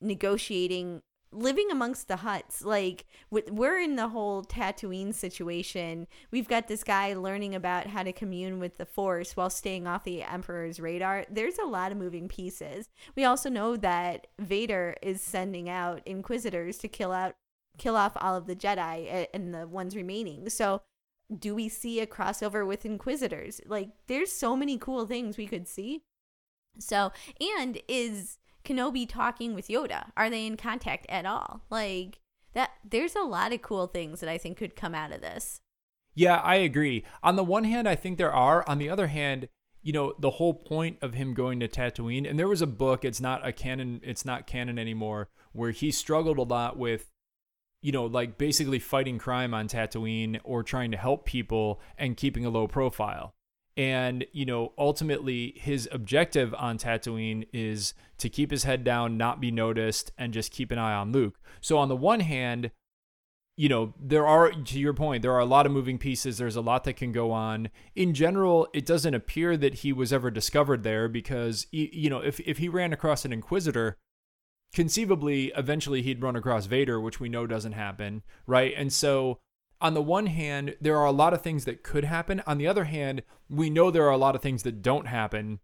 negotiating 0.00 1.02
living 1.36 1.70
amongst 1.70 2.08
the 2.08 2.16
Hutts 2.16 2.64
like 2.64 3.06
we're 3.30 3.78
in 3.78 3.96
the 3.96 4.08
whole 4.08 4.42
tatooine 4.42 5.14
situation. 5.14 6.06
We've 6.30 6.48
got 6.48 6.68
this 6.68 6.82
guy 6.82 7.14
learning 7.14 7.54
about 7.54 7.86
how 7.86 8.02
to 8.02 8.12
commune 8.12 8.58
with 8.58 8.78
the 8.78 8.86
force 8.86 9.36
while 9.36 9.50
staying 9.50 9.86
off 9.86 10.04
the 10.04 10.22
emperor's 10.22 10.80
radar. 10.80 11.26
There's 11.30 11.58
a 11.58 11.66
lot 11.66 11.92
of 11.92 11.98
moving 11.98 12.28
pieces. 12.28 12.88
We 13.14 13.24
also 13.24 13.50
know 13.50 13.76
that 13.76 14.28
vader 14.38 14.96
is 15.02 15.20
sending 15.20 15.68
out 15.68 16.02
inquisitors 16.06 16.78
to 16.78 16.88
kill 16.88 17.12
out 17.12 17.36
kill 17.78 17.96
off 17.96 18.16
all 18.16 18.34
of 18.34 18.46
the 18.46 18.56
jedi 18.56 19.06
eh, 19.06 19.26
and 19.34 19.52
the 19.52 19.66
ones 19.66 19.94
remaining. 19.94 20.48
So 20.48 20.80
do 21.36 21.54
we 21.54 21.68
see 21.68 22.00
a 22.00 22.06
crossover 22.06 22.66
with 22.66 22.86
inquisitors? 22.86 23.60
Like 23.66 23.90
there's 24.06 24.32
so 24.32 24.56
many 24.56 24.78
cool 24.78 25.06
things 25.06 25.36
we 25.36 25.46
could 25.46 25.68
see. 25.68 26.02
So 26.78 27.12
and 27.40 27.80
is 27.88 28.38
Kenobi 28.66 29.08
talking 29.08 29.54
with 29.54 29.68
Yoda? 29.68 30.06
Are 30.16 30.28
they 30.28 30.46
in 30.46 30.56
contact 30.56 31.06
at 31.08 31.24
all? 31.24 31.62
Like 31.70 32.20
that 32.54 32.70
there's 32.88 33.14
a 33.14 33.20
lot 33.20 33.52
of 33.52 33.62
cool 33.62 33.86
things 33.86 34.20
that 34.20 34.28
I 34.28 34.38
think 34.38 34.58
could 34.58 34.76
come 34.76 34.94
out 34.94 35.12
of 35.12 35.20
this. 35.20 35.60
Yeah, 36.14 36.36
I 36.36 36.56
agree. 36.56 37.04
On 37.22 37.36
the 37.36 37.44
one 37.44 37.64
hand, 37.64 37.86
I 37.88 37.94
think 37.94 38.16
there 38.16 38.32
are. 38.32 38.64
On 38.66 38.78
the 38.78 38.88
other 38.88 39.08
hand, 39.08 39.48
you 39.82 39.92
know, 39.92 40.14
the 40.18 40.30
whole 40.30 40.54
point 40.54 40.96
of 41.02 41.14
him 41.14 41.34
going 41.34 41.60
to 41.60 41.68
Tatooine, 41.68 42.28
and 42.28 42.38
there 42.38 42.48
was 42.48 42.62
a 42.62 42.66
book, 42.66 43.04
it's 43.04 43.20
not 43.20 43.46
a 43.46 43.52
canon, 43.52 44.00
it's 44.02 44.24
not 44.24 44.46
canon 44.46 44.78
anymore, 44.78 45.28
where 45.52 45.70
he 45.70 45.92
struggled 45.92 46.38
a 46.38 46.42
lot 46.42 46.78
with, 46.78 47.10
you 47.82 47.92
know, 47.92 48.06
like 48.06 48.38
basically 48.38 48.78
fighting 48.78 49.18
crime 49.18 49.54
on 49.54 49.68
Tatooine 49.68 50.40
or 50.42 50.62
trying 50.62 50.90
to 50.90 50.96
help 50.96 51.24
people 51.26 51.80
and 51.96 52.16
keeping 52.16 52.44
a 52.44 52.50
low 52.50 52.66
profile. 52.66 53.35
And, 53.76 54.24
you 54.32 54.46
know, 54.46 54.72
ultimately 54.78 55.52
his 55.56 55.88
objective 55.92 56.54
on 56.54 56.78
Tatooine 56.78 57.46
is 57.52 57.92
to 58.18 58.30
keep 58.30 58.50
his 58.50 58.64
head 58.64 58.84
down, 58.84 59.18
not 59.18 59.40
be 59.40 59.50
noticed, 59.50 60.12
and 60.16 60.32
just 60.32 60.50
keep 60.50 60.70
an 60.70 60.78
eye 60.78 60.94
on 60.94 61.12
Luke. 61.12 61.38
So 61.60 61.76
on 61.76 61.88
the 61.88 61.96
one 61.96 62.20
hand, 62.20 62.70
you 63.58 63.68
know, 63.68 63.94
there 64.00 64.26
are, 64.26 64.50
to 64.50 64.78
your 64.78 64.94
point, 64.94 65.22
there 65.22 65.32
are 65.32 65.40
a 65.40 65.46
lot 65.46 65.66
of 65.66 65.72
moving 65.72 65.98
pieces. 65.98 66.38
There's 66.38 66.56
a 66.56 66.60
lot 66.60 66.84
that 66.84 66.96
can 66.96 67.12
go 67.12 67.32
on. 67.32 67.70
In 67.94 68.14
general, 68.14 68.68
it 68.72 68.86
doesn't 68.86 69.14
appear 69.14 69.56
that 69.56 69.74
he 69.74 69.92
was 69.92 70.12
ever 70.12 70.30
discovered 70.30 70.82
there 70.82 71.08
because, 71.08 71.66
you 71.70 72.10
know, 72.10 72.20
if, 72.20 72.38
if 72.40 72.58
he 72.58 72.68
ran 72.68 72.92
across 72.92 73.24
an 73.24 73.32
Inquisitor, 73.32 73.96
conceivably, 74.74 75.52
eventually 75.56 76.02
he'd 76.02 76.22
run 76.22 76.36
across 76.36 76.66
Vader, 76.66 77.00
which 77.00 77.18
we 77.18 77.30
know 77.30 77.46
doesn't 77.46 77.72
happen, 77.72 78.22
right? 78.46 78.74
And 78.76 78.92
so, 78.92 79.38
on 79.80 79.94
the 79.94 80.02
one 80.02 80.26
hand, 80.26 80.76
there 80.80 80.96
are 80.96 81.06
a 81.06 81.12
lot 81.12 81.34
of 81.34 81.42
things 81.42 81.64
that 81.64 81.82
could 81.82 82.04
happen. 82.04 82.42
On 82.46 82.58
the 82.58 82.66
other 82.66 82.84
hand, 82.84 83.22
we 83.48 83.70
know 83.70 83.90
there 83.90 84.06
are 84.06 84.10
a 84.10 84.16
lot 84.16 84.34
of 84.34 84.42
things 84.42 84.62
that 84.62 84.82
don't 84.82 85.06
happen 85.06 85.60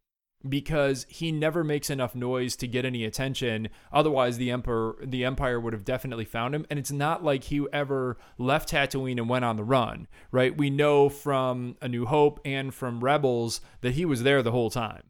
because 0.48 1.06
he 1.08 1.30
never 1.30 1.62
makes 1.62 1.88
enough 1.88 2.14
noise 2.14 2.56
to 2.56 2.66
get 2.66 2.84
any 2.84 3.04
attention. 3.04 3.68
Otherwise, 3.92 4.38
the 4.38 4.50
emperor, 4.50 4.96
the 5.02 5.24
empire 5.24 5.60
would 5.60 5.72
have 5.72 5.84
definitely 5.84 6.24
found 6.24 6.54
him. 6.54 6.66
And 6.68 6.78
it's 6.78 6.90
not 6.90 7.24
like 7.24 7.44
he 7.44 7.64
ever 7.72 8.18
left 8.38 8.70
Tatooine 8.70 9.18
and 9.18 9.28
went 9.28 9.44
on 9.44 9.56
the 9.56 9.64
run, 9.64 10.08
right? 10.30 10.56
We 10.56 10.68
know 10.68 11.08
from 11.08 11.76
A 11.80 11.88
New 11.88 12.06
Hope 12.06 12.40
and 12.44 12.74
from 12.74 13.04
Rebels 13.04 13.60
that 13.82 13.94
he 13.94 14.04
was 14.04 14.24
there 14.24 14.42
the 14.42 14.52
whole 14.52 14.70
time, 14.70 15.04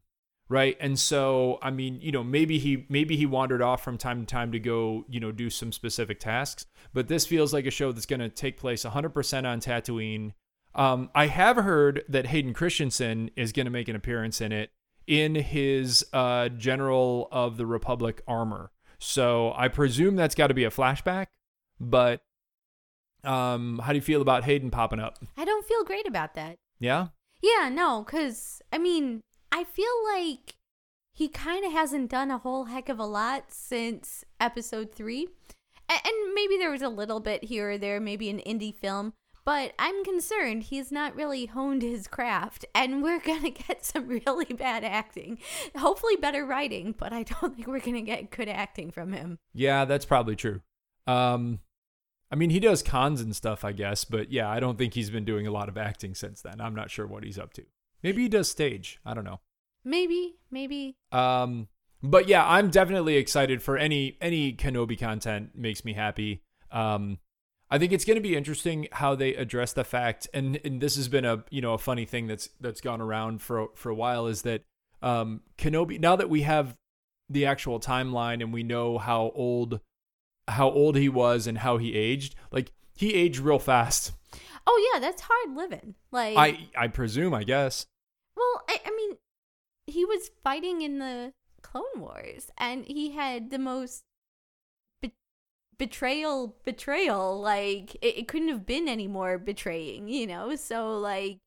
right? 0.53 0.77
And 0.81 0.99
so, 0.99 1.59
I 1.63 1.71
mean, 1.71 1.99
you 2.01 2.13
know, 2.13 2.23
maybe 2.23 2.59
he 2.59 2.87
maybe 2.89 3.17
he 3.17 3.27
wandered 3.27 3.63
off 3.63 3.83
from 3.83 3.99
time 3.99 4.21
to 4.21 4.27
time 4.27 4.53
to 4.53 4.59
go, 4.61 5.05
you 5.09 5.19
know, 5.19 5.33
do 5.33 5.51
some 5.51 5.73
specific 5.73 6.21
tasks. 6.21 6.67
But 6.93 7.09
this 7.09 7.27
feels 7.27 7.53
like 7.53 7.67
a 7.67 7.71
show 7.71 7.91
that's 7.91 8.07
going 8.07 8.21
to 8.21 8.29
take 8.29 8.59
place 8.59 8.85
100% 8.85 9.45
on 9.51 9.61
Tatooine. 9.61 10.33
Um, 10.75 11.11
I 11.15 11.27
have 11.27 11.57
heard 11.57 12.05
that 12.09 12.27
Hayden 12.27 12.55
Christensen 12.55 13.31
is 13.37 13.53
going 13.53 13.67
to 13.67 13.71
make 13.71 13.89
an 13.89 13.97
appearance 13.97 14.41
in 14.41 14.53
it 14.53 14.71
in 15.07 15.35
his 15.35 16.05
uh, 16.13 16.49
General 16.51 17.29
of 17.33 17.57
the 17.57 17.67
Republic 17.67 18.23
armor. 18.29 18.71
So 18.99 19.53
I 19.57 19.69
presume 19.69 20.17
that's 20.17 20.35
got 20.35 20.47
to 20.49 20.55
be 20.55 20.65
a 20.65 20.71
flashback, 20.71 21.27
but 21.81 22.23
Um, 23.25 23.81
how 23.85 23.93
do 23.93 23.97
you 23.97 24.03
feel 24.03 24.21
about 24.23 24.45
Hayden 24.45 24.71
popping 24.71 24.99
up? 25.01 25.19
I 25.37 25.45
don't 25.45 25.65
feel 25.65 25.85
great 25.85 26.09
about 26.09 26.35
that. 26.35 26.59
Yeah. 26.81 27.09
Yeah, 27.41 27.69
no, 27.69 28.03
because, 28.05 28.61
I 28.73 28.79
mean, 28.79 29.23
I 29.53 29.65
feel 29.65 29.87
like 30.15 30.55
he 31.15 31.29
kind 31.29 31.65
of 31.65 31.73
hasn't 31.73 32.11
done 32.11 32.31
a 32.31 32.39
whole 32.39 32.65
heck 32.65 32.89
of 32.89 32.99
a 32.99 33.05
lot 33.05 33.45
since 33.53 34.25
episode 34.41 34.93
three. 34.95 35.29
A- 35.91 35.93
And 36.07 36.35
maybe 36.35 36.57
there 36.57 36.71
was 36.71 36.83
a 36.83 36.89
little 36.89 37.21
bit 37.21 37.45
here 37.45 37.73
or 37.73 37.79
there, 37.79 38.01
maybe 38.01 38.31
an 38.31 38.41
indie 38.47 38.75
film, 38.75 39.13
but 39.45 39.73
I'm 39.79 40.05
concerned 40.05 40.65
he's 40.65 40.91
not 40.91 41.15
really 41.15 41.47
honed 41.47 41.83
his 41.83 42.07
craft, 42.09 42.65
and 42.75 43.03
we're 43.03 43.21
gonna 43.25 43.51
get 43.51 43.85
some 43.85 44.09
really 44.09 44.47
bad 44.55 44.85
acting. 44.85 45.39
Hopefully, 45.77 46.17
better 46.17 46.47
writing, 46.47 46.95
but 46.97 47.13
I 47.13 47.25
don't 47.25 47.55
think 47.55 47.67
we're 47.67 47.81
gonna 47.81 48.01
get 48.01 48.31
good 48.31 48.49
acting 48.49 48.91
from 48.91 49.13
him. 49.13 49.39
Yeah, 49.53 49.85
that's 49.85 50.07
probably 50.07 50.37
true. 50.37 50.63
Um, 51.07 51.59
I 52.31 52.37
mean, 52.37 52.49
he 52.51 52.61
does 52.61 52.83
cons 52.83 53.21
and 53.21 53.37
stuff, 53.37 53.65
I 53.65 53.73
guess, 53.73 54.05
but 54.07 54.33
yeah, 54.33 54.49
I 54.49 54.61
don't 54.61 54.79
think 54.79 54.95
he's 54.95 55.11
been 55.11 55.27
doing 55.27 55.47
a 55.47 55.51
lot 55.53 55.69
of 55.69 55.77
acting 55.77 56.15
since 56.15 56.41
then. 56.41 56.61
I'm 56.61 56.75
not 56.75 56.91
sure 56.91 57.07
what 57.07 57.25
he's 57.25 57.39
up 57.39 57.53
to. 57.55 57.65
Maybe 58.03 58.23
he 58.23 58.29
does 58.29 58.51
stage. 58.51 58.99
I 59.05 59.15
don't 59.15 59.25
know. 59.25 59.41
Maybe, 59.85 60.37
maybe. 60.51 60.97
Um, 61.11 61.69
but 62.03 62.29
yeah, 62.29 62.47
I'm 62.47 62.71
definitely 62.71 63.17
excited 63.17 63.63
for 63.63 63.77
any 63.77 64.17
any 64.21 64.53
Kenobi 64.53 64.99
content. 64.99 65.51
Makes 65.55 65.85
me 65.85 65.93
happy. 65.93 66.43
Um, 66.71 67.19
I 67.71 67.79
think 67.79 67.93
it's 67.93 68.05
going 68.05 68.17
to 68.17 68.23
be 68.23 68.37
interesting 68.37 68.89
how 68.93 69.15
they 69.15 69.35
address 69.35 69.73
the 69.73 69.85
fact, 69.85 70.29
and, 70.35 70.61
and 70.63 70.81
this 70.81 70.97
has 70.97 71.09
been 71.09 71.25
a 71.25 71.45
you 71.51 71.61
know 71.61 71.75
a 71.75 71.79
funny 71.79 72.05
thing 72.05 72.27
that's 72.27 72.49
that's 72.61 72.81
gone 72.81 73.01
around 73.01 73.41
for 73.41 73.69
for 73.75 73.91
a 73.91 73.95
while 73.95 74.27
is 74.27 74.43
that 74.43 74.63
um, 75.01 75.43
Kenobi. 75.57 75.99
Now 75.99 76.17
that 76.17 76.29
we 76.29 76.43
have 76.43 76.77
the 77.29 77.47
actual 77.47 77.81
timeline 77.81 78.43
and 78.43 78.53
we 78.53 78.63
know 78.63 78.99
how 78.99 79.33
old 79.35 79.81
how 80.49 80.71
old 80.71 80.97
he 80.97 81.09
was 81.09 81.47
and 81.47 81.59
how 81.59 81.79
he 81.79 81.95
aged, 81.95 82.35
like 82.51 82.73
he 82.95 83.15
aged 83.15 83.39
real 83.39 83.59
fast. 83.59 84.13
Oh 84.67 84.91
yeah, 84.93 85.01
that's 85.01 85.23
hard 85.23 85.57
living. 85.57 85.95
Like 86.11 86.37
I 86.37 86.69
I 86.77 86.89
presume, 86.89 87.33
I 87.33 87.45
guess. 87.45 87.87
Well, 88.43 88.65
I, 88.69 88.81
I 88.87 88.91
mean, 88.91 89.17
he 89.87 90.05
was 90.05 90.31
fighting 90.43 90.83
in 90.83 90.99
the 90.99 91.33
Clone 91.63 91.85
Wars, 91.97 92.51
and 92.59 92.85
he 92.87 93.13
had 93.13 93.51
the 93.51 93.59
most 93.59 94.05
be- 95.01 95.15
betrayal, 95.79 96.57
betrayal. 96.65 97.41
Like 97.41 97.95
it, 97.97 98.19
it 98.19 98.29
couldn't 98.29 98.49
have 98.49 98.67
been 98.67 98.89
any 98.89 99.07
more 99.07 99.39
betraying, 99.39 100.09
you 100.09 100.27
know. 100.27 100.57
So 100.57 100.99
like, 100.99 101.39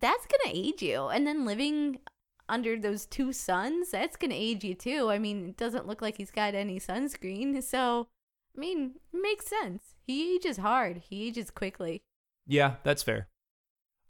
that's 0.00 0.26
gonna 0.26 0.54
age 0.54 0.82
you, 0.82 1.06
and 1.06 1.26
then 1.26 1.44
living 1.44 2.00
under 2.48 2.78
those 2.78 3.06
two 3.06 3.32
suns, 3.32 3.92
that's 3.92 4.16
gonna 4.16 4.34
age 4.34 4.64
you 4.64 4.74
too. 4.74 5.10
I 5.10 5.18
mean, 5.18 5.48
it 5.50 5.56
doesn't 5.56 5.86
look 5.86 6.02
like 6.02 6.16
he's 6.18 6.30
got 6.30 6.54
any 6.54 6.78
sunscreen, 6.80 7.62
so 7.62 8.08
I 8.56 8.60
mean, 8.60 8.96
it 9.12 9.22
makes 9.22 9.46
sense. 9.46 9.94
He 10.06 10.34
ages 10.34 10.58
hard. 10.58 11.02
He 11.08 11.28
ages 11.28 11.50
quickly. 11.50 12.02
Yeah, 12.46 12.76
that's 12.82 13.02
fair. 13.02 13.28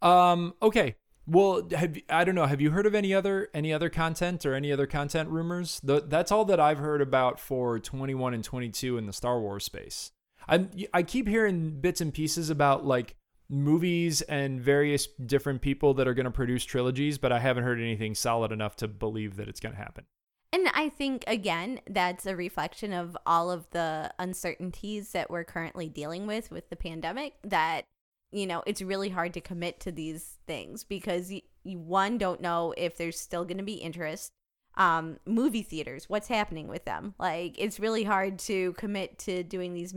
Um, 0.02 0.54
okay. 0.62 0.96
Well, 1.26 1.68
have 1.76 1.96
I 2.09 2.24
don't 2.24 2.35
know. 2.35 2.46
Have 2.46 2.61
you 2.61 2.70
heard 2.70 2.87
of 2.87 2.94
any 2.94 3.14
other 3.14 3.48
any 3.54 3.72
other 3.72 3.88
content 3.88 4.44
or 4.44 4.54
any 4.54 4.72
other 4.72 4.87
content 4.87 5.28
rumors? 5.28 5.80
The, 5.83 6.00
that's 6.00 6.33
all 6.33 6.44
that 6.46 6.59
I've 6.59 6.78
heard 6.78 7.00
about 7.00 7.38
for 7.38 7.78
21 7.78 8.35
and 8.35 8.42
22 8.42 8.98
in 8.98 9.06
the 9.06 9.12
Star 9.12 9.40
Wars 9.40 9.64
space. 9.64 10.12
I 10.48 10.66
I 10.92 11.02
keep 11.02 11.28
hearing 11.28 11.80
bits 11.80 12.00
and 12.00 12.12
pieces 12.12 12.50
about 12.50 12.85
like 12.85 13.14
movies 13.50 14.22
and 14.22 14.61
various 14.61 15.06
different 15.06 15.61
people 15.61 15.94
that 15.94 16.06
are 16.06 16.14
going 16.14 16.24
to 16.24 16.30
produce 16.30 16.64
trilogies, 16.64 17.18
but 17.18 17.33
I 17.33 17.40
haven't 17.40 17.64
heard 17.64 17.80
anything 17.80 18.14
solid 18.14 18.52
enough 18.52 18.76
to 18.76 18.88
believe 18.88 19.37
that 19.37 19.48
it's 19.48 19.61
going 19.61 19.74
to 19.74 19.80
happen. 19.80 20.04
And 20.52 20.68
I 20.74 20.88
think, 20.88 21.24
again, 21.26 21.80
that's 21.88 22.26
a 22.26 22.35
reflection 22.35 22.92
of 22.92 23.16
all 23.24 23.50
of 23.50 23.70
the 23.70 24.12
uncertainties 24.18 25.12
that 25.12 25.30
we're 25.30 25.44
currently 25.44 25.88
dealing 25.88 26.26
with 26.26 26.50
with 26.50 26.70
the 26.70 26.76
pandemic. 26.76 27.35
That, 27.44 27.87
you 28.32 28.46
know, 28.46 28.62
it's 28.66 28.82
really 28.82 29.08
hard 29.08 29.34
to 29.34 29.40
commit 29.40 29.80
to 29.80 29.92
these 29.92 30.38
things 30.46 30.84
because 30.84 31.32
you, 31.32 31.40
you 31.64 31.78
one, 31.78 32.18
don't 32.18 32.40
know 32.40 32.74
if 32.76 32.96
there's 32.96 33.18
still 33.18 33.44
going 33.44 33.58
to 33.58 33.64
be 33.64 33.74
interest. 33.74 34.32
Um, 34.76 35.18
movie 35.26 35.62
theaters, 35.62 36.08
what's 36.08 36.28
happening 36.28 36.68
with 36.68 36.84
them? 36.84 37.14
Like, 37.18 37.56
it's 37.58 37.80
really 37.80 38.04
hard 38.04 38.38
to 38.40 38.72
commit 38.74 39.18
to 39.20 39.42
doing 39.42 39.74
these 39.74 39.94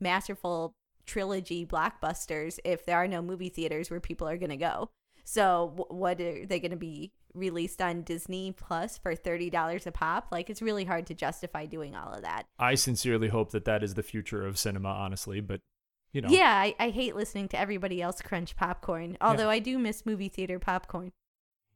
masterful 0.00 0.74
trilogy 1.06 1.64
blockbusters 1.64 2.58
if 2.64 2.84
there 2.84 2.96
are 2.96 3.08
no 3.08 3.22
movie 3.22 3.48
theaters 3.48 3.90
where 3.90 4.00
people 4.00 4.28
are 4.28 4.36
going 4.36 4.50
to 4.50 4.56
go. 4.56 4.90
So, 5.24 5.72
w- 5.76 6.00
what 6.00 6.20
are 6.20 6.44
they 6.46 6.58
going 6.58 6.72
to 6.72 6.76
be 6.76 7.12
released 7.32 7.80
on 7.80 8.02
Disney 8.02 8.50
Plus 8.50 8.98
for 8.98 9.14
$30 9.14 9.86
a 9.86 9.92
pop? 9.92 10.26
Like, 10.32 10.50
it's 10.50 10.60
really 10.60 10.84
hard 10.84 11.06
to 11.06 11.14
justify 11.14 11.66
doing 11.66 11.94
all 11.94 12.12
of 12.12 12.22
that. 12.22 12.46
I 12.58 12.74
sincerely 12.74 13.28
hope 13.28 13.52
that 13.52 13.64
that 13.66 13.84
is 13.84 13.94
the 13.94 14.02
future 14.02 14.44
of 14.44 14.58
cinema, 14.58 14.88
honestly, 14.88 15.40
but 15.40 15.60
you 16.12 16.20
know. 16.20 16.28
Yeah, 16.28 16.52
I, 16.54 16.74
I 16.78 16.90
hate 16.90 17.16
listening 17.16 17.48
to 17.48 17.58
everybody 17.58 18.02
else 18.02 18.20
crunch 18.22 18.56
popcorn, 18.56 19.16
although 19.20 19.50
I 19.50 19.58
do 19.58 19.78
miss 19.78 20.06
movie 20.06 20.28
theater 20.28 20.58
popcorn. 20.58 21.12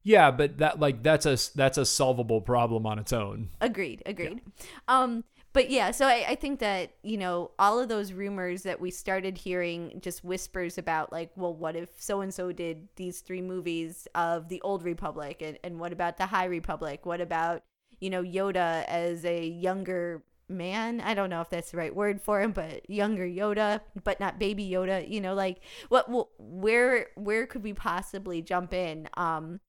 Yeah, 0.03 0.31
but 0.31 0.59
that 0.59 0.79
like 0.79 1.03
that's 1.03 1.27
a 1.27 1.37
that's 1.57 1.79
a 1.79 1.85
solvable 1.85 2.41
problem 2.41 2.87
on 2.87 2.99
its 2.99 3.13
own. 3.13 3.51
Agreed, 3.61 4.03
agreed. 4.07 4.41
Um, 4.87 5.25
but 5.57 5.71
yeah, 5.71 5.91
so 5.91 6.07
I, 6.07 6.27
I 6.29 6.35
think 6.35 6.61
that, 6.61 6.91
you 7.03 7.17
know, 7.17 7.51
all 7.59 7.81
of 7.81 7.89
those 7.89 8.13
rumors 8.13 8.63
that 8.65 8.79
we 8.79 8.91
started 8.91 9.39
hearing 9.39 10.01
just 10.03 10.23
whispers 10.23 10.77
about 10.77 11.13
like, 11.13 11.31
well, 11.35 11.55
what 11.55 11.75
if 11.75 11.89
so 11.97 12.21
and 12.21 12.33
so 12.33 12.53
did 12.53 12.89
these 12.97 13.21
three 13.21 13.41
movies 13.41 14.07
of 14.15 14.51
the 14.51 14.61
old 14.61 14.83
Republic 14.85 15.41
and, 15.41 15.59
and 15.65 15.81
what 15.81 15.95
about 15.95 16.19
the 16.19 16.27
High 16.27 16.45
Republic? 16.45 17.07
What 17.07 17.23
about, 17.23 17.63
you 18.01 18.11
know, 18.11 18.23
Yoda 18.23 18.85
as 18.85 19.25
a 19.25 19.47
younger 19.47 20.23
man? 20.49 21.01
I 21.01 21.15
don't 21.15 21.31
know 21.31 21.41
if 21.41 21.51
that's 21.51 21.71
the 21.71 21.77
right 21.77 21.95
word 21.95 22.21
for 22.21 22.41
him, 22.41 22.53
but 22.53 22.89
younger 22.89 23.27
Yoda, 23.27 23.81
but 24.05 24.21
not 24.21 24.39
baby 24.39 24.69
Yoda, 24.69 25.09
you 25.09 25.21
know, 25.21 25.35
like 25.35 25.61
what 25.89 26.07
where 26.39 27.09
where 27.17 27.47
could 27.47 27.63
we 27.63 27.73
possibly 27.73 28.43
jump 28.43 28.73
in 28.73 29.09
um 29.17 29.61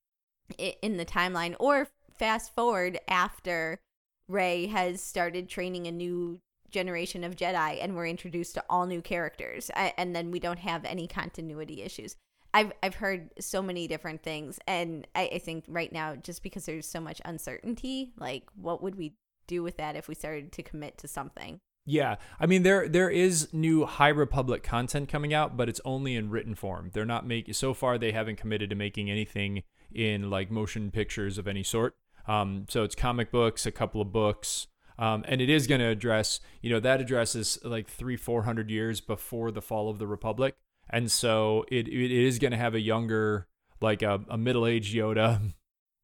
in 0.57 0.97
the 0.97 1.05
timeline 1.05 1.55
or 1.59 1.87
fast 2.17 2.53
forward 2.55 2.99
after 3.07 3.79
Rey 4.27 4.67
has 4.67 5.01
started 5.01 5.49
training 5.49 5.87
a 5.87 5.91
new 5.91 6.39
generation 6.69 7.23
of 7.23 7.35
Jedi 7.35 7.81
and 7.81 7.95
we're 7.95 8.07
introduced 8.07 8.53
to 8.55 8.63
all 8.69 8.85
new 8.85 9.01
characters 9.01 9.71
and 9.75 10.15
then 10.15 10.31
we 10.31 10.39
don't 10.39 10.59
have 10.59 10.83
any 10.85 11.07
continuity 11.07 11.81
issues. 11.81 12.15
I've 12.53 12.71
I've 12.81 12.95
heard 12.95 13.29
so 13.39 13.61
many 13.61 13.87
different 13.87 14.23
things 14.23 14.59
and 14.67 15.07
I, 15.15 15.29
I 15.33 15.39
think 15.39 15.65
right 15.67 15.91
now 15.91 16.15
just 16.15 16.43
because 16.43 16.65
there's 16.65 16.87
so 16.87 16.99
much 16.99 17.21
uncertainty, 17.25 18.13
like 18.17 18.43
what 18.55 18.81
would 18.81 18.95
we 18.95 19.13
do 19.47 19.63
with 19.63 19.77
that 19.77 19.95
if 19.95 20.07
we 20.07 20.15
started 20.15 20.51
to 20.51 20.63
commit 20.63 20.97
to 20.99 21.07
something? 21.07 21.59
Yeah, 21.89 22.17
I 22.37 22.45
mean 22.47 22.63
there 22.63 22.89
there 22.89 23.09
is 23.09 23.53
new 23.53 23.85
High 23.85 24.09
Republic 24.09 24.61
content 24.61 25.07
coming 25.07 25.33
out, 25.33 25.55
but 25.55 25.69
it's 25.69 25.79
only 25.85 26.15
in 26.15 26.29
written 26.29 26.53
form. 26.53 26.91
They're 26.93 27.05
not 27.05 27.25
making 27.25 27.53
so 27.53 27.73
far 27.73 27.97
they 27.97 28.11
haven't 28.11 28.35
committed 28.35 28.69
to 28.71 28.75
making 28.75 29.09
anything 29.09 29.63
in 29.89 30.29
like 30.29 30.51
motion 30.51 30.91
pictures 30.91 31.37
of 31.37 31.47
any 31.47 31.63
sort. 31.63 31.95
Um, 32.27 32.65
so 32.67 32.83
it's 32.83 32.93
comic 32.93 33.31
books, 33.31 33.65
a 33.65 33.71
couple 33.71 34.01
of 34.01 34.11
books, 34.11 34.67
um, 34.99 35.23
and 35.29 35.39
it 35.39 35.49
is 35.49 35.65
going 35.65 35.79
to 35.79 35.87
address 35.87 36.41
you 36.61 36.69
know 36.69 36.81
that 36.81 36.99
addresses 36.99 37.57
like 37.63 37.87
three 37.87 38.17
four 38.17 38.43
hundred 38.43 38.69
years 38.69 38.99
before 38.99 39.49
the 39.49 39.61
fall 39.61 39.89
of 39.89 39.97
the 39.97 40.07
Republic, 40.07 40.55
and 40.89 41.09
so 41.09 41.63
it 41.71 41.87
it 41.87 42.11
is 42.11 42.37
going 42.37 42.51
to 42.51 42.57
have 42.57 42.75
a 42.75 42.81
younger 42.81 43.47
like 43.79 44.01
a, 44.01 44.19
a 44.27 44.37
middle 44.37 44.67
aged 44.67 44.93
Yoda 44.93 45.53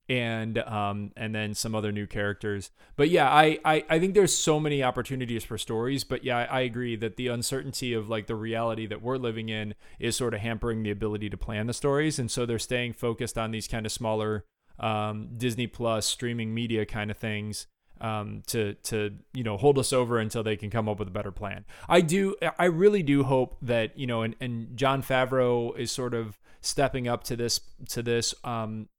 and 0.10 0.58
um 0.60 1.12
and 1.16 1.34
then 1.34 1.54
some 1.54 1.74
other 1.74 1.92
new 1.92 2.06
characters 2.06 2.72
but 2.98 3.10
yeah 3.10 3.30
I, 3.30 3.58
I 3.64 3.86
i 3.90 4.00
think 4.00 4.14
there's 4.14 4.36
so 4.36 4.60
many 4.60 4.84
opportunities 4.84 5.46
for 5.46 5.58
stories 5.58 6.04
but 6.04 6.26
yeah 6.26 6.40
I, 6.40 6.62
agree 6.62 6.98
that 6.98 7.16
the 7.16 7.28
uncertainty 7.30 7.94
of 7.94 8.10
like 8.10 8.28
the 8.28 8.36
reality 8.36 8.86
that 8.88 9.02
we're 9.02 9.18
living 9.18 9.48
in 9.48 9.76
is 10.00 10.18
sort 10.18 10.34
of 10.34 10.42
hampering 10.42 10.84
the 10.84 10.92
ability 10.92 11.30
to 11.30 11.38
plan 11.38 11.68
the 11.68 11.74
stories 11.74 12.20
and 12.20 12.30
so 12.30 12.46
they're 12.46 12.60
staying 12.60 12.94
focused 12.94 13.38
on 13.38 13.52
these 13.52 13.68
kind 13.68 13.86
of 13.86 13.94
smaller 13.94 14.44
um 14.78 15.30
disney 15.38 15.68
plus 15.68 16.06
streaming 16.06 16.54
media 16.54 16.86
kind 16.86 17.10
of 17.10 17.18
things 17.18 17.68
um, 18.02 18.44
to 18.48 18.74
to 18.74 19.12
you 19.34 19.44
know 19.44 19.56
hold 19.56 19.80
us 19.80 19.94
over 19.94 20.20
until 20.20 20.44
they 20.44 20.58
can 20.58 20.70
come 20.70 20.90
up 20.90 21.00
with 21.00 21.08
a 21.08 21.12
better 21.12 21.32
plan. 21.32 21.64
I 21.88 22.02
do 22.02 22.36
I 22.60 22.66
really 22.66 23.02
do 23.02 23.24
hope 23.24 23.58
that 23.62 23.98
you 23.98 24.06
know 24.06 24.24
and, 24.24 24.36
and 24.42 24.76
Jon 24.76 25.02
Favreau 25.02 25.78
is 25.78 25.92
sort 25.92 26.14
of 26.14 26.38
stepping 26.60 27.08
up 27.08 27.24
to 27.26 27.36
this 27.36 27.62
to 27.90 28.04
this 28.04 28.36
um, 28.44 28.90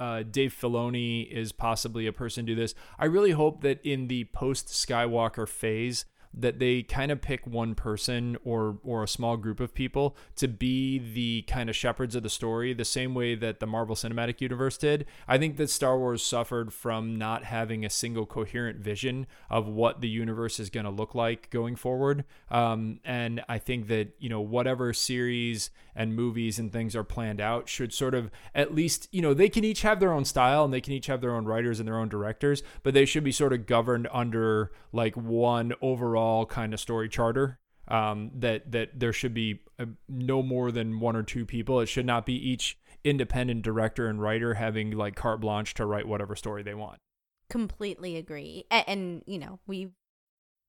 uh, 0.00 0.22
Dave 0.22 0.56
Filoni 0.58 1.30
is 1.30 1.52
possibly 1.52 2.06
a 2.06 2.12
person 2.12 2.46
to 2.46 2.54
do 2.54 2.60
this. 2.60 2.74
I 2.98 3.04
really 3.04 3.32
hope 3.32 3.60
that 3.60 3.80
in 3.84 4.08
the 4.08 4.24
post 4.24 4.68
Skywalker 4.68 5.46
phase 5.46 6.06
that 6.32 6.58
they 6.58 6.82
kind 6.82 7.10
of 7.10 7.20
pick 7.20 7.46
one 7.46 7.74
person 7.74 8.36
or 8.44 8.78
or 8.84 9.02
a 9.02 9.08
small 9.08 9.36
group 9.36 9.58
of 9.58 9.74
people 9.74 10.16
to 10.36 10.46
be 10.46 10.98
the 10.98 11.42
kind 11.42 11.68
of 11.68 11.74
shepherds 11.74 12.14
of 12.14 12.22
the 12.22 12.30
story 12.30 12.72
the 12.72 12.84
same 12.84 13.14
way 13.14 13.34
that 13.34 13.58
the 13.58 13.66
Marvel 13.66 13.96
Cinematic 13.96 14.40
Universe 14.40 14.76
did. 14.76 15.06
I 15.26 15.38
think 15.38 15.56
that 15.56 15.70
Star 15.70 15.98
Wars 15.98 16.22
suffered 16.22 16.72
from 16.72 17.16
not 17.16 17.44
having 17.44 17.84
a 17.84 17.90
single 17.90 18.26
coherent 18.26 18.78
vision 18.78 19.26
of 19.48 19.66
what 19.66 20.00
the 20.00 20.08
universe 20.08 20.60
is 20.60 20.70
going 20.70 20.84
to 20.84 20.90
look 20.90 21.14
like 21.14 21.50
going 21.50 21.74
forward. 21.74 22.24
Um, 22.50 23.00
and 23.04 23.42
I 23.48 23.58
think 23.58 23.88
that, 23.88 24.14
you 24.18 24.28
know, 24.28 24.40
whatever 24.40 24.92
series 24.92 25.70
and 25.96 26.14
movies 26.14 26.58
and 26.58 26.72
things 26.72 26.94
are 26.94 27.04
planned 27.04 27.40
out 27.40 27.68
should 27.68 27.92
sort 27.92 28.14
of 28.14 28.30
at 28.54 28.74
least, 28.74 29.08
you 29.10 29.20
know, 29.20 29.34
they 29.34 29.48
can 29.48 29.64
each 29.64 29.82
have 29.82 29.98
their 29.98 30.12
own 30.12 30.24
style 30.24 30.64
and 30.64 30.72
they 30.72 30.80
can 30.80 30.92
each 30.92 31.06
have 31.06 31.20
their 31.20 31.34
own 31.34 31.44
writers 31.44 31.80
and 31.80 31.88
their 31.88 31.98
own 31.98 32.08
directors, 32.08 32.62
but 32.82 32.94
they 32.94 33.04
should 33.04 33.24
be 33.24 33.32
sort 33.32 33.52
of 33.52 33.66
governed 33.66 34.06
under 34.12 34.70
like 34.92 35.16
one 35.16 35.72
overall 35.82 36.19
kind 36.46 36.74
of 36.74 36.80
story 36.80 37.08
charter. 37.08 37.58
Um, 37.88 38.30
that 38.36 38.70
that 38.70 39.00
there 39.00 39.12
should 39.12 39.34
be 39.34 39.62
uh, 39.78 39.86
no 40.08 40.44
more 40.44 40.70
than 40.70 41.00
one 41.00 41.16
or 41.16 41.24
two 41.24 41.44
people. 41.44 41.80
It 41.80 41.86
should 41.86 42.06
not 42.06 42.24
be 42.24 42.34
each 42.34 42.78
independent 43.02 43.62
director 43.62 44.06
and 44.06 44.20
writer 44.20 44.54
having 44.54 44.92
like 44.92 45.16
carte 45.16 45.40
blanche 45.40 45.74
to 45.74 45.86
write 45.86 46.06
whatever 46.06 46.36
story 46.36 46.62
they 46.62 46.74
want. 46.74 46.98
Completely 47.48 48.16
agree. 48.16 48.64
And, 48.70 48.84
and 48.86 49.22
you 49.26 49.38
know, 49.38 49.58
we've 49.66 49.92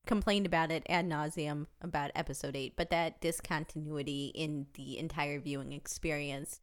complained 0.08 0.47
about 0.47 0.72
it 0.72 0.84
ad 0.89 1.08
nauseum 1.08 1.68
about 1.82 2.12
episode 2.16 2.56
eight, 2.56 2.74
but 2.76 2.89
that 2.89 3.22
discontinuity 3.22 4.32
in 4.34 4.68
the 4.74 4.97
entire 4.97 5.39
viewing 5.39 5.74
experience 5.74 6.60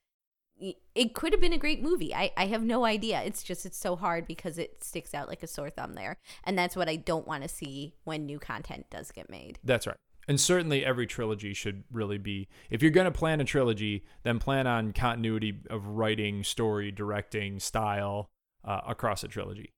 it 0.94 1.14
could 1.14 1.32
have 1.32 1.40
been 1.40 1.52
a 1.52 1.58
great 1.58 1.82
movie. 1.82 2.14
I, 2.14 2.32
I 2.36 2.46
have 2.46 2.62
no 2.62 2.84
idea. 2.84 3.22
It's 3.22 3.42
just 3.42 3.64
it's 3.64 3.78
so 3.78 3.96
hard 3.96 4.26
because 4.26 4.58
it 4.58 4.82
sticks 4.82 5.14
out 5.14 5.28
like 5.28 5.42
a 5.42 5.46
sore 5.46 5.70
thumb 5.70 5.94
there. 5.94 6.16
And 6.44 6.58
that's 6.58 6.76
what 6.76 6.88
I 6.88 6.96
don't 6.96 7.26
want 7.26 7.42
to 7.42 7.48
see 7.48 7.94
when 8.04 8.26
new 8.26 8.38
content 8.38 8.86
does 8.90 9.12
get 9.12 9.30
made. 9.30 9.58
That's 9.62 9.86
right. 9.86 9.96
And 10.26 10.38
certainly 10.38 10.84
every 10.84 11.06
trilogy 11.06 11.54
should 11.54 11.84
really 11.90 12.18
be 12.18 12.48
if 12.68 12.82
you're 12.82 12.90
going 12.90 13.06
to 13.06 13.10
plan 13.10 13.40
a 13.40 13.44
trilogy, 13.44 14.04
then 14.24 14.38
plan 14.38 14.66
on 14.66 14.92
continuity 14.92 15.60
of 15.70 15.86
writing, 15.86 16.44
story, 16.44 16.90
directing, 16.90 17.60
style 17.60 18.28
uh, 18.64 18.80
across 18.86 19.24
a 19.24 19.28
trilogy. 19.28 19.72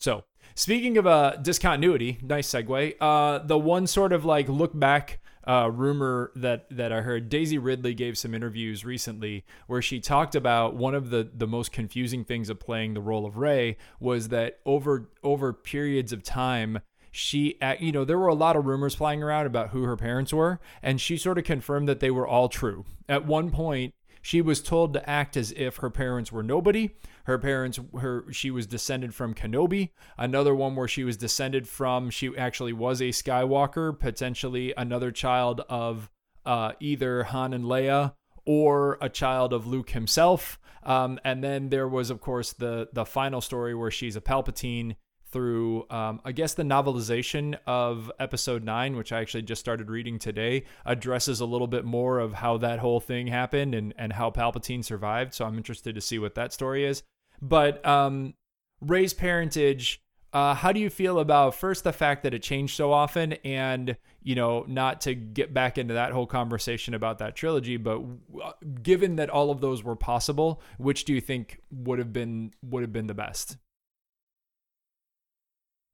So, 0.00 0.24
speaking 0.54 0.96
of 0.98 1.06
uh, 1.06 1.36
discontinuity, 1.42 2.18
nice 2.22 2.48
segue. 2.48 2.94
Uh, 3.00 3.38
the 3.38 3.58
one 3.58 3.86
sort 3.86 4.12
of 4.12 4.24
like 4.24 4.48
look 4.48 4.78
back 4.78 5.20
uh, 5.48 5.70
rumor 5.72 6.30
that 6.36 6.66
that 6.70 6.92
I 6.92 7.00
heard. 7.00 7.28
Daisy 7.28 7.58
Ridley 7.58 7.94
gave 7.94 8.18
some 8.18 8.34
interviews 8.34 8.84
recently 8.84 9.44
where 9.66 9.80
she 9.80 9.98
talked 9.98 10.34
about 10.34 10.74
one 10.74 10.94
of 10.94 11.10
the 11.10 11.28
the 11.34 11.46
most 11.46 11.72
confusing 11.72 12.24
things 12.24 12.50
of 12.50 12.60
playing 12.60 12.94
the 12.94 13.00
role 13.00 13.24
of 13.24 13.38
Rey 13.38 13.78
was 13.98 14.28
that 14.28 14.58
over 14.66 15.08
over 15.24 15.52
periods 15.52 16.12
of 16.12 16.22
time 16.22 16.80
she 17.10 17.58
you 17.80 17.90
know 17.90 18.04
there 18.04 18.18
were 18.18 18.28
a 18.28 18.34
lot 18.34 18.56
of 18.56 18.66
rumors 18.66 18.94
flying 18.94 19.22
around 19.22 19.46
about 19.46 19.70
who 19.70 19.84
her 19.84 19.96
parents 19.96 20.32
were 20.32 20.60
and 20.82 21.00
she 21.00 21.16
sort 21.16 21.38
of 21.38 21.44
confirmed 21.44 21.88
that 21.88 22.00
they 22.00 22.10
were 22.10 22.28
all 22.28 22.48
true 22.48 22.84
at 23.08 23.24
one 23.24 23.50
point 23.50 23.94
she 24.20 24.42
was 24.42 24.60
told 24.60 24.92
to 24.92 25.08
act 25.08 25.36
as 25.36 25.52
if 25.52 25.78
her 25.78 25.88
parents 25.88 26.30
were 26.30 26.42
nobody 26.42 26.90
her 27.28 27.38
parents 27.38 27.78
her 28.00 28.24
she 28.32 28.50
was 28.50 28.66
descended 28.66 29.14
from 29.14 29.34
Kenobi. 29.34 29.90
Another 30.16 30.54
one 30.54 30.74
where 30.74 30.88
she 30.88 31.04
was 31.04 31.16
descended 31.16 31.68
from 31.68 32.10
she 32.10 32.36
actually 32.36 32.72
was 32.72 33.00
a 33.00 33.10
Skywalker, 33.10 33.96
potentially 33.96 34.72
another 34.76 35.12
child 35.12 35.60
of 35.68 36.10
uh, 36.46 36.72
either 36.80 37.24
Han 37.24 37.52
and 37.52 37.64
Leia 37.64 38.14
or 38.46 38.96
a 39.02 39.10
child 39.10 39.52
of 39.52 39.66
Luke 39.66 39.90
himself. 39.90 40.58
Um, 40.82 41.20
and 41.22 41.44
then 41.44 41.68
there 41.68 41.86
was, 41.86 42.08
of 42.08 42.20
course, 42.20 42.54
the 42.54 42.88
the 42.94 43.04
final 43.04 43.42
story 43.42 43.74
where 43.74 43.90
she's 43.90 44.16
a 44.16 44.22
Palpatine 44.22 44.96
through, 45.30 45.84
um, 45.90 46.22
I 46.24 46.32
guess, 46.32 46.54
the 46.54 46.62
novelization 46.62 47.58
of 47.66 48.10
Episode 48.18 48.64
Nine, 48.64 48.96
which 48.96 49.12
I 49.12 49.20
actually 49.20 49.42
just 49.42 49.60
started 49.60 49.90
reading 49.90 50.18
today, 50.18 50.64
addresses 50.86 51.40
a 51.40 51.44
little 51.44 51.66
bit 51.66 51.84
more 51.84 52.18
of 52.18 52.32
how 52.32 52.56
that 52.56 52.78
whole 52.78 53.00
thing 53.00 53.26
happened 53.26 53.74
and 53.74 53.92
and 53.98 54.14
how 54.14 54.30
Palpatine 54.30 54.82
survived. 54.82 55.34
So 55.34 55.44
I'm 55.44 55.58
interested 55.58 55.94
to 55.94 56.00
see 56.00 56.18
what 56.18 56.34
that 56.36 56.54
story 56.54 56.86
is. 56.86 57.02
But 57.40 57.84
um, 57.86 58.34
Rey's 58.80 59.14
parentage, 59.14 60.00
uh, 60.32 60.54
how 60.54 60.72
do 60.72 60.80
you 60.80 60.90
feel 60.90 61.18
about 61.18 61.54
first 61.54 61.84
the 61.84 61.92
fact 61.92 62.22
that 62.22 62.34
it 62.34 62.42
changed 62.42 62.76
so 62.76 62.92
often, 62.92 63.34
and 63.44 63.96
you 64.22 64.34
know, 64.34 64.64
not 64.68 65.00
to 65.02 65.14
get 65.14 65.54
back 65.54 65.78
into 65.78 65.94
that 65.94 66.12
whole 66.12 66.26
conversation 66.26 66.94
about 66.94 67.18
that 67.18 67.34
trilogy, 67.34 67.76
but 67.76 68.02
uh, 68.42 68.52
given 68.82 69.16
that 69.16 69.30
all 69.30 69.50
of 69.50 69.60
those 69.60 69.82
were 69.82 69.96
possible, 69.96 70.60
which 70.76 71.04
do 71.04 71.14
you 71.14 71.20
think 71.20 71.60
would 71.70 71.98
have 71.98 72.12
been 72.12 72.52
would 72.62 72.82
have 72.82 72.92
been 72.92 73.06
the 73.06 73.14
best? 73.14 73.56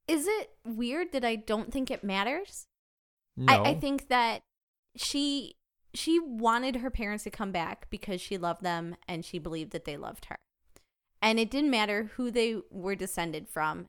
Is 0.07 0.27
it 0.27 0.51
weird 0.65 1.13
that 1.13 1.25
I 1.25 1.35
don't 1.35 1.71
think 1.71 1.89
it 1.89 2.03
matters? 2.03 2.67
No. 3.37 3.53
I, 3.53 3.69
I 3.69 3.73
think 3.75 4.09
that 4.09 4.43
she 4.95 5.55
she 5.93 6.19
wanted 6.19 6.77
her 6.77 6.89
parents 6.89 7.23
to 7.23 7.31
come 7.31 7.51
back 7.51 7.87
because 7.89 8.19
she 8.19 8.37
loved 8.37 8.63
them 8.63 8.95
and 9.07 9.23
she 9.23 9.39
believed 9.39 9.71
that 9.71 9.85
they 9.85 9.97
loved 9.97 10.25
her. 10.25 10.37
And 11.25 11.39
it 11.39 11.49
didn't 11.49 11.71
matter 11.71 12.11
who 12.17 12.29
they 12.29 12.57
were 12.69 12.93
descended 12.93 13.49
from 13.49 13.87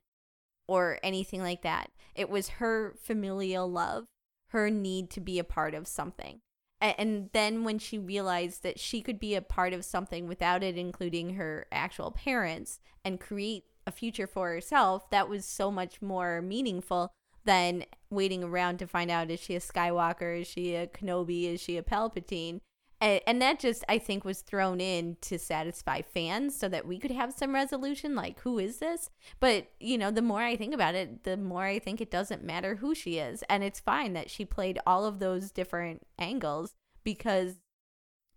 or 0.66 0.98
anything 1.02 1.42
like 1.42 1.60
that. 1.60 1.90
It 2.14 2.30
was 2.30 2.48
her 2.48 2.94
familial 2.98 3.70
love, 3.70 4.06
her 4.52 4.70
need 4.70 5.10
to 5.10 5.20
be 5.20 5.38
a 5.38 5.44
part 5.44 5.74
of 5.74 5.86
something. 5.86 6.40
And 6.80 7.28
then 7.34 7.62
when 7.62 7.78
she 7.78 7.98
realized 7.98 8.62
that 8.62 8.80
she 8.80 9.02
could 9.02 9.20
be 9.20 9.34
a 9.34 9.42
part 9.42 9.74
of 9.74 9.84
something 9.84 10.26
without 10.26 10.62
it 10.62 10.78
including 10.78 11.34
her 11.34 11.66
actual 11.70 12.10
parents 12.10 12.80
and 13.04 13.20
create 13.20 13.64
a 13.86 13.92
future 13.92 14.26
for 14.26 14.48
herself, 14.48 15.10
that 15.10 15.28
was 15.28 15.44
so 15.44 15.70
much 15.70 16.00
more 16.00 16.40
meaningful 16.40 17.12
than 17.44 17.84
waiting 18.08 18.44
around 18.44 18.78
to 18.78 18.86
find 18.86 19.10
out 19.10 19.30
is 19.30 19.40
she 19.40 19.54
a 19.54 19.60
Skywalker, 19.60 20.40
is 20.40 20.46
she 20.46 20.74
a 20.74 20.86
Kenobi, 20.86 21.52
is 21.52 21.60
she 21.60 21.76
a 21.76 21.82
Palpatine? 21.82 22.60
And, 23.00 23.20
and 23.26 23.42
that 23.42 23.60
just, 23.60 23.84
I 23.88 23.98
think, 23.98 24.24
was 24.24 24.40
thrown 24.40 24.80
in 24.80 25.16
to 25.22 25.38
satisfy 25.38 26.02
fans 26.02 26.56
so 26.56 26.68
that 26.68 26.86
we 26.86 26.98
could 26.98 27.10
have 27.10 27.32
some 27.32 27.54
resolution 27.54 28.14
like, 28.14 28.40
who 28.40 28.58
is 28.58 28.78
this? 28.78 29.10
But, 29.38 29.68
you 29.80 29.98
know, 29.98 30.10
the 30.10 30.22
more 30.22 30.40
I 30.40 30.56
think 30.56 30.72
about 30.72 30.94
it, 30.94 31.24
the 31.24 31.36
more 31.36 31.64
I 31.64 31.78
think 31.78 32.00
it 32.00 32.10
doesn't 32.10 32.44
matter 32.44 32.76
who 32.76 32.94
she 32.94 33.18
is. 33.18 33.44
And 33.48 33.62
it's 33.62 33.80
fine 33.80 34.14
that 34.14 34.30
she 34.30 34.44
played 34.44 34.78
all 34.86 35.04
of 35.04 35.18
those 35.18 35.50
different 35.50 36.06
angles 36.18 36.74
because 37.04 37.56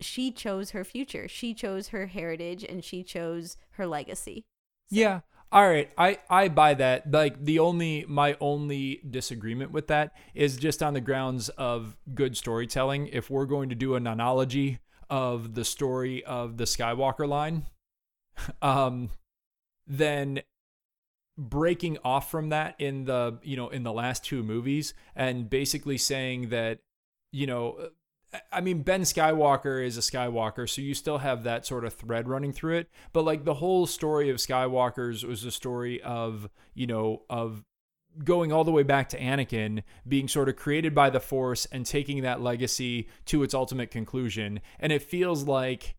she 0.02 0.32
chose 0.32 0.72
her 0.72 0.84
future. 0.84 1.28
She 1.28 1.54
chose 1.54 1.90
her 1.90 2.08
heritage 2.08 2.64
and 2.64 2.84
she 2.84 3.04
chose 3.04 3.58
her 3.72 3.88
legacy. 3.88 4.46
So. 4.90 5.00
Yeah. 5.00 5.20
All 5.52 5.68
right, 5.68 5.90
I 5.98 6.20
I 6.30 6.48
buy 6.48 6.76
that. 6.76 7.12
Like 7.12 7.44
the 7.44 7.60
only 7.60 8.06
my 8.08 8.38
only 8.40 9.02
disagreement 9.10 9.72
with 9.72 9.88
that 9.88 10.14
is 10.36 10.58
just 10.58 10.84
on 10.84 10.94
the 10.94 11.02
grounds 11.02 11.50
of 11.50 11.98
good 12.14 12.38
storytelling. 12.38 13.08
If 13.08 13.32
we're 13.32 13.48
going 13.48 13.70
to 13.70 13.76
do 13.76 13.96
an 13.96 14.06
analogy 14.06 14.80
of 15.10 15.56
the 15.56 15.66
story 15.66 16.24
of 16.24 16.58
the 16.58 16.66
Skywalker 16.66 17.28
line, 17.28 17.66
um 18.62 19.10
then 19.88 20.42
breaking 21.36 21.98
off 22.04 22.30
from 22.30 22.50
that 22.50 22.76
in 22.80 23.06
the, 23.06 23.40
you 23.42 23.58
know, 23.58 23.70
in 23.70 23.82
the 23.84 23.94
last 23.94 24.24
two 24.24 24.44
movies 24.44 24.94
and 25.16 25.50
basically 25.50 25.98
saying 25.98 26.50
that 26.50 26.80
you 27.32 27.48
know 27.48 27.90
I 28.52 28.62
mean, 28.62 28.84
Ben 28.84 29.02
Skywalker 29.02 29.84
is 29.84 29.98
a 29.98 30.02
Skywalker, 30.02 30.70
so 30.70 30.82
you 30.82 30.94
still 30.94 31.18
have 31.20 31.44
that 31.44 31.66
sort 31.66 31.84
of 31.84 31.94
thread 31.94 32.28
running 32.28 32.54
through 32.54 32.78
it. 32.78 32.90
But 33.12 33.26
like 33.26 33.44
the 33.44 33.56
whole 33.56 33.88
story 33.88 34.30
of 34.30 34.38
Skywalkers 34.38 35.24
was 35.24 35.44
a 35.46 35.52
story 35.52 36.02
of, 36.02 36.50
you 36.76 36.86
know, 36.86 37.24
of 37.30 37.64
going 38.24 38.52
all 38.52 38.64
the 38.64 38.72
way 38.72 38.84
back 38.84 39.10
to 39.10 39.20
Anakin 39.20 39.84
being 40.08 40.28
sort 40.28 40.50
of 40.50 40.56
created 40.56 40.94
by 40.94 41.10
the 41.10 41.20
Force 41.20 41.66
and 41.72 41.86
taking 41.86 42.22
that 42.22 42.42
legacy 42.42 43.08
to 43.26 43.44
its 43.44 43.54
ultimate 43.54 43.92
conclusion. 43.92 44.60
And 44.80 44.92
it 44.92 45.02
feels 45.02 45.44
like 45.44 45.96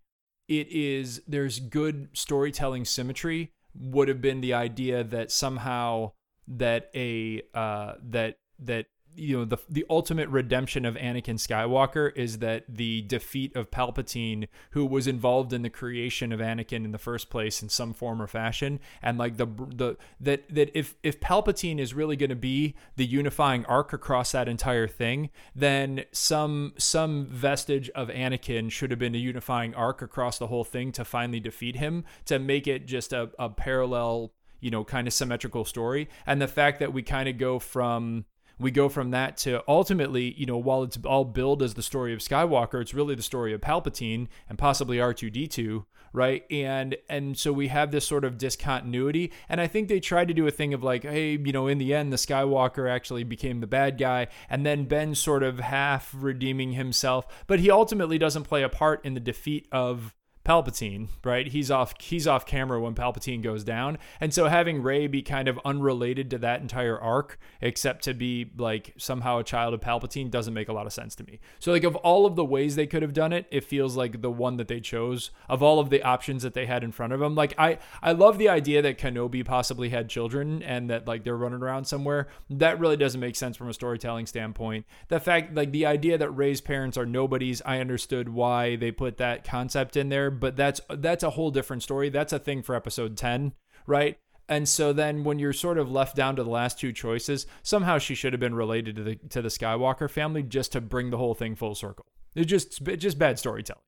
it 0.48 0.68
is, 0.68 1.22
there's 1.26 1.58
good 1.60 2.08
storytelling 2.12 2.84
symmetry, 2.84 3.52
would 3.74 4.08
have 4.08 4.20
been 4.20 4.40
the 4.40 4.54
idea 4.54 5.04
that 5.04 5.30
somehow 5.30 6.12
that 6.46 6.90
a, 6.94 7.42
uh, 7.54 7.94
that, 8.02 8.38
that 8.58 8.86
you 9.14 9.38
know 9.38 9.44
the 9.44 9.58
the 9.68 9.84
ultimate 9.90 10.28
redemption 10.28 10.84
of 10.84 10.94
Anakin 10.94 11.36
Skywalker 11.36 12.16
is 12.16 12.38
that 12.38 12.64
the 12.68 13.02
defeat 13.02 13.54
of 13.56 13.70
Palpatine 13.70 14.48
who 14.70 14.86
was 14.86 15.06
involved 15.06 15.52
in 15.52 15.62
the 15.62 15.70
creation 15.70 16.32
of 16.32 16.40
Anakin 16.40 16.84
in 16.84 16.92
the 16.92 16.98
first 16.98 17.30
place 17.30 17.62
in 17.62 17.68
some 17.68 17.92
form 17.92 18.20
or 18.20 18.26
fashion 18.26 18.80
and 19.02 19.18
like 19.18 19.36
the 19.36 19.46
the 19.46 19.96
that 20.20 20.48
that 20.54 20.70
if 20.74 20.96
if 21.02 21.20
Palpatine 21.20 21.78
is 21.78 21.94
really 21.94 22.16
going 22.16 22.30
to 22.30 22.36
be 22.36 22.74
the 22.96 23.06
unifying 23.06 23.64
arc 23.66 23.92
across 23.92 24.32
that 24.32 24.48
entire 24.48 24.88
thing 24.88 25.30
then 25.54 26.04
some 26.12 26.72
some 26.78 27.26
vestige 27.26 27.90
of 27.90 28.08
Anakin 28.08 28.70
should 28.70 28.90
have 28.90 29.00
been 29.00 29.14
a 29.14 29.18
unifying 29.18 29.74
arc 29.74 30.02
across 30.02 30.38
the 30.38 30.46
whole 30.46 30.64
thing 30.64 30.92
to 30.92 31.04
finally 31.04 31.40
defeat 31.40 31.76
him 31.76 32.04
to 32.24 32.38
make 32.38 32.66
it 32.66 32.86
just 32.86 33.12
a, 33.12 33.30
a 33.38 33.48
parallel 33.48 34.32
you 34.60 34.70
know 34.70 34.84
kind 34.84 35.06
of 35.06 35.12
symmetrical 35.12 35.64
story. 35.64 36.08
And 36.26 36.40
the 36.40 36.48
fact 36.48 36.78
that 36.80 36.92
we 36.92 37.02
kind 37.02 37.28
of 37.28 37.38
go 37.38 37.58
from 37.58 38.26
we 38.60 38.70
go 38.70 38.88
from 38.88 39.10
that 39.10 39.38
to 39.38 39.62
ultimately, 39.66 40.34
you 40.36 40.44
know, 40.44 40.58
while 40.58 40.82
it's 40.82 40.98
all 41.04 41.24
billed 41.24 41.62
as 41.62 41.74
the 41.74 41.82
story 41.82 42.12
of 42.12 42.20
Skywalker, 42.20 42.80
it's 42.80 42.92
really 42.92 43.14
the 43.14 43.22
story 43.22 43.54
of 43.54 43.60
Palpatine 43.62 44.28
and 44.48 44.58
possibly 44.58 44.98
R2D2, 44.98 45.84
right? 46.12 46.44
And 46.50 46.96
and 47.08 47.38
so 47.38 47.52
we 47.52 47.68
have 47.68 47.90
this 47.90 48.06
sort 48.06 48.24
of 48.24 48.36
discontinuity. 48.36 49.32
And 49.48 49.60
I 49.60 49.66
think 49.66 49.88
they 49.88 49.98
tried 49.98 50.28
to 50.28 50.34
do 50.34 50.46
a 50.46 50.50
thing 50.50 50.74
of 50.74 50.82
like, 50.82 51.04
hey, 51.04 51.32
you 51.32 51.52
know, 51.52 51.66
in 51.66 51.78
the 51.78 51.94
end, 51.94 52.12
the 52.12 52.16
Skywalker 52.16 52.88
actually 52.88 53.24
became 53.24 53.60
the 53.60 53.66
bad 53.66 53.96
guy, 53.96 54.28
and 54.50 54.66
then 54.66 54.84
Ben 54.84 55.14
sort 55.14 55.42
of 55.42 55.58
half 55.60 56.14
redeeming 56.14 56.72
himself, 56.72 57.26
but 57.46 57.60
he 57.60 57.70
ultimately 57.70 58.18
doesn't 58.18 58.44
play 58.44 58.62
a 58.62 58.68
part 58.68 59.04
in 59.04 59.14
the 59.14 59.20
defeat 59.20 59.66
of 59.72 60.14
Palpatine, 60.50 61.06
right? 61.22 61.46
He's 61.46 61.70
off 61.70 61.94
he's 62.00 62.26
off 62.26 62.44
camera 62.44 62.80
when 62.80 62.96
Palpatine 62.96 63.40
goes 63.40 63.62
down. 63.62 63.98
And 64.20 64.34
so 64.34 64.48
having 64.48 64.82
Rey 64.82 65.06
be 65.06 65.22
kind 65.22 65.46
of 65.46 65.60
unrelated 65.64 66.28
to 66.30 66.38
that 66.38 66.60
entire 66.60 66.98
arc 66.98 67.38
except 67.60 68.02
to 68.04 68.14
be 68.14 68.50
like 68.58 68.92
somehow 68.98 69.38
a 69.38 69.44
child 69.44 69.74
of 69.74 69.80
Palpatine 69.80 70.28
doesn't 70.28 70.52
make 70.52 70.68
a 70.68 70.72
lot 70.72 70.86
of 70.86 70.92
sense 70.92 71.14
to 71.16 71.24
me. 71.24 71.38
So 71.60 71.70
like 71.70 71.84
of 71.84 71.94
all 71.94 72.26
of 72.26 72.34
the 72.34 72.44
ways 72.44 72.74
they 72.74 72.88
could 72.88 73.02
have 73.02 73.12
done 73.12 73.32
it, 73.32 73.46
it 73.52 73.62
feels 73.62 73.96
like 73.96 74.22
the 74.22 74.30
one 74.30 74.56
that 74.56 74.66
they 74.66 74.80
chose 74.80 75.30
of 75.48 75.62
all 75.62 75.78
of 75.78 75.88
the 75.88 76.02
options 76.02 76.42
that 76.42 76.54
they 76.54 76.66
had 76.66 76.82
in 76.82 76.90
front 76.90 77.12
of 77.12 77.20
them. 77.20 77.36
Like 77.36 77.54
I 77.56 77.78
I 78.02 78.10
love 78.10 78.36
the 78.36 78.48
idea 78.48 78.82
that 78.82 78.98
Kenobi 78.98 79.44
possibly 79.44 79.90
had 79.90 80.08
children 80.08 80.64
and 80.64 80.90
that 80.90 81.06
like 81.06 81.22
they're 81.22 81.36
running 81.36 81.62
around 81.62 81.84
somewhere. 81.84 82.26
That 82.48 82.80
really 82.80 82.96
doesn't 82.96 83.20
make 83.20 83.36
sense 83.36 83.56
from 83.56 83.68
a 83.68 83.72
storytelling 83.72 84.26
standpoint. 84.26 84.84
The 85.06 85.20
fact 85.20 85.54
like 85.54 85.70
the 85.70 85.86
idea 85.86 86.18
that 86.18 86.30
Rey's 86.30 86.60
parents 86.60 86.98
are 86.98 87.06
nobodies, 87.06 87.62
I 87.64 87.78
understood 87.78 88.30
why 88.30 88.74
they 88.74 88.90
put 88.90 89.16
that 89.18 89.44
concept 89.44 89.96
in 89.96 90.08
there 90.08 90.39
but 90.40 90.56
that's 90.56 90.80
that's 90.88 91.22
a 91.22 91.30
whole 91.30 91.50
different 91.50 91.82
story. 91.82 92.08
That's 92.08 92.32
a 92.32 92.38
thing 92.38 92.62
for 92.62 92.74
episode 92.74 93.16
10, 93.16 93.52
right? 93.86 94.18
And 94.48 94.68
so 94.68 94.92
then 94.92 95.22
when 95.22 95.38
you're 95.38 95.52
sort 95.52 95.78
of 95.78 95.92
left 95.92 96.16
down 96.16 96.34
to 96.34 96.42
the 96.42 96.50
last 96.50 96.80
two 96.80 96.92
choices, 96.92 97.46
somehow 97.62 97.98
she 97.98 98.16
should 98.16 98.32
have 98.32 98.40
been 98.40 98.54
related 98.54 98.96
to 98.96 99.02
the 99.04 99.14
to 99.28 99.40
the 99.40 99.48
Skywalker 99.48 100.10
family 100.10 100.42
just 100.42 100.72
to 100.72 100.80
bring 100.80 101.10
the 101.10 101.18
whole 101.18 101.34
thing 101.34 101.54
full 101.54 101.76
circle. 101.76 102.06
It's 102.34 102.50
just 102.50 102.86
it's 102.88 103.02
just 103.02 103.18
bad 103.18 103.38
storytelling. 103.38 103.82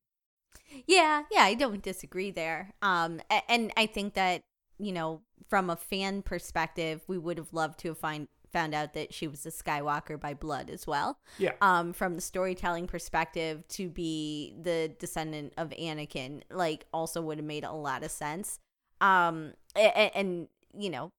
Yeah, 0.86 1.24
yeah, 1.30 1.42
I 1.42 1.55
don't 1.55 1.82
disagree 1.82 2.30
there. 2.30 2.72
Um 2.80 3.20
and 3.48 3.72
I 3.76 3.86
think 3.86 4.14
that, 4.14 4.42
you 4.78 4.92
know, 4.92 5.22
from 5.48 5.68
a 5.68 5.76
fan 5.76 6.22
perspective, 6.22 7.03
we 7.09 7.18
would 7.18 7.38
have 7.38 7.53
loved 7.53 7.80
to 7.80 7.88
have 7.88 7.98
find 7.98 8.28
found 8.53 8.74
out 8.74 8.94
that 8.94 9.14
she 9.14 9.26
was 9.26 9.46
a 9.46 9.50
Skywalker 9.50 10.20
by 10.20 10.34
blood 10.34 10.70
as 10.70 10.86
well. 10.86 11.18
Yeah. 11.38 11.53
Um, 11.61 11.92
from 11.92 12.14
the 12.14 12.20
storytelling 12.20 12.86
perspective, 12.86 13.66
to 13.68 13.88
be 13.88 14.55
the 14.61 14.92
descendant 14.98 15.55
of 15.57 15.70
Anakin, 15.70 16.42
like, 16.50 16.86
also 16.92 17.22
would 17.22 17.38
have 17.38 17.46
made 17.46 17.64
a 17.64 17.72
lot 17.72 18.03
of 18.05 18.11
sense. 18.11 18.59
Um, 19.00 19.55
and, 19.74 20.11
and 20.14 20.48
you 20.74 20.90
know, 20.90 21.11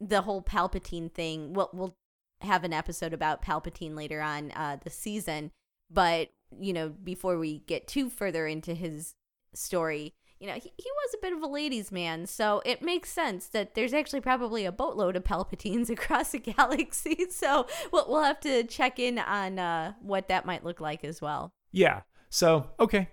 the 0.00 0.22
whole 0.22 0.42
Palpatine 0.42 1.12
thing. 1.12 1.52
We'll 1.52 1.70
we'll 1.72 1.94
have 2.40 2.64
an 2.64 2.72
episode 2.72 3.12
about 3.12 3.42
Palpatine 3.42 3.94
later 3.94 4.20
on 4.20 4.50
uh, 4.52 4.78
the 4.82 4.90
season, 4.90 5.50
but 5.90 6.30
you 6.58 6.72
know, 6.72 6.88
before 6.88 7.38
we 7.38 7.58
get 7.60 7.86
too 7.86 8.10
further 8.10 8.46
into 8.46 8.74
his 8.74 9.14
story, 9.54 10.14
you 10.40 10.46
know, 10.46 10.54
he, 10.54 10.72
he 10.76 10.90
was 10.90 11.14
a 11.14 11.18
bit 11.20 11.34
of 11.34 11.42
a 11.42 11.46
ladies' 11.46 11.92
man, 11.92 12.26
so 12.26 12.62
it 12.64 12.82
makes 12.82 13.12
sense 13.12 13.46
that 13.48 13.74
there's 13.74 13.92
actually 13.92 14.22
probably 14.22 14.64
a 14.64 14.72
boatload 14.72 15.14
of 15.14 15.22
Palpatines 15.22 15.90
across 15.90 16.32
the 16.32 16.38
galaxy. 16.38 17.18
So 17.30 17.66
we'll, 17.92 18.06
we'll 18.08 18.22
have 18.22 18.40
to 18.40 18.64
check 18.64 18.98
in 18.98 19.18
on 19.18 19.58
uh, 19.58 19.92
what 20.02 20.28
that 20.28 20.44
might 20.44 20.64
look 20.64 20.80
like 20.80 21.04
as 21.04 21.22
well. 21.22 21.52
Yeah. 21.72 22.00
So, 22.28 22.70
okay. 22.78 23.08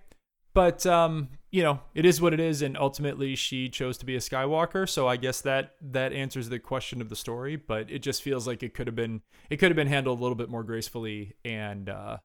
But, 0.54 0.84
um, 0.86 1.28
you 1.50 1.62
know, 1.62 1.80
it 1.94 2.04
is 2.04 2.20
what 2.20 2.34
it 2.34 2.40
is, 2.40 2.62
and 2.62 2.76
ultimately 2.76 3.36
she 3.36 3.68
chose 3.68 3.96
to 3.98 4.06
be 4.06 4.16
a 4.16 4.18
Skywalker. 4.18 4.88
So 4.88 5.06
I 5.06 5.16
guess 5.16 5.40
that 5.42 5.74
that 5.80 6.12
answers 6.12 6.48
the 6.48 6.58
question 6.58 7.00
of 7.00 7.08
the 7.08 7.16
story. 7.16 7.56
But 7.56 7.90
it 7.90 8.00
just 8.00 8.22
feels 8.22 8.46
like 8.46 8.62
it 8.62 8.74
could 8.74 8.86
have 8.86 8.96
been 8.96 9.22
it 9.50 9.58
could 9.58 9.70
have 9.70 9.76
been 9.76 9.86
handled 9.86 10.18
a 10.18 10.22
little 10.22 10.36
bit 10.36 10.48
more 10.48 10.64
gracefully, 10.64 11.34
and 11.44 11.88
uh, 11.88 12.18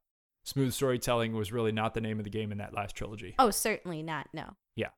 smooth 0.43 0.73
storytelling 0.73 1.33
was 1.33 1.51
really 1.51 1.71
not 1.71 1.93
the 1.93 2.01
name 2.01 2.19
of 2.19 2.23
the 2.23 2.29
game 2.29 2.51
in 2.51 2.57
that 2.59 2.73
last 2.73 2.95
trilogy. 2.95 3.35
Oh, 3.39 3.49
certainly 3.49 4.03
not. 4.03 4.27
No. 4.33 4.55
Yeah. 4.75 4.89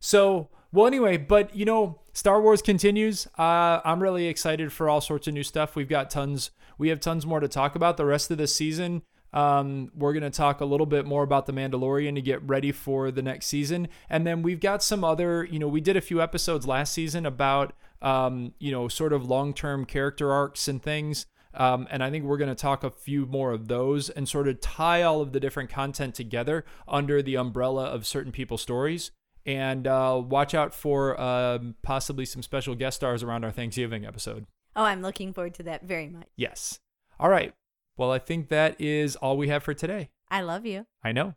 So, 0.00 0.48
well, 0.72 0.86
anyway, 0.86 1.16
but 1.16 1.54
you 1.54 1.64
know, 1.64 2.00
Star 2.12 2.40
Wars 2.40 2.62
continues. 2.62 3.26
Uh, 3.38 3.80
I'm 3.84 4.02
really 4.02 4.26
excited 4.26 4.72
for 4.72 4.88
all 4.88 5.00
sorts 5.00 5.28
of 5.28 5.34
new 5.34 5.42
stuff. 5.42 5.76
We've 5.76 5.88
got 5.88 6.10
tons. 6.10 6.50
We 6.78 6.88
have 6.88 7.00
tons 7.00 7.26
more 7.26 7.40
to 7.40 7.48
talk 7.48 7.74
about 7.74 7.96
the 7.96 8.06
rest 8.06 8.30
of 8.30 8.38
the 8.38 8.46
season. 8.46 9.02
Um, 9.32 9.90
we're 9.94 10.12
going 10.12 10.24
to 10.24 10.30
talk 10.30 10.60
a 10.60 10.64
little 10.64 10.86
bit 10.86 11.06
more 11.06 11.22
about 11.22 11.46
The 11.46 11.52
Mandalorian 11.52 12.14
to 12.16 12.20
get 12.20 12.46
ready 12.46 12.70
for 12.70 13.10
the 13.10 13.22
next 13.22 13.46
season. 13.46 13.88
And 14.10 14.26
then 14.26 14.42
we've 14.42 14.60
got 14.60 14.82
some 14.82 15.04
other, 15.04 15.44
you 15.44 15.58
know, 15.58 15.68
we 15.68 15.80
did 15.80 15.96
a 15.96 16.02
few 16.02 16.20
episodes 16.20 16.66
last 16.66 16.92
season 16.92 17.24
about, 17.24 17.72
um, 18.02 18.52
you 18.58 18.70
know, 18.70 18.88
sort 18.88 19.12
of 19.12 19.24
long 19.24 19.54
term 19.54 19.86
character 19.86 20.30
arcs 20.32 20.68
and 20.68 20.82
things. 20.82 21.26
Um, 21.54 21.86
and 21.90 22.02
I 22.02 22.10
think 22.10 22.24
we're 22.24 22.38
going 22.38 22.48
to 22.48 22.54
talk 22.54 22.82
a 22.82 22.90
few 22.90 23.26
more 23.26 23.52
of 23.52 23.68
those 23.68 24.08
and 24.08 24.28
sort 24.28 24.48
of 24.48 24.60
tie 24.60 25.02
all 25.02 25.20
of 25.20 25.32
the 25.32 25.40
different 25.40 25.70
content 25.70 26.14
together 26.14 26.64
under 26.88 27.22
the 27.22 27.36
umbrella 27.36 27.84
of 27.84 28.06
certain 28.06 28.32
people's 28.32 28.62
stories 28.62 29.10
and 29.44 29.86
uh, 29.86 30.20
watch 30.24 30.54
out 30.54 30.72
for 30.72 31.20
um, 31.20 31.74
possibly 31.82 32.24
some 32.24 32.42
special 32.42 32.74
guest 32.74 32.96
stars 32.96 33.22
around 33.22 33.44
our 33.44 33.50
Thanksgiving 33.50 34.06
episode. 34.06 34.46
Oh, 34.74 34.84
I'm 34.84 35.02
looking 35.02 35.32
forward 35.32 35.54
to 35.54 35.62
that 35.64 35.84
very 35.84 36.08
much. 36.08 36.28
Yes. 36.36 36.78
All 37.20 37.28
right. 37.28 37.52
Well, 37.96 38.10
I 38.10 38.18
think 38.18 38.48
that 38.48 38.80
is 38.80 39.16
all 39.16 39.36
we 39.36 39.48
have 39.48 39.62
for 39.62 39.74
today. 39.74 40.10
I 40.30 40.40
love 40.40 40.64
you. 40.64 40.86
I 41.04 41.12
know. 41.12 41.34